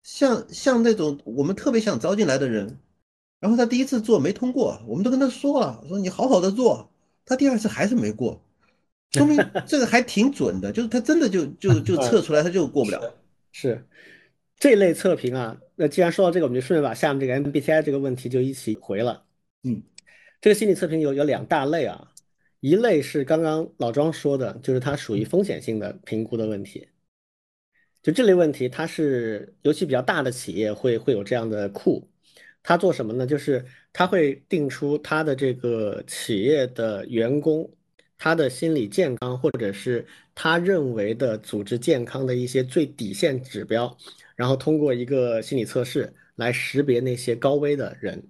[0.03, 2.79] 像像那种我们特别想招进来的人，
[3.41, 6.93] 然后他第一次做没通过，我们都跟他说了，说你好好的做，
[7.25, 8.45] 他第二次还是没过，
[9.17, 9.37] 说明
[9.67, 13.15] 这个还挺准的，就是他真的就就 就测出来他就过不了，
[13.53, 13.85] 是。
[14.61, 19.25] 这类测评啊，那既然说到这个，我们就顺便把下面这个 MBTI 这个问题就一起回了。
[19.63, 19.81] 嗯，
[20.41, 22.11] 这个心理测评有有两大类啊，
[22.59, 26.89] 一类是刚刚老庄说的，就是它属于风险性的评估的问题。
[28.03, 32.09] 就这类问题，它是尤其比较大的企业会会有这样的库，
[32.61, 33.25] 它做什么呢？
[33.25, 37.71] 就是它会定出它的这个企业的员工。
[38.19, 43.97] 他的心理健康，或者是他认为的组织健康的一些最底线指标，
[44.35, 48.29] 然后通过一个心理测试来识别那些高危的人，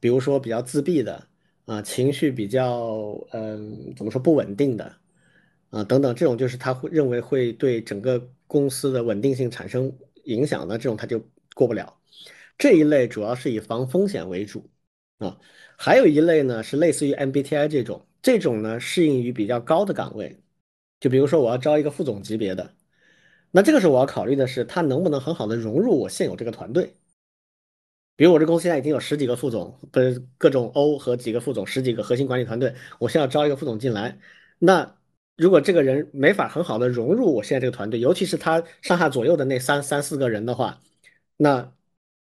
[0.00, 1.28] 比如说比较自闭的
[1.66, 4.96] 啊，情绪比较嗯怎么说不稳定的
[5.70, 11.96] 啊等等，这种就是他会认为会对整个公司的稳定性产生影响的这种他就过不了。
[12.58, 14.68] 这一类主要是以防风险为主
[15.18, 15.38] 啊，
[15.76, 18.04] 还有一类呢是类似于 MBTI 这种。
[18.22, 20.40] 这种呢，适应于比较高的岗位，
[21.00, 22.74] 就比如说我要招一个副总级别的，
[23.50, 26.94] 那这个时候我要考虑的是他能不能很好的融入我现有这个团队。
[28.16, 34.18] 比如我这公司现在已经有十几个副总，不是各种 O 和几个副总，十几个核心管理团队，我现在要招一个副总进来，
[34.58, 34.98] 那
[35.36, 40.82] 如果这个人没法很好的融入我现在这个团队，尤其是他上下左右的那三三四个人的话，
[41.38, 41.72] 那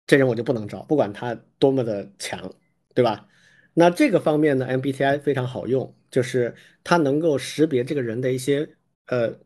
[0.07, 2.55] 这人我就不能招，不管他多么的强，
[2.95, 3.29] 对吧？
[3.75, 6.55] 那这个方面呢，MBTI 非常好用，就是
[6.85, 8.69] 它能够识别这个人的一些
[9.07, 9.39] 呃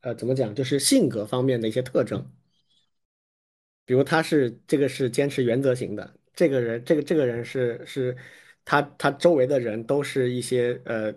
[0.00, 2.30] 呃怎么讲，就是性格方面的一些特征。
[3.86, 8.16] 比如他是这个是坚持原则型的，这个人这个这个人是是
[8.64, 11.12] 他他周围的人都是一些呃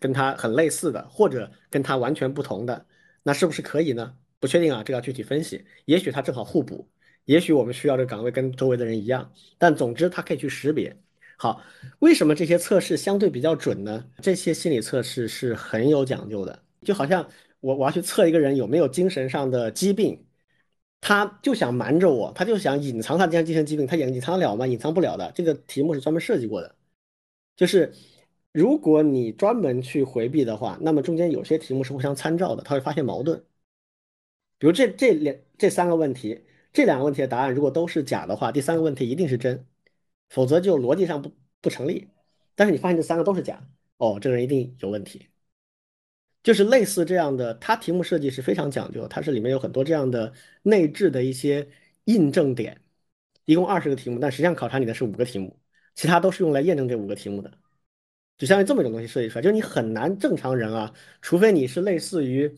[0.00, 2.86] 跟他很类似的，或者跟他完全不同的，
[3.22, 4.16] 那是不是可以呢？
[4.40, 5.64] 不确定啊，这要具体分析。
[5.84, 6.88] 也许他正好互补，
[7.24, 10.96] 也许我们需要这个岗位跟周围的人一样，但总之他可以去识别。
[11.42, 11.60] 好，
[11.98, 14.08] 为什么这些测试相对比较准呢？
[14.20, 17.28] 这些心理测试是很有讲究的，就好像
[17.58, 20.24] 我我要去测一个人有没有精神上的疾病，
[21.00, 24.68] 他就想瞒着我，他就想隐藏他这样精神疾病，他隐隐藏了吗？
[24.68, 25.32] 隐藏不了的。
[25.34, 26.76] 这个题目是专门设计过的，
[27.56, 27.92] 就是
[28.52, 33.44] 如果你专门去回避的话，那么中间有些题目是互相参照的，他会发现矛盾。
[34.58, 39.66] 比如这这两这三个问题，这两个问题的答案如果都是假的话，第三个问题一定是真。
[40.32, 41.30] 否则就逻辑上不
[41.60, 42.08] 不成立，
[42.54, 43.62] 但是你发现这三个都是假，
[43.98, 45.28] 哦，这个人一定有问题。
[46.42, 50.32] 就是类似这样的，它题目设计是非常讲究，它是里面有很多这样的
[50.62, 51.68] 内置的一些
[52.04, 52.80] 印证点，
[53.44, 55.54] 一共二十个题目，但实际上考察你的是五个题目，
[55.94, 57.52] 其他都是用来验证这五个题目的，
[58.38, 62.50] 就相当于这么一种东西设计出来，就是你很难正常人啊，除非你是类似于，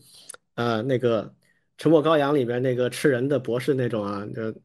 [0.53, 1.23] 呃，那个
[1.77, 4.55] 《沉默羔羊》里边那个吃人的博士那种啊，就。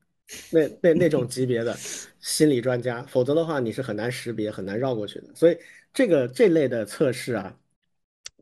[0.51, 1.77] 那那那种级别的
[2.21, 5.35] 心理专家，否则的话你是很难识别、很难绕过去的。
[5.35, 5.59] 所以
[5.93, 7.57] 这个这类的测试啊，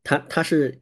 [0.05, 0.79] 它它是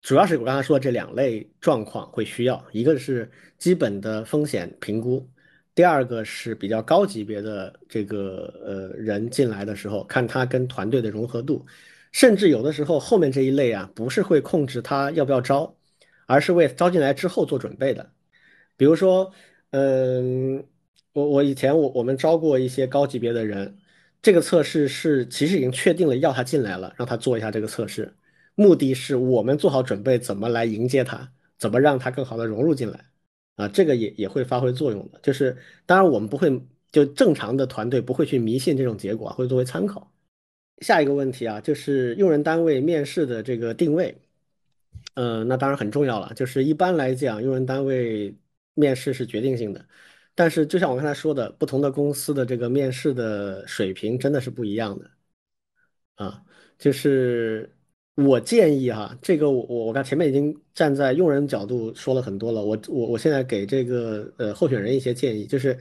[0.00, 5.28] 主要是我刚才说的这两类状况会需要，一个是基本的风险评估，
[5.74, 11.66] 第二个是比较高级别的这个呃人进来的时候，看他跟团队的融合度，
[12.10, 15.76] 甚至有的时候后面这一类啊，不是会控制他要不要招，
[16.26, 18.10] 而是为招进来之后做准备的，
[18.78, 19.30] 比如说。
[19.70, 20.64] 嗯，
[21.12, 23.76] 我我以前我我们招过一些高级别的人，
[24.22, 28.14] 这个测试是其实已经确定了要他进来了，让他做一下这个测试，
[28.54, 33.04] 目的是我们做好准备，怎么来迎接他，怎么让他更好的融入进来
[33.56, 35.20] 啊，这个也也会发挥作用的。
[35.22, 40.10] 就是当然我们不会就正常的团队不会去迷信这种结果，会作为参考。
[40.80, 44.16] 下一个问题啊，就是用人单位面试的这个定位，
[45.14, 46.32] 呃，那当然很重要了。
[46.34, 48.34] 就是一般来讲，用人单位
[48.78, 49.84] 面试是决定性的。
[50.34, 55.10] 但是，就像我刚才说的，不同的公司的这个面试的水平真的是不一样的
[56.14, 56.42] 啊。
[56.78, 57.74] 就是
[58.14, 62.62] 我建议哈，这个我我我刚前面已经站在用人角度说了很多了。
[62.64, 65.78] 我我我现在给这个呃候选人一些建议，就是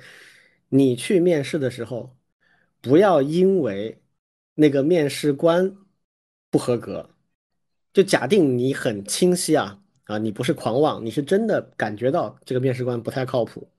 [0.69, 2.15] 你去面试的时候，
[2.81, 4.01] 不要因为
[4.55, 5.75] 那个面试官
[6.49, 7.09] 不合格，
[7.93, 13.69] 就假定你很清晰啊啊，你不是狂妄，你是真的感觉到这个面试官不太靠谱。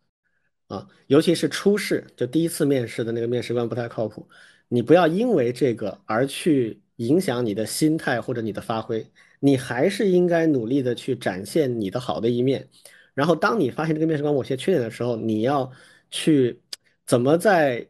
[0.68, 4.28] 啊，尤其是初试，就第一次面试的那个面试官不太靠谱，
[4.68, 9.10] 你不要因为这个而去影响你的心态或者你的发挥，
[9.40, 12.68] 你还是应该努力的去展现你的好的一面。
[13.14, 15.72] 然后，当你发现这个面试官某些缺点的时候，你要
[16.10, 16.60] 去
[17.06, 17.88] 怎么在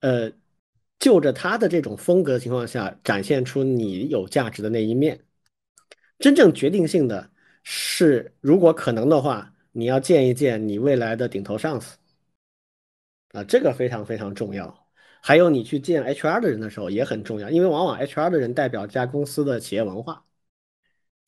[0.00, 0.32] 呃
[0.98, 5.20] 就着他的这种风格的情况下展现出你有价值的那一面。
[6.18, 7.30] 真正决定性的
[7.72, 11.96] 是，如果可能的话，你要见一见你未来的顶头上司。
[13.32, 14.88] 啊，这个非常非常重要。
[15.22, 20.24] 还有你去见 HR 的人的时候也很重要，因为往往 HR 的人代表这家公司的企业文化。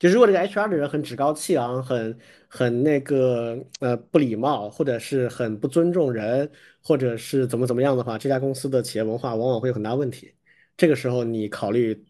[0.00, 6.50] 就如果这个 HR 的人很趾高气昂，很很那个呃不礼貌，或者是很不尊重人，
[6.82, 10.34] 或者是怎么怎么样的话，这家公司的企业文化往往会有很大问题。
[10.76, 12.04] 这个时候你考虑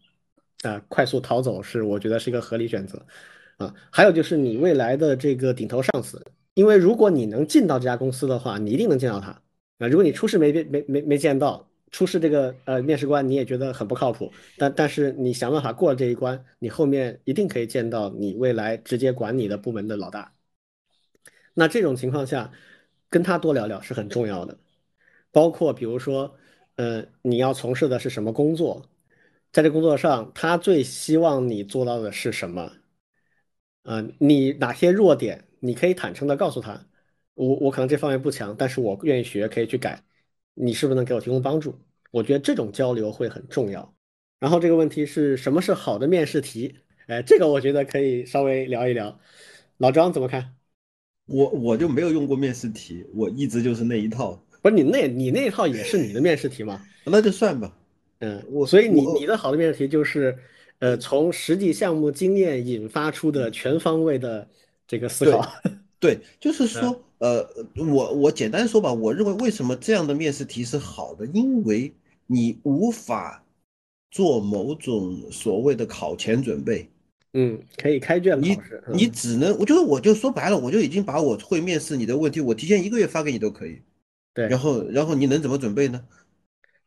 [0.63, 3.05] 啊快速逃走是我觉得是一个合理选择
[3.57, 3.73] 啊。
[3.91, 6.23] 还有就是你未来的这个顶头上司，
[6.53, 9.31] 因为如果你能进到这家公司的话，你一定能见到他。
[9.79, 20.33] 啊，如果你初试没没没没见到，初试这个呃面试官你也觉得很不靠谱，但但是你想办法过了这一关，你后面一定可以见到你未来直接管你的部门的老大。
[21.53, 22.51] 那这种情况下，
[23.09, 24.57] 跟他多聊聊是很重要的，
[25.31, 26.35] 包括比如说，
[26.77, 28.83] 呃，你要从事的是什么工作，
[29.51, 32.71] 在这工作上他最希望你做到的是什么？
[33.83, 36.85] 呃，你哪些弱点，你可以坦诚的告诉他。
[37.35, 40.03] 我我可能这方面不强，但是我愿意学，可以去改。
[40.53, 41.79] 你是不是能给我提供帮助？
[42.11, 43.95] 我觉得这种交流会很重要。
[44.39, 46.75] 然后这个问题是什么是好的面试题？
[47.07, 49.19] 哎，这个我觉得可以稍微聊一聊。
[49.77, 50.55] 老张怎么看？
[51.25, 54.45] 我我就没有用过面试题，我一直就是那一套。
[54.61, 56.81] 不是你那，你那一套也是你的面试题吗？
[57.05, 57.75] 那就算吧。
[58.19, 60.37] 嗯，我所以你你的好的面试题就是，
[60.83, 64.45] 呃，从实际项目经验引发出的全方位的
[64.85, 65.49] 这个思考。
[65.97, 67.47] 对，就是 说，呃，
[67.77, 71.93] 我我简单说吧，我认为为什么这样的面试题是好的，因为
[72.27, 73.41] 你无法
[74.11, 76.89] 做某种所谓的考前准备，
[77.31, 83.79] 嗯，可以开卷考试，你只能，我觉得我就说白了，我就已经把我会面试你的问题，我提前一个月发给你都可以，
[84.33, 86.03] 对，然后然后你能怎么准备呢？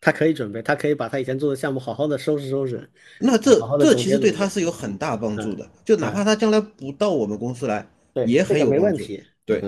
[0.00, 2.88] 他可以准备，他可以把他以前做的项目好好的收拾收拾，
[3.20, 7.88] 那这这其实对他是有很大帮助的，就哪怕他将来不到我们公司来。
[8.26, 9.22] 也很有问题。
[9.44, 9.62] 对，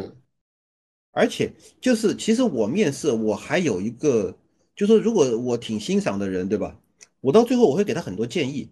[1.13, 1.53] 而且
[1.83, 4.35] 就是其实我面试我还有一个，
[4.75, 6.81] 就说如果我挺欣赏的人，对吧？
[7.21, 8.71] 我到最后我会给他很多建议，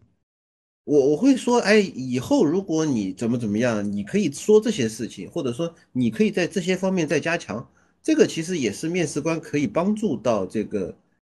[0.85, 7.69] 我我会说，哎，以后如果你怎么怎么样，你可以说这些事情，或者说你可以在这些方面再加强。
[8.03, 10.97] 这个其实也是面试官可以帮助到这个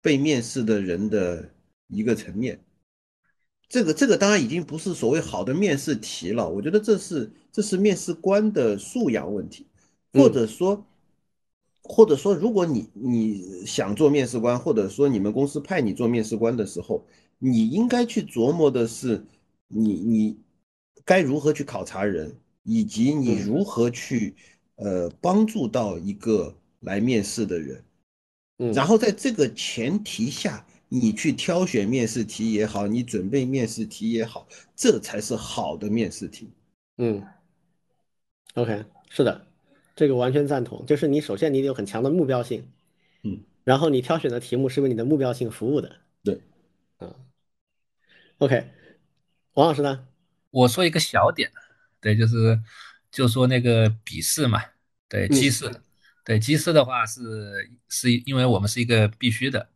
[0.09, 1.51] 被面试的人的
[1.89, 2.59] 一个层面。
[3.69, 9.67] 这个这个当然已经不是所谓好的面试题了，我觉得这是这是面试官的素养问题，
[10.15, 10.83] 或者说，
[11.83, 17.07] 或者说，如果你你想做面试官，或者说你们公司派你做面试官的时候，
[17.39, 19.23] 你应该去琢磨的是，
[19.67, 20.39] 你你
[21.05, 24.35] 该如何去考察人，以及你如何去
[24.77, 27.85] 呃帮助到一个来面试的人，
[28.75, 30.65] 然后在这个前提下。
[30.91, 36.51] 你去挑选面试题也好，你准备面试题也好，这才是好的面试题。
[36.97, 37.23] 嗯
[38.55, 39.47] ，OK，是的，
[39.95, 40.87] 这个完全赞同。
[40.87, 42.67] 就是你首先你得有很强的目标性，
[43.23, 45.95] 嗯，然后你挑选的题目是为你的目标性服务的。
[46.25, 46.41] 对，
[47.01, 47.15] 嗯
[48.39, 48.71] ，OK，
[49.53, 50.09] 王老师呢？
[50.51, 51.53] 我说一个小点，
[52.01, 52.59] 对，就是
[53.11, 54.63] 就说那个笔试嘛，
[55.07, 55.71] 对，机试，
[56.29, 59.67] 对，机试的话是是因为我们是一个必须的。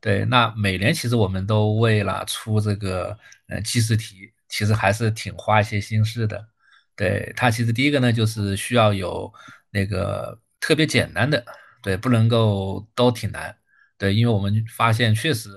[0.00, 3.18] 对，那每年其实我们都为了出这个
[3.48, 6.46] 呃计时题，其实还是挺花一些心思的。
[6.94, 9.32] 对它其实第一个呢，就是需要有
[9.70, 11.44] 那个特别简单的，
[11.82, 13.56] 对，不能够都挺难。
[13.98, 15.50] 对，因为我们发现确实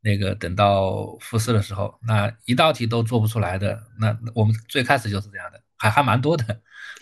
[0.00, 6.58] 那个等到复试的时候，那一道题都做不出来的，那我们最开始就是这样的，还还蛮多的。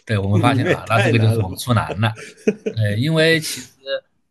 [0.09, 2.10] 对，我们发现啊，那这个就是我们出难了。
[2.74, 3.68] 对，因为其实，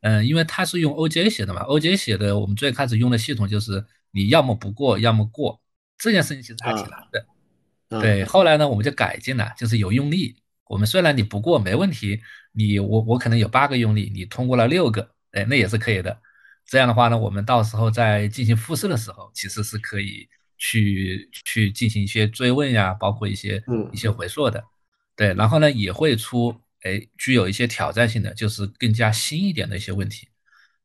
[0.01, 5.61] 嗯，因为它是用 OJ 写的嘛，OJ 写的，我们最开始用的系统就是你要么不过，要么过，
[5.95, 8.01] 这件事情其实还挺难的。
[8.01, 10.35] 对，后来呢，我们就改进了，就是有用力。
[10.65, 12.19] 我们虽然你不过没问题，
[12.53, 16.17] 你我我可能有八个用力，你通过了六个，哎，那也是可以的。
[16.65, 20.27] 这样的话呢，我们到时候在进行复试的时候，其实是可以
[20.57, 23.63] 去去进行一些追问呀，包括一些
[23.93, 24.63] 一些回溯的。
[25.17, 30.29] 对，然后呢，也会出哎具有一些挑战性的，就是更加新一点的一些问题。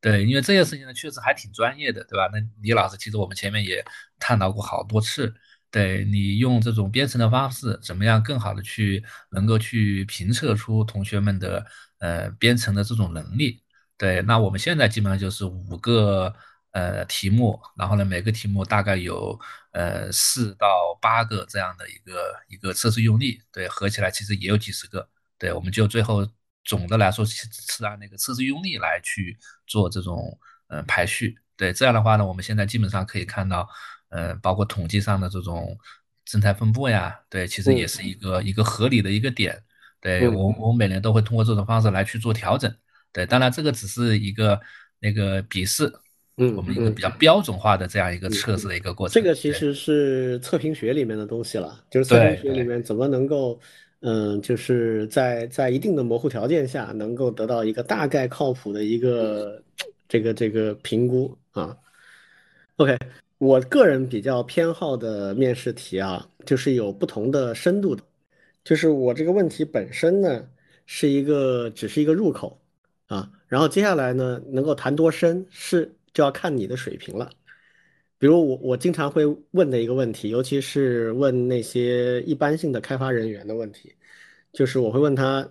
[0.01, 2.29] 对，因为这些事情呢，确实还挺专业的，对吧？
[2.33, 3.85] 那李老师，其实我们前面也
[4.19, 5.33] 探讨过好多次。
[5.71, 11.65] 对你用这种编程的方式，怎么样更好的去能够去评测出同学们的
[11.99, 13.61] 呃编程的这种能力？
[13.97, 16.31] 对，那我们现在基本上就是五个
[16.73, 19.39] 呃题目，然后呢每个题目大概有
[19.71, 20.67] 呃四到
[21.01, 25.09] 八个这样的一个一个测试用例，对，合起来其实也有几十个。
[25.39, 26.27] 对，我们就最后
[26.63, 30.37] 总的来说是是按那个测试用例来去做这种
[30.67, 31.37] 呃排序。
[31.55, 33.67] 对，这样的话呢，我们现在基本上可以看到。
[34.09, 35.75] 呃，包括统计上的这种
[36.23, 39.59] 正态分布呀，对，其实也是一个一个合理的一个点。
[39.99, 42.71] 对我，我每年都会通过这种方式来去做调整。
[43.11, 44.61] 对，当然这个只是一个
[44.99, 45.91] 那个笔试，
[46.37, 49.13] 嗯，我们一个比较标准化的这样一个测试的一个过程。
[49.13, 53.59] 这个其实是测评学里面的东西了，就是测评学里面怎么能够，
[54.01, 59.61] 嗯，就是在在一定的模糊条件下，能够得到一个大概靠谱的一个
[60.07, 61.75] 这个这个评估啊。
[62.77, 62.97] OK。
[63.39, 68.01] 我个人比较偏好的面试题啊，就是有不同的深度的，
[68.63, 70.47] 就是我这个问题本身呢
[70.85, 72.57] 是一个只是一个入口
[73.07, 77.29] 啊，然后接下来呢能够谈多深是就要看你的水平了。
[78.17, 83.93] 比如我我经常会问的一个问题，尤其是问那些一般性的开发人员的问题，
[84.53, 85.47] 就是我会问他，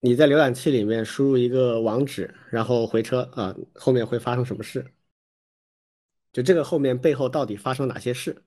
[0.00, 4.84] 你在浏览器里面输入一个网址，然后回车啊，后面会发生什么事？
[6.32, 8.44] 就这个后面背后到底发生哪些事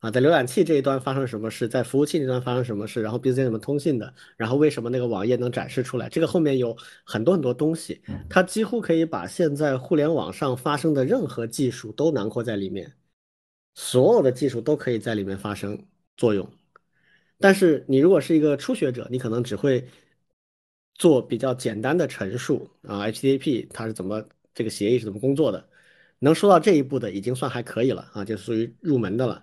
[0.00, 0.10] 啊？
[0.10, 1.68] 在浏览器这一端发生什么事？
[1.68, 3.00] 在服务器那端发生什么事？
[3.00, 4.12] 然后彼此间怎么通信的？
[4.36, 6.08] 然后为什么那个网页能展示出来？
[6.08, 12.92] 这个后面有很多很多东西，它几乎可以把现在互联网上发生的任何技术都囊括在里面，
[13.74, 15.86] 所有的技术都可以在里面发生
[16.16, 16.50] 作用。
[17.38, 19.86] 但是你如果是一个初学者，你可能只会
[20.94, 24.22] 做比较简单的陈述啊，HTTP 它是怎么
[24.54, 25.68] 这个协议是怎么工作的。
[26.18, 29.42] 能说到这一步的已经算还可以了啊，就属于入门的了。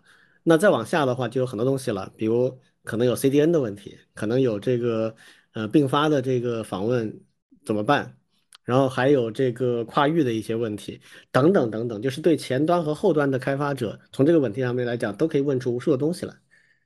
[0.50, 5.14] 那再往下的话，就有很多东西了，比如可能有 CDN 的问题，可能有这个
[5.52, 7.22] 呃并发的这个访问
[7.66, 8.18] 怎么办？
[8.64, 11.02] 然后还有这个跨域的一些问题
[11.34, 16.34] 等等等等，就是对前端和后端的开发者，从这个问题上面来讲，都可以问出无数的东西来。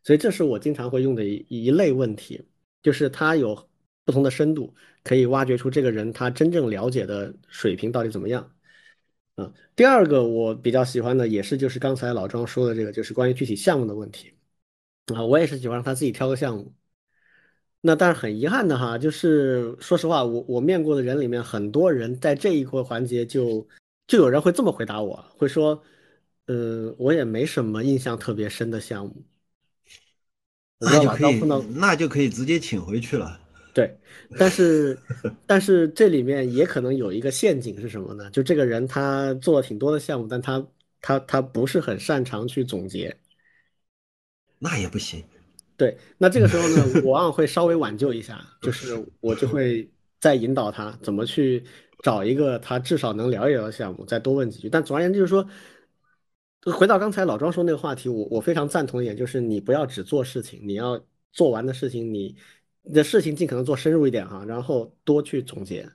[0.03, 2.43] 所以这是我经常会用的一一类问题，
[2.81, 3.69] 就是它有
[4.05, 4.73] 不同的深度，
[5.03, 8.51] 可以挖掘出这个人他真正了解的水平到底怎么样。
[9.41, 14.33] 啊，第二个我比较喜欢的也是就是刚才老庄说的这个，就是关于具体项目的问题
[15.13, 16.73] 啊，我也是喜欢让他自己挑个项目。
[17.83, 23.67] 那但是很遗憾的哈，就是说实话，我我面过的人里面，很多人在这一个环节就
[24.05, 25.81] 就有人会这么回答我，会说，
[26.45, 29.15] 呃，我也没什么印象特别深的项目。
[30.77, 31.41] 那就可以，
[31.73, 33.40] 那就可以直接请回去了。
[33.73, 33.97] 对，
[34.37, 34.99] 但是，
[35.47, 38.29] 但是这里面也可能有一个陷阱是什么呢？
[38.29, 40.67] 就这个人他做了挺多的项目，但他
[40.99, 43.15] 他他不是很擅长去总结，
[44.59, 45.23] 那也不行。
[45.77, 49.89] 对，那这个时候呢，我往往会稍微挽救一下，就是我就会
[50.19, 51.63] 再引导他怎么去
[52.03, 54.67] 找一个他至少能聊一聊的项目，再多问几句。
[54.67, 55.47] 但总而言之，就是说，
[56.73, 62.19] 回到刚才老庄说那个话题，我我非常赞同一点，就是你不要只做事情，你要做完的事情你。
[62.23, 62.35] 你
[62.83, 65.89] 你的事情尽可能做深入一点哈，然后多去总结，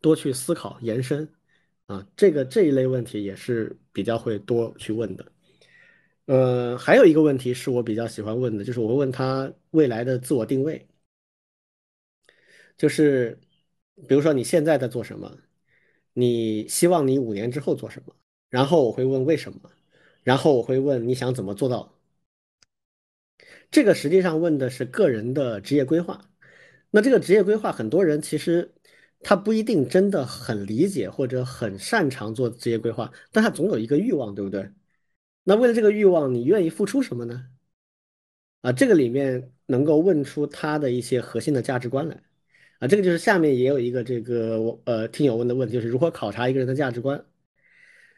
[0.00, 1.28] 多去思考延伸，
[1.86, 5.32] 啊，这个这一类问题也是比较会多去问的。
[6.26, 10.86] 呃，还有一个问题是我比较喜欢问的，就是我会问他未来的自我定位，
[12.76, 13.38] 就是
[14.06, 15.36] 比如说你现在在做什么，
[16.12, 18.14] 你希望你五年之后做什么，
[18.50, 19.70] 然后我会问为什么，
[20.22, 21.94] 然后我会问你想怎么做到。
[23.70, 26.27] 这个实际上问的是个人的职业规划，
[26.90, 28.74] 那这个职业规划，很多人其实
[29.20, 34.70] 他不一定真的很理解或者很擅长做职业规划，但他总有一个欲望，对不对？
[35.44, 37.46] 那为了这个欲望，你愿意付出什么呢？
[38.62, 42.22] 啊，这个里面能够问出他的一些核心的价值观来，
[42.80, 47.24] 啊，这个就是下面也有一个这个呃听友问的问题，就是如何考察一个人的价值观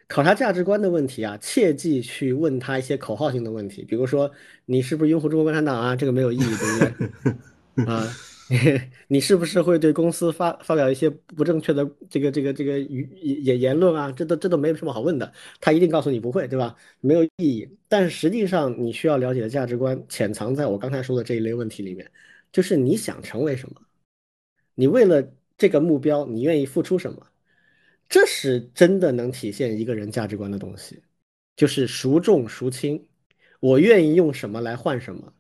[0.09, 4.31] 考察价值观的问题啊，切记去问他一些口号性的问题，比如说
[4.65, 5.95] 你是不是拥护中国共产党啊？
[5.95, 7.35] 这个没有意义，对不
[7.77, 7.85] 对？
[7.87, 8.05] 啊，
[9.07, 14.11] 你是不是会对公司发发表一些不正确的这个这个这个语言言论啊？
[14.11, 16.75] 这都这都没有什么好问的，他一定告诉你不会，对吧？
[17.01, 17.79] 没有意义。
[17.89, 22.11] 但实际上你需要了解的价值观潜藏在我刚才说的这一类问题里面，
[22.51, 23.81] 就是你想成为什么，
[24.75, 27.27] 你为了这个目标，你愿意付出什么。
[28.09, 31.03] 这是真的能体现一个人价值观的东西，
[31.57, 33.07] 就是孰重孰轻，
[33.61, 35.33] 我愿意用什么来换什么，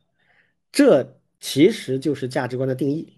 [0.72, 3.14] 这其实就是价值观的定义。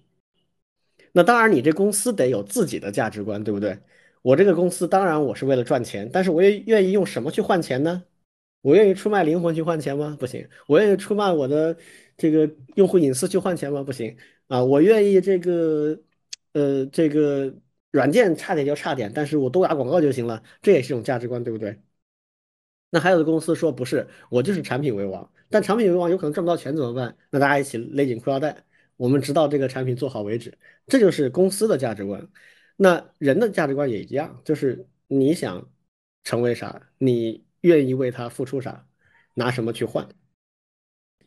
[1.13, 3.79] 那当然，你这公司得有自己的价值观，对不对？
[4.23, 8.05] 我这个公司当然我是为了赚钱，但是我也愿意用什么去换钱呢？
[8.63, 10.17] 我愿意出卖灵魂去换钱吗？
[10.19, 10.49] 不行。
[10.67, 11.77] 我愿意出卖我的
[12.17, 13.83] 这个用户隐私去换钱吗？
[13.83, 14.17] 不行。
[14.49, 16.01] 啊，我愿意这个，
[16.53, 17.55] 呃，这个。
[17.93, 21.79] 软件差点就差点，但是我多打广告就行了，这也是一种价值观，对不对？
[22.89, 27.17] 那还有的公司说不是，我就是产品为王，但产品为王有可能赚不到钱怎么办？
[27.31, 28.65] 那大家一起勒紧裤腰带，
[28.97, 32.27] 我们直到这个产品做好为止，这就是公司的价值观。
[32.77, 35.71] 那人的价值观也一样，就是你想
[36.25, 38.87] 成为啥，你愿意为他付出啥，
[39.35, 40.09] 拿什么去换？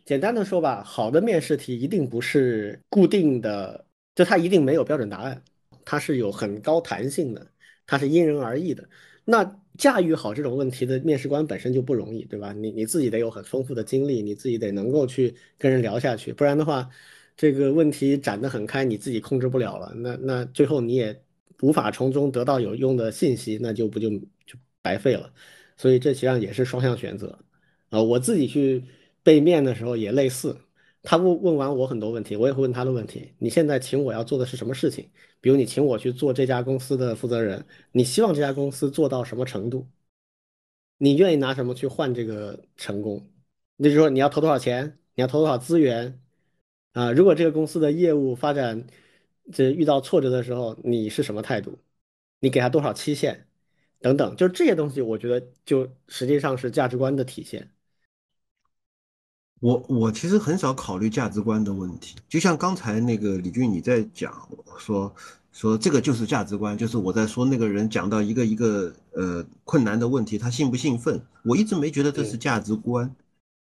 [0.04, 5.44] 简单的说吧，好的面试题一定不是固定的，就它一定没有标准答案。
[5.84, 7.48] 它是有很高弹性的，
[7.86, 8.88] 它是因人而异的。
[9.24, 12.54] 那驾驭好这种问题的面试官本身就不容易，对吧？
[12.54, 16.90] 你你自己得有很丰富的经历，你自己得能够去跟人聊下去，不然的话，
[17.38, 21.22] 这个问题展得很开，你自己控制不了了，那那最后你也
[21.62, 24.10] 无法从中得到有用的信息，那就不就
[24.46, 25.32] 就白费了。
[25.78, 27.38] 所以这实际上也是双向选择
[27.90, 28.02] 啊。
[28.02, 28.84] 我自己去
[29.24, 30.58] 备面的时候也类似。
[31.06, 33.34] 他问问完我很多问题，我也会问他的问题。
[33.38, 35.10] 你现在请我要做的是什么事情？
[35.40, 39.88] 比如你请我去做这家公司的负责人，你希望这家公司做到什么程度？
[40.98, 43.30] 你愿意拿什么去换这个成功？
[43.78, 44.98] 那就是说你要投多少钱？
[45.16, 46.20] 你要投多少资源？
[46.94, 48.88] 啊，如果这个公司的业务发展
[49.52, 51.78] 这遇到挫折的时候，你是什么态度？
[52.40, 53.48] 你给他多少期限？
[54.00, 57.75] 等等，就是这些东西，我觉得就实际上是价值观的体现。
[59.66, 64.32] 我我其实很少考虑价值观的问题，就像刚才那个李俊你在讲
[64.78, 65.12] 说
[65.52, 71.20] 说这个就是价值观，就是我在说那个人讲到一个一个呃困难的问题，他兴不兴奋？
[71.44, 73.12] 我一直没觉得这是价值观，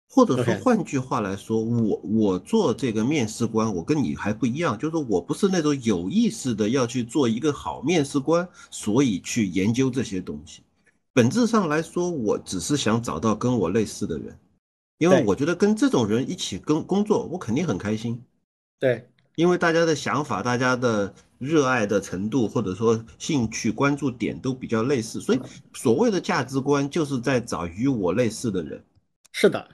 [0.07, 10.61] 或者说换句话来说，我我做这个面试官，我跟你还不一样，就是我不是那种有意识的要去做一个好面试官，所以去研究这些东西。
[11.13, 14.37] 本质上来说，我只是想找到跟我类似的人。
[14.97, 18.23] 因为我觉得跟这种人一起跟工作，我肯定很开心。
[18.79, 25.39] 对，因为大家的想法、大家的热爱的程度，或者说兴趣、关注点都比较类似，所以
[25.73, 28.81] 所谓的价值观就是在找与我类似的人。
[29.33, 29.67] 是的，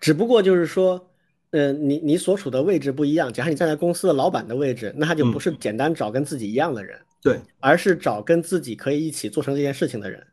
[0.00, 1.08] 只不过就是说，
[1.50, 3.32] 呃，你你所处的位置不一样。
[3.32, 10.26] 假如你站在公司的老板的位置，那他就不是简单找跟自己一样的人，对，而是找跟自己可以一起做成这件事情的人。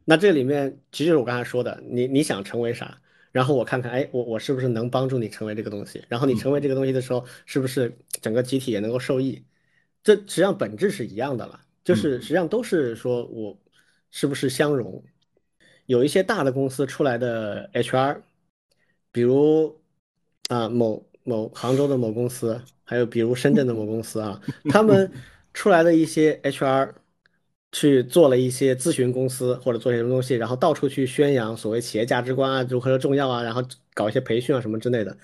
[0.00, 0.06] 对。
[0.06, 2.98] 那这里面其实就是我刚才说的，你你想成为啥？
[3.32, 6.02] 然后我看看，哎，我我是不是能帮助你成为这个东西？
[6.08, 9.40] 然后你成为这个东西的时候，是不是整个集体也能够受益？
[10.02, 13.56] 这实际上本质是一样的了，就是实际上都是说我
[14.10, 15.04] 是不是相容？
[15.86, 18.22] 有一些大的公司出来的 HR，
[19.12, 19.80] 比如
[20.48, 25.08] 啊某某杭州的某公司，还有比如深圳的某公司啊，他们
[25.54, 26.94] 出来的一些 HR。
[27.72, 33.62] 去做了一些咨询公司或者做些什么东西，然后到处去宣扬所谓企业价值观啊如何重要啊，然后
[33.94, 35.16] 搞一些培训啊什么之类的。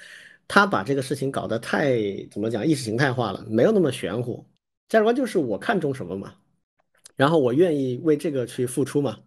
[0.47, 1.98] 他把这个事情搞得太
[2.31, 4.47] 怎么讲意识形态化了，没有那么玄乎。
[4.89, 6.35] 价值观就是我看重什么嘛，
[7.16, 9.18] 然后我愿意为这个去付出嘛。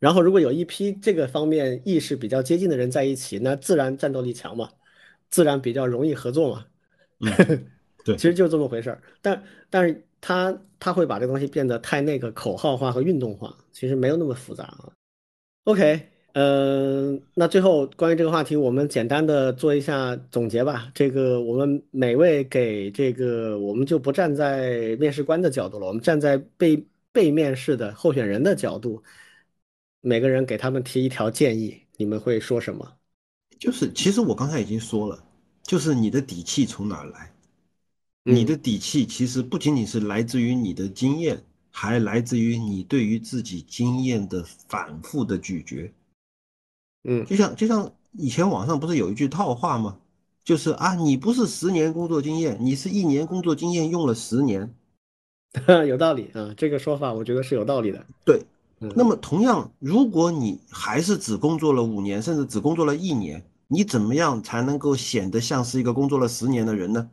[0.00, 4.68] 然后如果有一批这个方面意识比较接近的人在一起，那自然战斗力强嘛，
[5.30, 6.66] 自然比较容易合作嘛。
[8.04, 9.00] 对，其实就这么回事儿。
[9.22, 10.04] 但但是。
[10.20, 14.90] 他他会把这个东西变得太那个口号化和运动化，其实没有那么复杂啊。
[15.64, 20.90] OK，嗯，那最后关于这个话题，我们简单的做一下总结吧。
[20.94, 29.02] 这个我们每位给这个，我们就不站在面试官的角度了，我们站在被被面试的候选人的角度，
[30.00, 32.94] 每个人给他们提一条建议，你们会说什么？
[33.58, 35.22] 就是，其实我刚才已经说了，
[35.64, 37.30] 就是你的底气从哪儿来？
[38.30, 45.90] 你的底气其实不仅仅是来自于你的经验，还来自于你对于自己经验的反复的咀嚼。
[47.04, 49.96] 嗯，就像就像以前网上不是有一句套话吗？
[50.44, 54.74] 就是啊，你不是十年工作经验，你是一年工作经验用了十年。
[55.86, 58.04] 有道理啊，这个说法我觉得是有道理的。
[58.24, 58.42] 对，
[58.78, 67.08] 那么同样，如果你还是只工作了五年，甚至只工作了一年，你怎么样才能够显得像是一个工作了十年的人呢？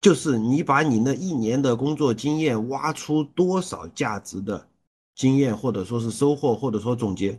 [0.00, 4.68] 就是你把你那一年的工作经验挖出多少价值的
[5.14, 7.38] 经验，或者说是收获，或者说总结，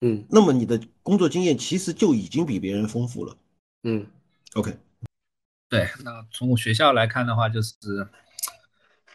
[0.00, 3.36] 嗯，那么你的工作经验其实就已经比别人丰富了。
[3.84, 4.06] 嗯
[4.54, 4.76] ，OK，
[5.68, 7.72] 对，那从学校来看的话，就是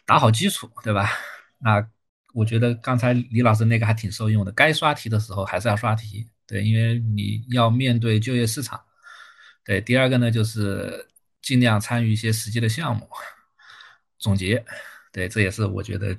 [0.04, 1.08] 打好基础，对吧？
[1.58, 1.88] 那
[2.34, 8.80] 我觉得刚才李老师那个还挺受用的，该刷题的时候还是要刷题，对，因为你要面对就业市场。
[9.64, 11.08] 对，第二个呢，就是
[11.48, 13.08] 尽量参与一些实际的项目
[14.18, 14.62] 总结，
[15.10, 16.14] 对，这也是我觉得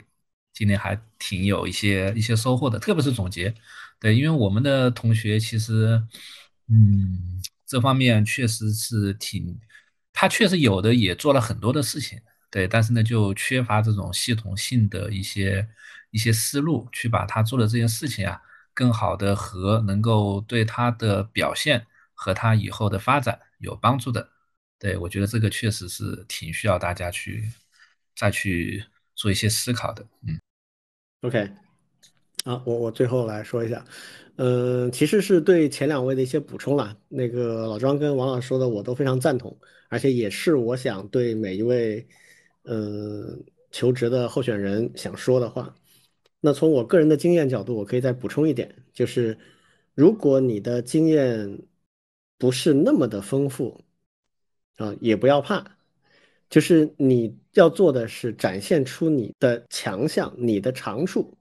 [0.52, 3.54] 今年还挺有一些一些收获的，特别是总结，
[4.00, 6.02] 对，因为我们的同学其实，
[6.68, 9.56] 嗯，这方面确实是挺，
[10.12, 12.20] 他确实有的也做了很多的事情。
[12.50, 15.70] 对，但是呢，就缺乏这种系统性的一些
[16.10, 18.42] 一些思路，去把他做的这件事情啊，
[18.74, 21.86] 更好的和能够对他的表现
[22.16, 24.28] 和他以后的发展有帮助的。
[24.80, 27.44] 对我觉得这个确实是挺需要大家去
[28.16, 28.84] 再去
[29.16, 30.04] 做一些思考的。
[30.26, 30.40] 嗯
[31.22, 31.40] ，OK，
[32.46, 33.86] 啊，我我最后来说一下，
[34.38, 36.98] 嗯，其实是对前两位的一些补充啦。
[37.08, 39.56] 那个老庄跟王老师说的，我都非常赞同，
[39.90, 42.08] 而且也是我想对每一位。
[42.64, 45.74] 嗯，求职的候选人想说的话，
[46.40, 49.36] 那从我个人的经验角度，我可以再补充一点，就是
[49.96, 51.64] 如果你的经验
[52.38, 53.84] 不是那么的丰富
[54.80, 55.64] 啊，也不要怕，
[56.50, 61.38] 就是你要做的是展现出你的强项、你的长处。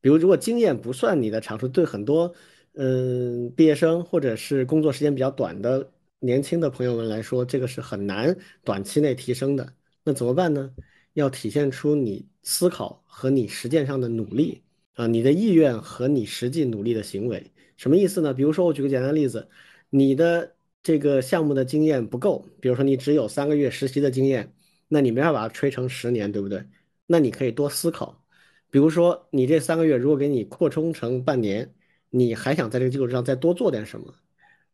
[0.00, 2.32] 比如，如果经验不算你的长处，对很多
[2.74, 5.90] 嗯毕业生或者是工作时间比较短的
[6.20, 9.72] 年轻的朋友们来说，这个是很难短期内提升的。
[10.04, 10.70] 那怎么办呢？
[11.14, 14.62] 要体现出你思考和你实践上的努力
[14.94, 18.32] 啊，你的意愿和你实际努力的行为，什么意思呢？
[18.34, 19.48] 比如说，我举个简单的例子，
[19.90, 20.54] 你的
[20.88, 24.54] 这个项目的经验不够，比如说你只有三个月实习的经验，
[24.88, 26.64] 那你没法把它吹成十年，对不对？
[27.04, 28.24] 那你可以多思考，
[28.70, 31.74] 比如说你这三个月如果给你扩充成半年，
[32.08, 34.14] 你还想在这个基础上再多做点什么？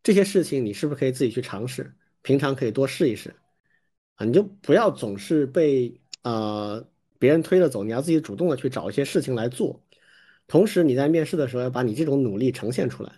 [0.04, 1.92] 这些事情你是不是可以自己去尝试？
[2.22, 3.34] 平常可以多试一试。
[4.14, 6.86] 啊，你就不要总是被呃
[7.18, 9.82] 别人推着走，你要自己主动的去找一些事情来做。
[10.46, 13.10] 同时你在面试的时候要把你这种努力呈现出来。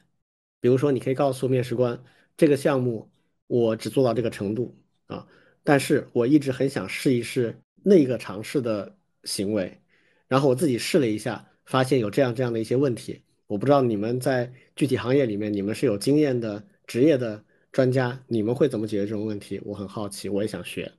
[0.59, 2.03] 比如说，你可以告诉面试官，
[2.37, 3.11] 这个项目
[3.47, 4.77] 我只做到这个程度
[5.07, 5.27] 啊，
[5.65, 9.81] 但是我一直很想试一试那个尝试的行为。
[10.29, 13.23] 然后我自己试了一下，发现有这样这样的一些问题。
[13.47, 17.45] 我不知道你们在具体行业里面，你们是有经验的职业的。
[17.73, 19.61] 专家，你们会怎么解决这种问题？
[19.63, 20.91] 我很好奇，我也想学。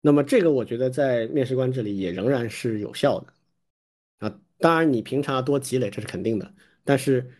[0.00, 3.32] 那么这个我觉得在面试官这里也仍然是有效的
[4.26, 4.40] 啊。
[4.58, 6.52] 当然，你平常多积累，这是肯定的。
[6.82, 7.30] 但是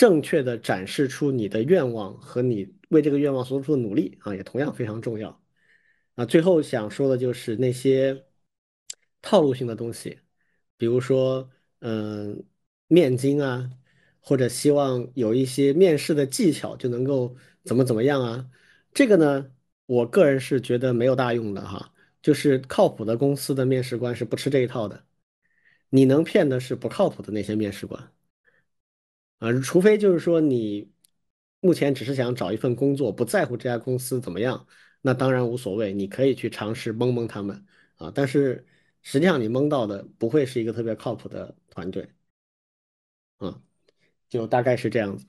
[0.00, 5.42] 正确的展示出你的愿望和你为这个愿望所做出的努力啊，也同样非常重要
[6.14, 6.24] 啊。
[6.24, 8.24] 最后想说的就是那些
[9.20, 10.20] 套路性的东西，
[10.78, 11.50] 比如说
[11.80, 12.42] 嗯，
[12.86, 13.70] 面经啊，
[14.20, 17.36] 或者希望有一些面试的技巧就能够。
[17.62, 18.50] 怎么怎么样啊？
[18.94, 19.52] 这个呢，
[19.84, 21.92] 我个人是觉得没有大用的哈。
[22.22, 25.04] 就是靠谱的公司的面试官是不吃这一套的。
[25.90, 28.10] 你能骗的是不靠谱的那些面试官
[29.40, 30.92] 啊，除非就是说你
[31.60, 34.66] 目前只是想找一份工作，不在乎这家公司怎么样，
[35.00, 37.64] 那当然无所谓，你可以去尝试蒙蒙他们
[37.96, 38.12] 啊。
[38.14, 38.66] 但是
[39.02, 42.08] 实际上你蒙到的不会是一个特别靠谱的团队，
[43.38, 43.60] 啊，
[44.28, 45.26] 就大概是这样子。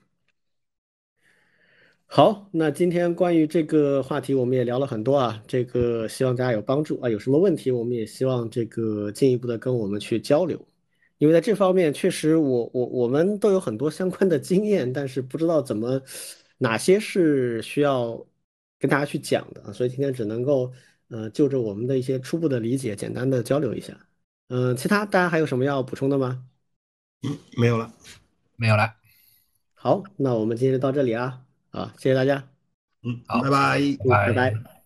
[2.06, 5.42] 好，那今天关于这个话题，我们也聊了很多啊。
[5.48, 7.08] 这个希望大家有帮助啊。
[7.08, 10.68] 有什么问题，我们也希望这个进一步的跟我们去交流。
[11.22, 16.02] 因为在这方面，确实我我我们都有很多相关的经验，但是不知道怎么
[16.58, 18.26] 哪些是需要
[18.76, 20.72] 跟大家去讲的，所以今天只能够
[21.10, 23.96] 呃就着我们的一些初步的理解，简单的交流一下。
[24.48, 26.44] 嗯，其他大家还有什么要补充的吗？
[27.22, 27.92] 嗯，没有了，
[28.56, 28.92] 没有了。
[29.74, 31.40] 好，那我们今天就到这里啊。
[31.70, 32.48] 啊，谢谢大家。
[33.04, 33.78] 嗯，好，拜拜，
[34.26, 34.81] 拜拜。